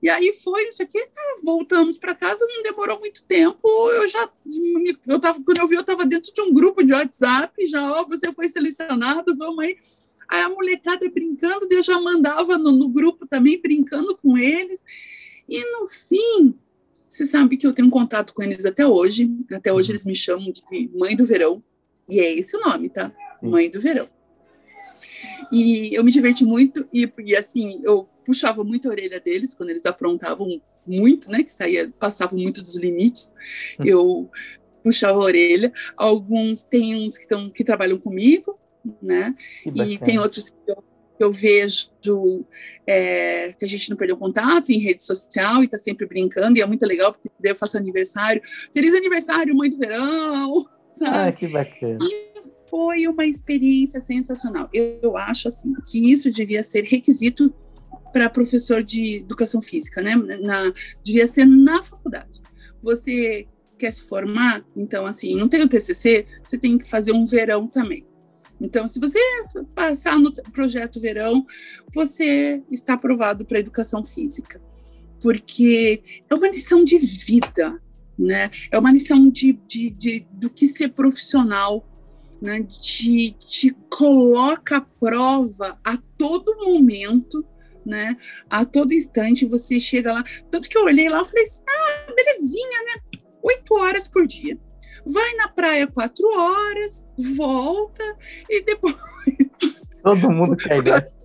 E 0.02 0.10
aí 0.10 0.34
foi 0.34 0.68
isso 0.68 0.84
aqui, 0.84 1.00
ah, 1.00 1.40
voltamos 1.44 1.98
para 1.98 2.14
casa, 2.14 2.46
não 2.46 2.62
demorou 2.62 3.00
muito 3.00 3.24
tempo. 3.24 3.68
Eu 3.92 4.06
já, 4.06 4.30
eu 5.08 5.20
tava, 5.20 5.42
quando 5.42 5.60
eu 5.60 5.68
vi, 5.68 5.76
eu 5.76 5.82
estava 5.82 6.06
dentro 6.06 6.34
de 6.34 6.42
um 6.42 6.54
grupo 6.54 6.84
de 6.84 6.92
WhatsApp, 6.92 7.66
já, 7.66 7.90
ó, 7.90 8.06
você 8.06 8.34
foi 8.34 8.50
selecionado, 8.50 9.34
vamos 9.38 9.60
aí. 9.60 9.78
Aí 10.34 10.42
a 10.42 10.50
molecada 10.50 11.08
brincando, 11.12 11.68
eu 11.70 11.84
já 11.84 12.02
mandava 12.02 12.58
no, 12.58 12.72
no 12.72 12.90
grupo 12.90 13.28
também, 13.28 13.62
brincando 13.62 14.18
com 14.18 14.36
eles. 14.36 14.84
E 15.48 15.64
no 15.64 15.88
fim, 15.88 16.56
você 17.08 17.24
sabe 17.24 17.56
que 17.56 17.68
eu 17.68 17.72
tenho 17.72 17.92
contato 17.92 18.34
com 18.34 18.42
eles 18.42 18.66
até 18.66 18.84
hoje. 18.84 19.30
Até 19.54 19.72
hoje 19.72 19.92
eles 19.92 20.04
me 20.04 20.16
chamam 20.16 20.52
de 20.52 20.90
Mãe 20.96 21.16
do 21.16 21.24
Verão. 21.24 21.64
E 22.10 22.20
é 22.20 22.34
esse 22.34 22.58
o 22.58 22.60
nome, 22.62 22.90
tá? 22.90 23.14
Mãe 23.44 23.70
do 23.70 23.80
Verão. 23.80 24.10
E 25.52 25.94
eu 25.94 26.04
me 26.04 26.12
diverti 26.12 26.44
muito, 26.44 26.88
e, 26.92 27.08
e 27.20 27.36
assim, 27.36 27.80
eu 27.84 28.10
puxava 28.26 28.64
muito 28.64 28.88
a 28.88 28.92
orelha 28.92 29.20
deles 29.20 29.54
quando 29.54 29.70
eles 29.70 29.86
aprontavam 29.86 30.60
muito, 30.88 31.30
né? 31.30 31.44
Que 31.44 31.54
saía, 31.54 31.94
passavam 32.00 32.40
muito 32.40 32.60
dos 32.60 32.76
limites. 32.76 33.32
Hum. 33.80 33.84
Eu 33.86 34.32
puxava 34.82 35.20
a 35.20 35.24
orelha. 35.24 35.72
Alguns 35.96 36.64
tem 36.64 37.06
uns 37.06 37.20
que, 37.20 37.28
tão, 37.28 37.52
que 37.52 37.64
trabalham 37.64 38.00
comigo, 38.00 38.58
né? 39.02 39.36
E 39.66 39.98
tem 39.98 40.20
outros 40.20 40.50
que 40.50 40.56
eu, 40.68 40.84
eu 41.20 41.32
vejo 41.32 41.90
é, 42.88 43.54
que 43.54 43.66
a 43.66 43.68
gente 43.68 43.90
não 43.90 43.98
perdeu 43.98 44.18
contato 44.18 44.72
em 44.72 44.80
rede 44.80 45.04
social 45.04 45.62
e 45.62 45.66
está 45.66 45.78
sempre 45.78 46.06
brincando, 46.06 46.58
e 46.58 46.62
é 46.62 46.66
muito 46.66 46.86
legal, 46.86 47.14
porque 47.14 47.30
eu 47.44 47.56
faço 47.56 47.78
aniversário. 47.78 48.42
Feliz 48.74 48.94
aniversário, 48.94 49.56
mãe 49.56 49.70
do 49.70 49.78
verão! 49.78 50.66
Sabe? 50.90 51.30
Ah, 51.30 51.32
que 51.32 51.48
bacana. 51.48 51.98
E 52.02 52.34
foi 52.70 53.08
uma 53.08 53.26
experiência 53.26 54.00
sensacional. 54.00 54.70
Eu, 54.72 55.00
eu 55.02 55.18
acho 55.18 55.48
assim 55.48 55.74
que 55.88 56.12
isso 56.12 56.32
devia 56.32 56.62
ser 56.62 56.84
requisito 56.84 57.54
para 58.12 58.30
professor 58.30 58.84
de 58.84 59.18
educação 59.18 59.60
física, 59.60 60.02
né? 60.02 60.16
Na, 60.16 60.72
devia 61.04 61.26
ser 61.26 61.46
na 61.46 61.82
faculdade. 61.82 62.42
Você 62.82 63.48
quer 63.78 63.92
se 63.92 64.04
formar, 64.04 64.64
então 64.78 65.06
assim, 65.06 65.36
não 65.36 65.50
tem 65.50 65.64
o 65.64 65.68
TCC, 65.68 66.26
você 66.44 66.58
tem 66.58 66.78
que 66.78 66.88
fazer 66.88 67.12
um 67.12 67.26
verão 67.26 67.68
também. 67.68 68.06
Então, 68.64 68.88
se 68.88 68.98
você 68.98 69.20
passar 69.76 70.18
no 70.18 70.34
projeto 70.54 70.98
verão, 70.98 71.46
você 71.94 72.64
está 72.72 72.94
aprovado 72.94 73.44
para 73.44 73.60
educação 73.60 74.06
física, 74.06 74.62
porque 75.22 76.02
é 76.30 76.34
uma 76.34 76.48
lição 76.48 76.82
de 76.82 76.98
vida, 76.98 77.78
né? 78.18 78.50
É 78.72 78.80
uma 78.80 78.94
lição 78.94 79.30
de, 79.30 79.52
de, 79.68 79.90
de 79.90 80.28
do 80.32 80.50
que 80.50 80.70
ser 80.70 80.94
profissional, 80.94 81.86
né? 82.42 82.64
Te, 82.64 83.32
te 83.32 83.76
coloca 83.90 84.78
à 84.78 84.82
prova 84.82 85.78
a 85.84 85.98
todo 86.18 86.56
momento, 86.56 87.46
né? 87.86 88.16
A 88.50 88.64
todo 88.64 88.94
instante 88.94 89.46
você 89.46 89.78
chega 89.78 90.14
lá. 90.14 90.24
Tanto 90.50 90.70
que 90.70 90.78
eu 90.78 90.86
olhei 90.86 91.10
lá 91.10 91.22
e 91.22 91.26
falei 91.26 91.44
assim, 91.44 91.64
ah, 91.68 92.14
belezinha, 92.16 92.84
né? 92.86 93.20
Oito 93.44 93.76
horas 93.76 94.08
por 94.08 94.26
dia 94.26 94.58
vai 95.06 95.34
na 95.36 95.48
praia 95.48 95.88
quatro 95.88 96.28
horas, 96.36 97.06
volta 97.36 98.04
e 98.50 98.64
depois. 98.64 98.96
Todo 100.04 100.30
mundo 100.30 100.56
quer 100.58 100.84
isso. 100.86 101.22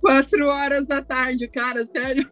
quatro 0.00 0.48
horas 0.48 0.86
da 0.86 1.02
tarde, 1.02 1.46
cara, 1.48 1.84
sério. 1.84 2.28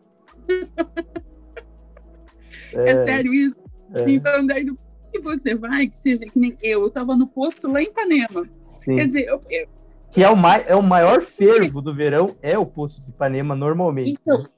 É, 2.75 2.91
é 2.91 3.05
sério 3.05 3.33
isso? 3.33 3.57
É. 3.95 4.11
Então, 4.11 4.47
daí 4.47 4.67
que 5.13 5.21
você 5.21 5.55
vai, 5.55 5.87
que 5.87 5.97
você 5.97 6.17
vê 6.17 6.27
que 6.27 6.39
nem 6.39 6.57
eu, 6.63 6.83
eu 6.83 6.91
tava 6.91 7.17
no 7.17 7.27
posto 7.27 7.71
lá 7.71 7.81
em 7.81 7.87
Ipanema. 7.87 8.49
Sim. 8.75 8.97
Quer 8.97 9.05
dizer, 9.05 9.27
eu, 9.27 9.41
eu... 9.49 9.69
que 10.11 10.23
é 10.23 10.29
o, 10.29 10.37
mai, 10.37 10.65
é 10.67 10.75
o 10.75 10.83
maior 10.83 11.21
fervo 11.23 11.81
do 11.81 11.95
verão, 11.95 12.37
é 12.43 12.59
o 12.59 12.67
posto 12.67 13.03
de 13.03 13.11
Ipanema 13.11 13.55
normalmente. 13.55 14.19
Então, 14.21 14.43
né? 14.43 14.49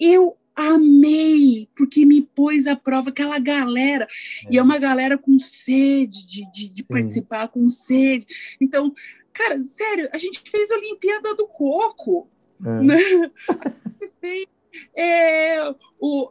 eu 0.00 0.37
amei, 0.58 1.68
porque 1.76 2.04
me 2.04 2.20
pôs 2.20 2.66
à 2.66 2.74
prova 2.74 3.10
aquela 3.10 3.38
galera, 3.38 4.04
é. 4.04 4.48
e 4.50 4.58
é 4.58 4.62
uma 4.62 4.76
galera 4.76 5.16
com 5.16 5.38
sede 5.38 6.26
de, 6.26 6.52
de, 6.52 6.68
de 6.68 6.82
participar, 6.82 7.48
com 7.48 7.68
sede. 7.68 8.26
Então, 8.60 8.92
cara, 9.32 9.62
sério, 9.62 10.08
a 10.12 10.18
gente 10.18 10.42
fez 10.50 10.70
a 10.72 10.76
Olimpíada 10.76 11.34
do 11.36 11.46
Coco, 11.46 12.28
é. 12.64 12.82
né? 12.82 12.98
fez 14.20 14.46
é, 14.94 15.74
o, 15.98 16.30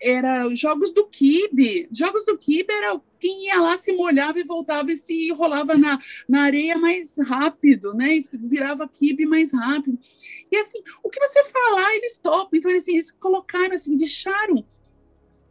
era 0.00 0.54
Jogos 0.54 0.92
do 0.92 1.06
Kibe. 1.06 1.88
Jogos 1.92 2.24
do 2.24 2.36
Kibe 2.36 2.72
era 2.72 3.00
quem 3.18 3.46
ia 3.46 3.60
lá, 3.60 3.76
se 3.76 3.92
molhava 3.92 4.38
e 4.38 4.44
voltava 4.44 4.90
e 4.90 4.96
se 4.96 5.30
rolava 5.32 5.76
na, 5.76 5.98
na 6.28 6.42
areia 6.42 6.76
mais 6.78 7.16
rápido, 7.18 7.92
né? 7.94 8.16
E 8.16 8.24
virava 8.32 8.88
kibe 8.88 9.26
mais 9.26 9.52
rápido. 9.52 9.98
E 10.50 10.56
assim, 10.56 10.82
o 11.02 11.10
que 11.10 11.20
você 11.20 11.44
falar, 11.44 11.94
eles 11.96 12.18
topam. 12.18 12.58
Então, 12.58 12.74
assim, 12.74 12.92
eles 12.92 13.10
colocaram, 13.10 13.74
assim, 13.74 13.96
deixaram 13.96 14.64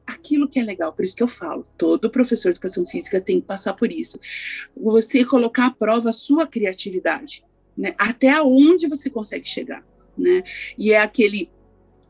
aquilo 0.05 0.47
que 0.47 0.59
é 0.59 0.63
legal. 0.63 0.93
Por 0.93 1.03
isso 1.03 1.15
que 1.15 1.23
eu 1.23 1.28
falo, 1.28 1.67
todo 1.78 2.09
professor 2.09 2.49
de 2.49 2.57
educação 2.57 2.86
física 2.88 3.19
tem 3.19 3.41
que 3.41 3.47
passar 3.47 3.73
por 3.73 3.91
isso. 3.91 4.19
Você 4.80 5.25
colocar 5.25 5.67
à 5.67 5.71
prova 5.71 6.09
a 6.09 6.13
sua 6.13 6.47
criatividade, 6.47 7.43
né? 7.78 7.93
Até 7.97 8.41
onde 8.41 8.88
você 8.88 9.09
consegue 9.09 9.47
chegar, 9.47 9.86
né? 10.17 10.43
E 10.78 10.93
é 10.93 10.99
aquele 10.99 11.49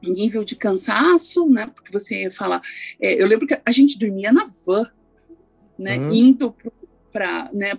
nível 0.01 0.43
de 0.43 0.55
cansaço, 0.55 1.49
né? 1.49 1.67
Porque 1.67 1.91
você 1.91 2.29
fala, 2.29 2.61
é, 2.99 3.21
eu 3.21 3.27
lembro 3.27 3.47
que 3.47 3.59
a 3.65 3.71
gente 3.71 3.97
dormia 3.97 4.31
na 4.31 4.45
van, 4.65 4.89
né? 5.77 5.97
Uhum. 5.99 6.13
Indo 6.13 6.55
para 7.11 7.49
né, 7.53 7.71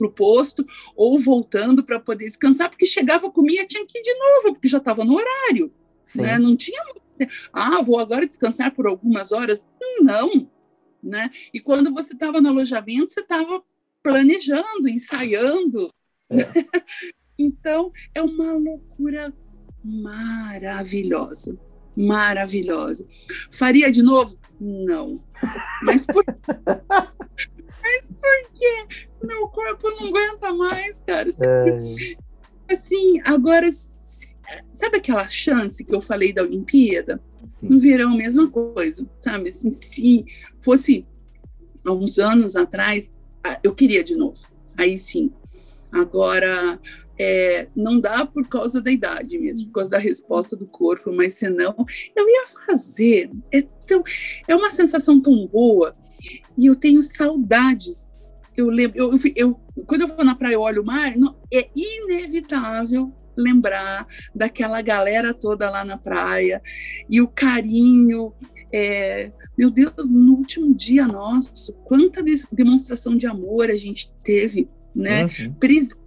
o 0.00 0.10
posto 0.10 0.66
ou 0.94 1.18
voltando 1.18 1.82
para 1.82 1.98
poder 1.98 2.26
descansar, 2.26 2.68
porque 2.68 2.86
chegava, 2.86 3.30
comia, 3.30 3.66
tinha 3.66 3.86
que 3.86 3.98
ir 3.98 4.02
de 4.02 4.14
novo, 4.14 4.54
porque 4.54 4.68
já 4.68 4.78
estava 4.78 5.04
no 5.04 5.14
horário, 5.14 5.72
né? 6.14 6.38
Não 6.38 6.56
tinha, 6.56 6.82
ah, 7.52 7.80
vou 7.82 7.98
agora 7.98 8.26
descansar 8.26 8.74
por 8.74 8.86
algumas 8.86 9.32
horas. 9.32 9.64
Não, 10.00 10.48
né? 11.02 11.30
E 11.52 11.60
quando 11.60 11.92
você 11.92 12.14
estava 12.14 12.40
no 12.40 12.50
alojamento, 12.50 13.12
você 13.12 13.20
estava 13.20 13.62
planejando, 14.02 14.88
ensaiando. 14.88 15.92
É. 16.30 16.36
então, 17.38 17.90
é 18.14 18.22
uma 18.22 18.52
loucura 18.52 19.32
maravilhosa. 19.84 21.58
Maravilhosa. 21.96 23.06
Faria 23.50 23.90
de 23.90 24.02
novo? 24.02 24.36
Não. 24.58 25.22
Mas 25.82 26.06
por, 26.06 26.24
Mas 27.82 28.08
por 28.08 28.52
quê? 28.54 29.06
Meu 29.22 29.48
corpo 29.48 29.90
não 29.90 30.08
aguenta 30.08 30.52
mais, 30.52 31.00
cara. 31.02 31.28
É. 31.28 32.72
Assim, 32.72 33.20
agora, 33.24 33.68
sabe 34.72 34.96
aquela 34.96 35.24
chance 35.24 35.84
que 35.84 35.94
eu 35.94 36.00
falei 36.00 36.32
da 36.32 36.42
Olimpíada? 36.42 37.20
Sim. 37.50 37.68
No 37.68 37.78
verão, 37.78 38.16
mesma 38.16 38.48
coisa, 38.48 39.06
sabe? 39.20 39.48
Assim, 39.48 39.70
se 39.70 40.24
fosse 40.56 41.06
há 41.84 41.92
uns 41.92 42.18
anos 42.18 42.54
atrás, 42.56 43.12
eu 43.62 43.74
queria 43.74 44.04
de 44.04 44.14
novo. 44.14 44.46
Aí 44.76 44.96
sim. 44.96 45.32
Agora, 45.90 46.80
é, 47.22 47.68
não 47.76 48.00
dá 48.00 48.26
por 48.26 48.48
causa 48.48 48.80
da 48.80 48.90
idade 48.90 49.38
mesmo, 49.38 49.68
por 49.68 49.74
causa 49.74 49.90
da 49.90 49.98
resposta 49.98 50.56
do 50.56 50.66
corpo, 50.66 51.12
mas 51.12 51.34
senão 51.34 51.72
eu 52.16 52.28
ia 52.28 52.44
fazer. 52.66 53.30
É, 53.52 53.62
tão, 53.86 54.02
é 54.48 54.56
uma 54.56 54.72
sensação 54.72 55.20
tão 55.20 55.46
boa 55.46 55.94
e 56.58 56.66
eu 56.66 56.74
tenho 56.74 57.00
saudades. 57.00 58.18
Eu 58.56 58.68
lembro, 58.68 58.98
eu, 58.98 59.10
eu, 59.36 59.60
quando 59.86 60.00
eu 60.00 60.08
vou 60.08 60.24
na 60.24 60.34
praia 60.34 60.54
e 60.54 60.56
olho 60.56 60.82
o 60.82 60.84
mar, 60.84 61.16
não, 61.16 61.36
é 61.52 61.70
inevitável 61.76 63.12
lembrar 63.36 64.04
daquela 64.34 64.82
galera 64.82 65.32
toda 65.32 65.70
lá 65.70 65.84
na 65.84 65.96
praia 65.96 66.60
e 67.08 67.20
o 67.20 67.28
carinho. 67.28 68.34
É, 68.74 69.30
meu 69.56 69.70
Deus, 69.70 70.10
no 70.10 70.32
último 70.34 70.74
dia 70.74 71.06
nosso, 71.06 71.72
quanta 71.84 72.20
demonstração 72.50 73.16
de 73.16 73.26
amor 73.26 73.70
a 73.70 73.76
gente 73.76 74.12
teve, 74.24 74.68
né? 74.92 75.24
Uhum. 75.24 75.54
Presente. 75.54 76.02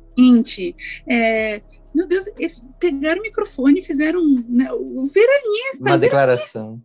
É, 1.08 1.62
meu 1.94 2.08
Deus, 2.08 2.28
eles 2.38 2.64
pegaram 2.80 3.20
o 3.20 3.24
microfone 3.24 3.80
e 3.80 3.84
fizeram 3.84 4.22
né, 4.48 4.72
o 4.74 5.08
veranista. 5.08 5.82
Uma 5.82 5.98
declaração. 5.98 6.82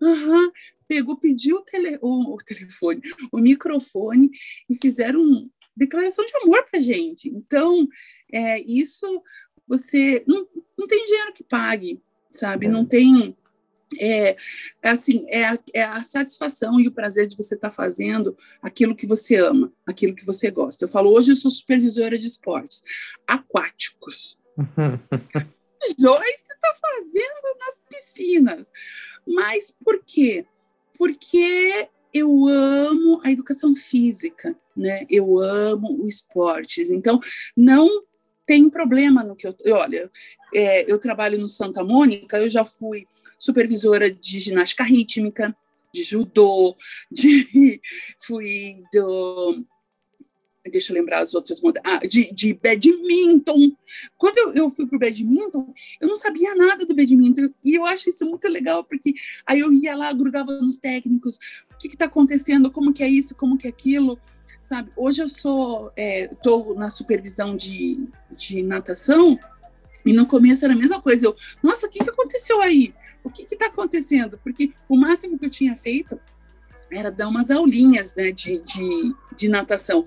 Uhum 0.00 0.50
pegou, 0.92 1.16
pediu 1.16 1.56
o, 1.56 1.62
tele, 1.62 1.98
o, 2.02 2.34
o 2.34 2.36
telefone, 2.36 3.00
o 3.32 3.38
microfone 3.38 4.30
e 4.68 4.74
fizeram 4.74 5.22
declaração 5.74 6.26
de 6.26 6.36
amor 6.36 6.66
para 6.70 6.80
gente. 6.80 7.30
Então, 7.30 7.88
é, 8.30 8.60
isso 8.60 9.06
você 9.66 10.22
não, 10.28 10.46
não 10.78 10.86
tem 10.86 11.06
dinheiro 11.06 11.32
que 11.32 11.42
pague, 11.42 12.02
sabe? 12.30 12.68
Não 12.68 12.84
tem 12.84 13.34
é, 13.98 14.36
é 14.82 14.88
assim, 14.88 15.24
é 15.28 15.44
a, 15.44 15.58
é 15.74 15.82
a, 15.82 16.02
satisfação 16.02 16.80
e 16.80 16.88
o 16.88 16.92
prazer 16.92 17.26
de 17.26 17.36
você 17.36 17.54
estar 17.54 17.70
tá 17.70 17.74
fazendo 17.74 18.36
aquilo 18.60 18.94
que 18.94 19.06
você 19.06 19.36
ama, 19.36 19.72
aquilo 19.86 20.14
que 20.14 20.26
você 20.26 20.50
gosta. 20.50 20.84
Eu 20.84 20.88
falo, 20.88 21.10
hoje 21.10 21.32
eu 21.32 21.36
sou 21.36 21.50
supervisora 21.50 22.18
de 22.18 22.26
esportes 22.26 22.82
aquáticos. 23.26 24.38
Joyce 25.98 26.52
está 26.52 26.74
fazendo 26.80 27.58
nas 27.58 27.82
piscinas. 27.88 28.72
Mas 29.26 29.74
por 29.84 30.02
quê? 30.04 30.46
porque 31.02 31.88
eu 32.14 32.46
amo 32.46 33.20
a 33.24 33.32
educação 33.32 33.74
física, 33.74 34.56
né? 34.76 35.04
Eu 35.10 35.40
amo 35.40 36.00
o 36.00 36.06
esportes. 36.06 36.90
Então, 36.90 37.18
não 37.56 38.04
tem 38.46 38.70
problema 38.70 39.24
no 39.24 39.34
que 39.34 39.44
eu. 39.44 39.56
Olha, 39.74 40.08
é, 40.54 40.88
eu 40.88 41.00
trabalho 41.00 41.40
no 41.40 41.48
Santa 41.48 41.82
Mônica, 41.82 42.38
eu 42.38 42.48
já 42.48 42.64
fui 42.64 43.08
supervisora 43.42 44.08
de 44.08 44.38
ginástica 44.38 44.84
rítmica, 44.84 45.54
de 45.92 46.04
judô, 46.04 46.76
de, 47.10 47.80
fui 48.24 48.84
do 48.92 49.66
deixa 50.70 50.92
eu 50.92 50.94
lembrar 50.94 51.22
as 51.22 51.34
outras 51.34 51.60
modalidades, 51.60 52.04
ah, 52.04 52.08
de, 52.08 52.32
de 52.32 52.54
badminton. 52.54 53.76
Quando 54.16 54.38
eu, 54.38 54.54
eu 54.54 54.70
fui 54.70 54.86
para 54.86 54.94
o 54.94 55.00
badminton, 55.00 55.74
eu 56.00 56.06
não 56.06 56.14
sabia 56.14 56.54
nada 56.54 56.86
do 56.86 56.94
badminton, 56.94 57.52
e 57.64 57.74
eu 57.74 57.84
acho 57.84 58.08
isso 58.08 58.24
muito 58.24 58.46
legal, 58.46 58.84
porque 58.84 59.12
aí 59.44 59.58
eu 59.58 59.72
ia 59.72 59.96
lá, 59.96 60.12
grudava 60.12 60.52
nos 60.60 60.78
técnicos, 60.78 61.36
o 61.74 61.78
que 61.78 61.88
está 61.88 62.04
acontecendo, 62.04 62.70
como 62.70 62.92
que 62.92 63.02
é 63.02 63.08
isso, 63.08 63.34
como 63.34 63.58
que 63.58 63.66
é 63.66 63.70
aquilo, 63.70 64.20
sabe? 64.62 64.92
Hoje 64.96 65.20
eu 65.20 65.28
sou, 65.28 65.90
estou 65.96 66.74
é, 66.74 66.78
na 66.78 66.90
supervisão 66.90 67.56
de, 67.56 67.98
de 68.30 68.62
natação, 68.62 69.36
e 70.06 70.12
no 70.12 70.26
começo 70.26 70.64
era 70.64 70.74
a 70.74 70.78
mesma 70.78 71.02
coisa, 71.02 71.26
eu, 71.26 71.36
nossa, 71.60 71.88
o 71.88 71.90
que, 71.90 71.98
que 72.04 72.10
aconteceu 72.10 72.62
aí? 72.62 72.94
O 73.24 73.30
que 73.30 73.42
está 73.42 73.66
acontecendo? 73.66 74.38
Porque 74.42 74.72
o 74.88 74.96
máximo 74.96 75.38
que 75.38 75.46
eu 75.46 75.50
tinha 75.50 75.76
feito 75.76 76.18
era 76.90 77.10
dar 77.10 77.28
umas 77.28 77.50
aulinhas 77.50 78.14
né, 78.14 78.30
de, 78.32 78.58
de, 78.58 79.14
de 79.36 79.48
natação. 79.48 80.06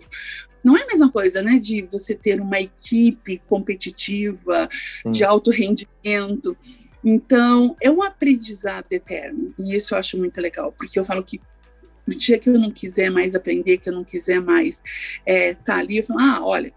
Não 0.64 0.78
é 0.78 0.84
a 0.84 0.88
mesma 0.88 1.10
coisa, 1.12 1.42
né, 1.42 1.60
de 1.60 1.84
você 1.84 2.16
ter 2.16 2.42
uma 2.42 2.60
equipe 2.60 3.40
competitiva, 3.48 4.68
Sim. 5.04 5.12
de 5.12 5.24
alto 5.24 5.52
rendimento. 5.52 6.58
Então, 7.04 7.76
é 7.82 7.90
um 7.90 8.02
aprendizado 8.02 8.88
eterno. 8.92 9.54
E 9.60 9.76
isso 9.76 9.94
eu 9.94 10.00
acho 10.00 10.18
muito 10.18 10.40
legal, 10.42 10.72
porque 10.72 10.98
eu 10.98 11.06
falo 11.06 11.24
que 11.24 11.40
no 12.08 12.16
dia 12.16 12.38
que 12.38 12.50
eu 12.50 12.60
não 12.60 12.72
quiser 12.72 13.10
mais 13.10 13.36
aprender, 13.36 13.78
que 13.78 13.90
eu 13.90 13.94
não 13.94 14.04
quiser 14.04 14.40
mais 14.40 14.76
estar 14.76 15.24
é, 15.26 15.54
tá 15.54 15.78
ali, 15.78 15.98
eu 15.98 16.04
falo, 16.04 16.20
ah, 16.20 16.46
olha, 16.46 16.74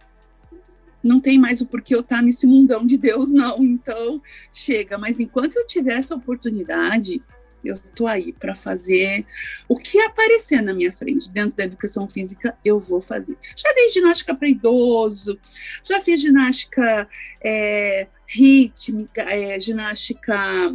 não 1.03 1.21
tem 1.21 1.39
mais 1.39 1.61
o 1.61 1.67
porquê 1.67 1.95
eu 1.95 2.01
estar 2.01 2.17
tá 2.17 2.23
nesse 2.23 2.47
mundão 2.47 2.85
de 2.85 2.97
Deus, 2.97 3.31
não. 3.31 3.63
Então, 3.63 4.21
chega. 4.53 4.99
Mas 4.99 5.21
enquanto 5.21 5.57
eu 5.57 5.67
tiver 5.67 5.95
essa 5.95 6.15
oportunidade, 6.15 7.23
Eu 7.65 7.75
tô 7.95 8.07
aí 8.07 8.33
para 8.33 8.55
fazer 8.55 9.27
o 9.69 9.77
que 9.77 10.01
aparecer 10.01 10.63
na 10.63 10.73
minha 10.73 10.93
frente. 10.93 11.31
Dentro 11.31 11.57
da 11.57 11.65
educação 11.65 12.09
física, 12.09 12.57
eu 12.65 12.79
vou 12.79 13.01
fazer. 13.01 13.37
Já 13.57 13.73
dei 13.75 13.91
ginástica 13.91 14.35
para 14.35 14.49
idoso, 14.49 15.39
já 15.85 16.01
fiz 16.01 16.21
ginástica 16.21 17.09
é, 17.43 18.07
rítmica, 18.27 19.23
é, 19.23 19.59
ginástica 19.59 20.73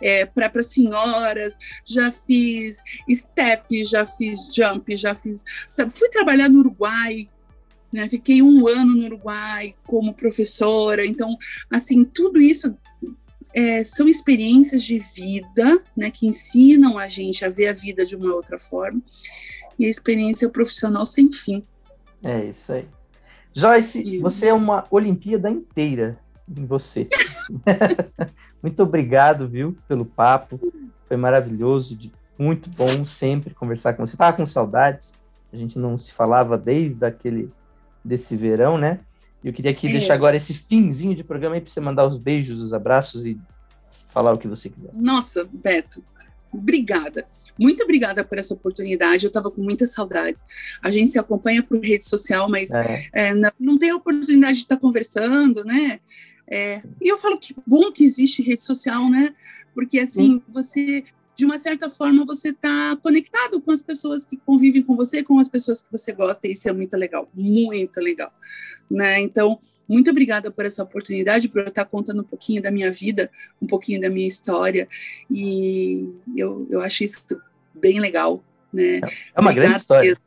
é, 0.00 0.26
para 0.26 0.62
senhoras, 0.62 1.56
já 1.84 2.10
fiz 2.10 2.82
step, 3.10 3.84
já 3.84 4.06
fiz 4.06 4.48
jump, 4.54 4.94
já 4.96 5.14
fiz. 5.14 5.44
Sabe, 5.68 5.92
fui 5.92 6.08
trabalhar 6.10 6.48
no 6.48 6.60
Uruguai, 6.60 7.28
né? 7.94 8.08
Fiquei 8.08 8.42
um 8.42 8.66
ano 8.66 8.92
no 8.96 9.04
Uruguai 9.04 9.76
como 9.86 10.12
professora, 10.12 11.06
então, 11.06 11.36
assim, 11.70 12.04
tudo 12.04 12.40
isso 12.40 12.76
é, 13.54 13.84
são 13.84 14.08
experiências 14.08 14.82
de 14.82 14.98
vida, 14.98 15.80
né, 15.96 16.10
que 16.10 16.26
ensinam 16.26 16.98
a 16.98 17.06
gente 17.06 17.44
a 17.44 17.48
ver 17.48 17.68
a 17.68 17.72
vida 17.72 18.04
de 18.04 18.16
uma 18.16 18.34
outra 18.34 18.58
forma, 18.58 19.00
e 19.78 19.86
a 19.86 19.88
experiência 19.88 20.48
profissional 20.48 21.06
sem 21.06 21.30
fim. 21.32 21.62
É 22.20 22.46
isso 22.46 22.72
aí. 22.72 22.84
Joyce, 23.54 24.18
você 24.18 24.48
é 24.48 24.52
uma 24.52 24.84
Olimpíada 24.90 25.48
inteira 25.48 26.18
em 26.48 26.66
você. 26.66 27.08
muito 28.60 28.82
obrigado, 28.82 29.46
viu, 29.46 29.76
pelo 29.86 30.04
papo. 30.04 30.60
Foi 31.06 31.16
maravilhoso, 31.16 31.96
muito 32.36 32.68
bom 32.70 33.06
sempre 33.06 33.54
conversar 33.54 33.94
com 33.94 34.04
você. 34.04 34.16
Tava 34.16 34.36
com 34.36 34.44
saudades. 34.44 35.12
A 35.52 35.56
gente 35.56 35.78
não 35.78 35.96
se 35.96 36.12
falava 36.12 36.58
desde 36.58 37.06
aquele 37.06 37.52
desse 38.04 38.36
verão, 38.36 38.76
né? 38.76 39.00
E 39.42 39.48
eu 39.48 39.52
queria 39.52 39.70
aqui 39.70 39.88
é. 39.88 39.92
deixar 39.92 40.14
agora 40.14 40.36
esse 40.36 40.54
finzinho 40.54 41.14
de 41.14 41.24
programa 41.24 41.54
aí 41.54 41.60
para 41.60 41.70
você 41.70 41.80
mandar 41.80 42.06
os 42.06 42.18
beijos, 42.18 42.60
os 42.60 42.72
abraços 42.72 43.26
e 43.26 43.38
falar 44.08 44.32
o 44.32 44.38
que 44.38 44.48
você 44.48 44.68
quiser. 44.68 44.90
Nossa, 44.94 45.48
Beto, 45.52 46.02
obrigada. 46.52 47.26
Muito 47.58 47.82
obrigada 47.82 48.24
por 48.24 48.38
essa 48.38 48.54
oportunidade. 48.54 49.24
Eu 49.24 49.28
estava 49.28 49.50
com 49.50 49.62
muitas 49.62 49.92
saudades. 49.92 50.42
A 50.82 50.90
gente 50.90 51.10
se 51.10 51.18
acompanha 51.18 51.62
por 51.62 51.78
rede 51.80 52.04
social, 52.04 52.48
mas 52.48 52.70
é. 52.72 53.08
É, 53.12 53.34
não, 53.34 53.50
não, 53.58 53.78
tem 53.78 53.90
a 53.90 53.96
oportunidade 53.96 54.54
de 54.54 54.62
estar 54.62 54.76
tá 54.76 54.80
conversando, 54.80 55.64
né? 55.64 56.00
É, 56.46 56.82
e 57.00 57.08
eu 57.08 57.16
falo 57.16 57.38
que 57.38 57.54
bom 57.66 57.90
que 57.90 58.04
existe 58.04 58.42
rede 58.42 58.62
social, 58.62 59.08
né? 59.08 59.34
Porque 59.74 59.98
assim, 59.98 60.42
você 60.48 61.04
de 61.36 61.44
uma 61.44 61.58
certa 61.58 61.90
forma 61.90 62.24
você 62.24 62.50
está 62.50 62.96
conectado 63.02 63.60
com 63.60 63.70
as 63.70 63.82
pessoas 63.82 64.24
que 64.24 64.36
convivem 64.36 64.82
com 64.82 64.94
você, 64.94 65.22
com 65.22 65.38
as 65.38 65.48
pessoas 65.48 65.82
que 65.82 65.90
você 65.90 66.12
gosta, 66.12 66.46
e 66.46 66.52
isso 66.52 66.68
é 66.68 66.72
muito 66.72 66.96
legal, 66.96 67.28
muito 67.34 68.00
legal, 68.00 68.32
né? 68.90 69.20
Então, 69.20 69.58
muito 69.88 70.10
obrigada 70.10 70.50
por 70.50 70.64
essa 70.64 70.82
oportunidade, 70.82 71.48
por 71.48 71.60
eu 71.60 71.68
estar 71.68 71.84
contando 71.84 72.22
um 72.22 72.24
pouquinho 72.24 72.62
da 72.62 72.70
minha 72.70 72.90
vida, 72.90 73.30
um 73.60 73.66
pouquinho 73.66 74.00
da 74.00 74.08
minha 74.08 74.28
história, 74.28 74.88
e 75.30 76.08
eu, 76.36 76.66
eu 76.70 76.80
acho 76.80 77.04
isso 77.04 77.24
bem 77.74 78.00
legal, 78.00 78.42
né? 78.72 79.00
É 79.34 79.40
uma 79.40 79.50
obrigada 79.50 79.54
grande 79.54 79.76
história. 79.76 80.18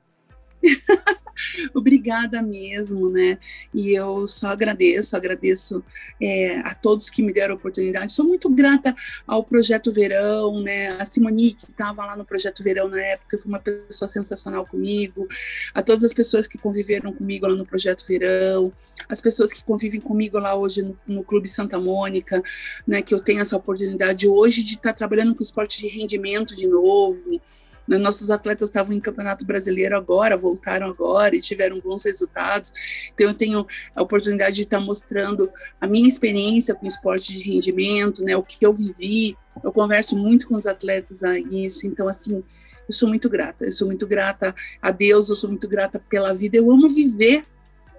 Obrigada 1.73 2.41
mesmo, 2.41 3.09
né? 3.09 3.37
E 3.73 3.91
eu 3.91 4.27
só 4.27 4.47
agradeço, 4.47 5.15
agradeço 5.15 5.83
é, 6.21 6.59
a 6.59 6.73
todos 6.73 7.09
que 7.09 7.21
me 7.21 7.33
deram 7.33 7.55
a 7.55 7.57
oportunidade. 7.57 8.13
Sou 8.13 8.25
muito 8.25 8.49
grata 8.49 8.95
ao 9.25 9.43
Projeto 9.43 9.91
Verão, 9.91 10.61
né? 10.61 10.89
A 10.99 11.05
Simonique, 11.05 11.65
que 11.65 11.71
estava 11.71 12.05
lá 12.05 12.15
no 12.15 12.25
Projeto 12.25 12.63
Verão 12.63 12.87
na 12.87 13.01
época, 13.01 13.37
foi 13.37 13.49
uma 13.49 13.59
pessoa 13.59 14.07
sensacional 14.07 14.65
comigo. 14.65 15.27
A 15.73 15.81
todas 15.81 16.03
as 16.03 16.13
pessoas 16.13 16.47
que 16.47 16.57
conviveram 16.57 17.13
comigo 17.13 17.47
lá 17.47 17.55
no 17.55 17.65
Projeto 17.65 18.05
Verão, 18.07 18.71
as 19.07 19.21
pessoas 19.21 19.53
que 19.53 19.63
convivem 19.63 20.01
comigo 20.01 20.39
lá 20.39 20.55
hoje 20.55 20.81
no, 20.81 20.97
no 21.07 21.23
Clube 21.23 21.47
Santa 21.47 21.79
Mônica, 21.79 22.41
né? 22.85 23.01
Que 23.01 23.13
eu 23.13 23.19
tenho 23.19 23.41
essa 23.41 23.57
oportunidade 23.57 24.27
hoje 24.27 24.63
de 24.63 24.75
estar 24.75 24.93
trabalhando 24.93 25.35
com 25.35 25.43
esporte 25.43 25.81
de 25.81 25.87
rendimento 25.87 26.55
de 26.55 26.67
novo 26.67 27.41
nossos 27.87 28.29
atletas 28.29 28.69
estavam 28.69 28.93
em 28.93 28.99
campeonato 28.99 29.45
brasileiro 29.45 29.95
agora, 29.95 30.35
voltaram 30.35 30.87
agora 30.87 31.35
e 31.35 31.41
tiveram 31.41 31.79
bons 31.79 32.03
resultados. 32.03 32.73
Então, 33.13 33.27
eu 33.27 33.33
tenho 33.33 33.65
a 33.95 34.01
oportunidade 34.01 34.57
de 34.57 34.63
estar 34.63 34.79
mostrando 34.79 35.49
a 35.79 35.87
minha 35.87 36.07
experiência 36.07 36.75
com 36.75 36.85
esporte 36.85 37.33
de 37.33 37.43
rendimento, 37.43 38.23
né, 38.23 38.35
o 38.35 38.43
que 38.43 38.65
eu 38.65 38.73
vivi. 38.73 39.37
Eu 39.63 39.71
converso 39.71 40.15
muito 40.15 40.47
com 40.47 40.55
os 40.55 40.67
atletas 40.67 41.23
a 41.23 41.39
isso. 41.39 41.87
Então, 41.87 42.07
assim, 42.07 42.43
eu 42.87 42.93
sou 42.93 43.07
muito 43.07 43.29
grata. 43.29 43.65
Eu 43.65 43.71
sou 43.71 43.87
muito 43.87 44.05
grata 44.05 44.53
a 44.81 44.91
Deus, 44.91 45.29
eu 45.29 45.35
sou 45.35 45.49
muito 45.49 45.67
grata 45.67 45.99
pela 46.09 46.33
vida. 46.33 46.57
Eu 46.57 46.69
amo 46.69 46.89
viver, 46.89 47.45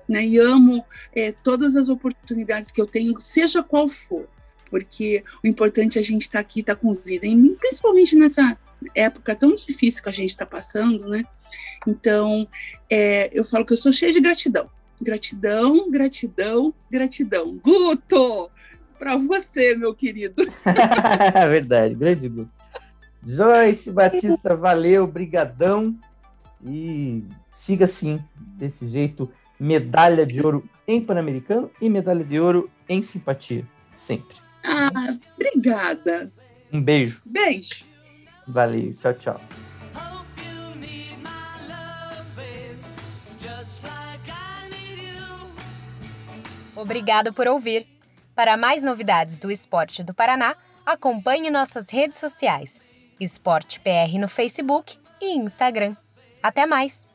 né, 0.09 0.25
e 0.25 0.39
amo 0.39 0.85
é, 1.15 1.33
todas 1.33 1.77
as 1.77 1.89
oportunidades 1.89 2.71
que 2.71 2.81
eu 2.81 2.87
tenho, 2.87 3.19
seja 3.21 3.63
qual 3.63 3.89
for 3.89 4.27
porque 4.71 5.23
o 5.43 5.47
importante 5.47 5.99
é 5.99 6.01
a 6.01 6.05
gente 6.05 6.23
estar 6.23 6.39
tá 6.39 6.41
aqui, 6.41 6.61
estar 6.61 6.75
tá 6.75 6.81
com 6.81 6.93
vida, 6.93 7.27
e 7.27 7.57
principalmente 7.57 8.17
nessa 8.17 8.57
época 8.95 9.35
tão 9.35 9.55
difícil 9.55 10.03
que 10.03 10.09
a 10.09 10.13
gente 10.13 10.31
está 10.31 10.47
passando, 10.47 11.09
né? 11.09 11.25
Então, 11.87 12.47
é, 12.91 13.31
eu 13.33 13.45
falo 13.45 13.65
que 13.65 13.73
eu 13.73 13.77
sou 13.77 13.93
cheia 13.93 14.13
de 14.13 14.21
gratidão. 14.21 14.69
Gratidão, 15.01 15.91
gratidão, 15.91 16.75
gratidão. 16.91 17.57
Guto! 17.63 18.51
Para 18.99 19.17
você, 19.17 19.77
meu 19.77 19.95
querido. 19.95 20.43
Verdade, 21.49 21.95
grande 21.95 22.29
Guto. 22.29 22.51
Joyce 23.25 23.93
Batista, 23.93 24.57
valeu, 24.57 25.07
brigadão. 25.07 25.97
E 26.65 27.23
siga 27.51 27.85
assim, 27.85 28.23
desse 28.37 28.89
jeito, 28.89 29.31
medalha 29.59 30.27
de 30.27 30.41
ouro 30.41 30.69
em 30.87 31.01
Pan-Americano 31.01 31.71
e 31.81 31.89
medalha 31.89 32.25
de 32.25 32.41
ouro 32.41 32.71
em 32.89 33.03
simpatia, 33.03 33.65
sempre. 33.97 34.37
Ah, 34.71 35.17
obrigada. 35.35 36.31
Um 36.71 36.83
beijo. 36.83 37.23
Beijo. 37.25 37.85
Valeu, 38.47 38.95
tchau, 39.01 39.15
tchau. 39.15 39.41
Obrigado 46.77 47.33
por 47.33 47.49
ouvir. 47.49 47.87
Para 48.37 48.57
mais 48.57 48.85
novidades 48.85 49.39
do 49.39 49.51
esporte 49.51 50.05
do 50.05 50.15
Paraná, 50.15 50.55
acompanhe 50.87 51.51
nossas 51.51 51.91
redes 51.91 52.19
sociais: 52.19 52.81
Esporte 53.19 53.81
PR 53.81 54.17
no 54.21 54.29
Facebook 54.29 54.97
e 55.21 55.37
Instagram. 55.37 55.97
Até 56.41 56.67
mais! 56.67 57.09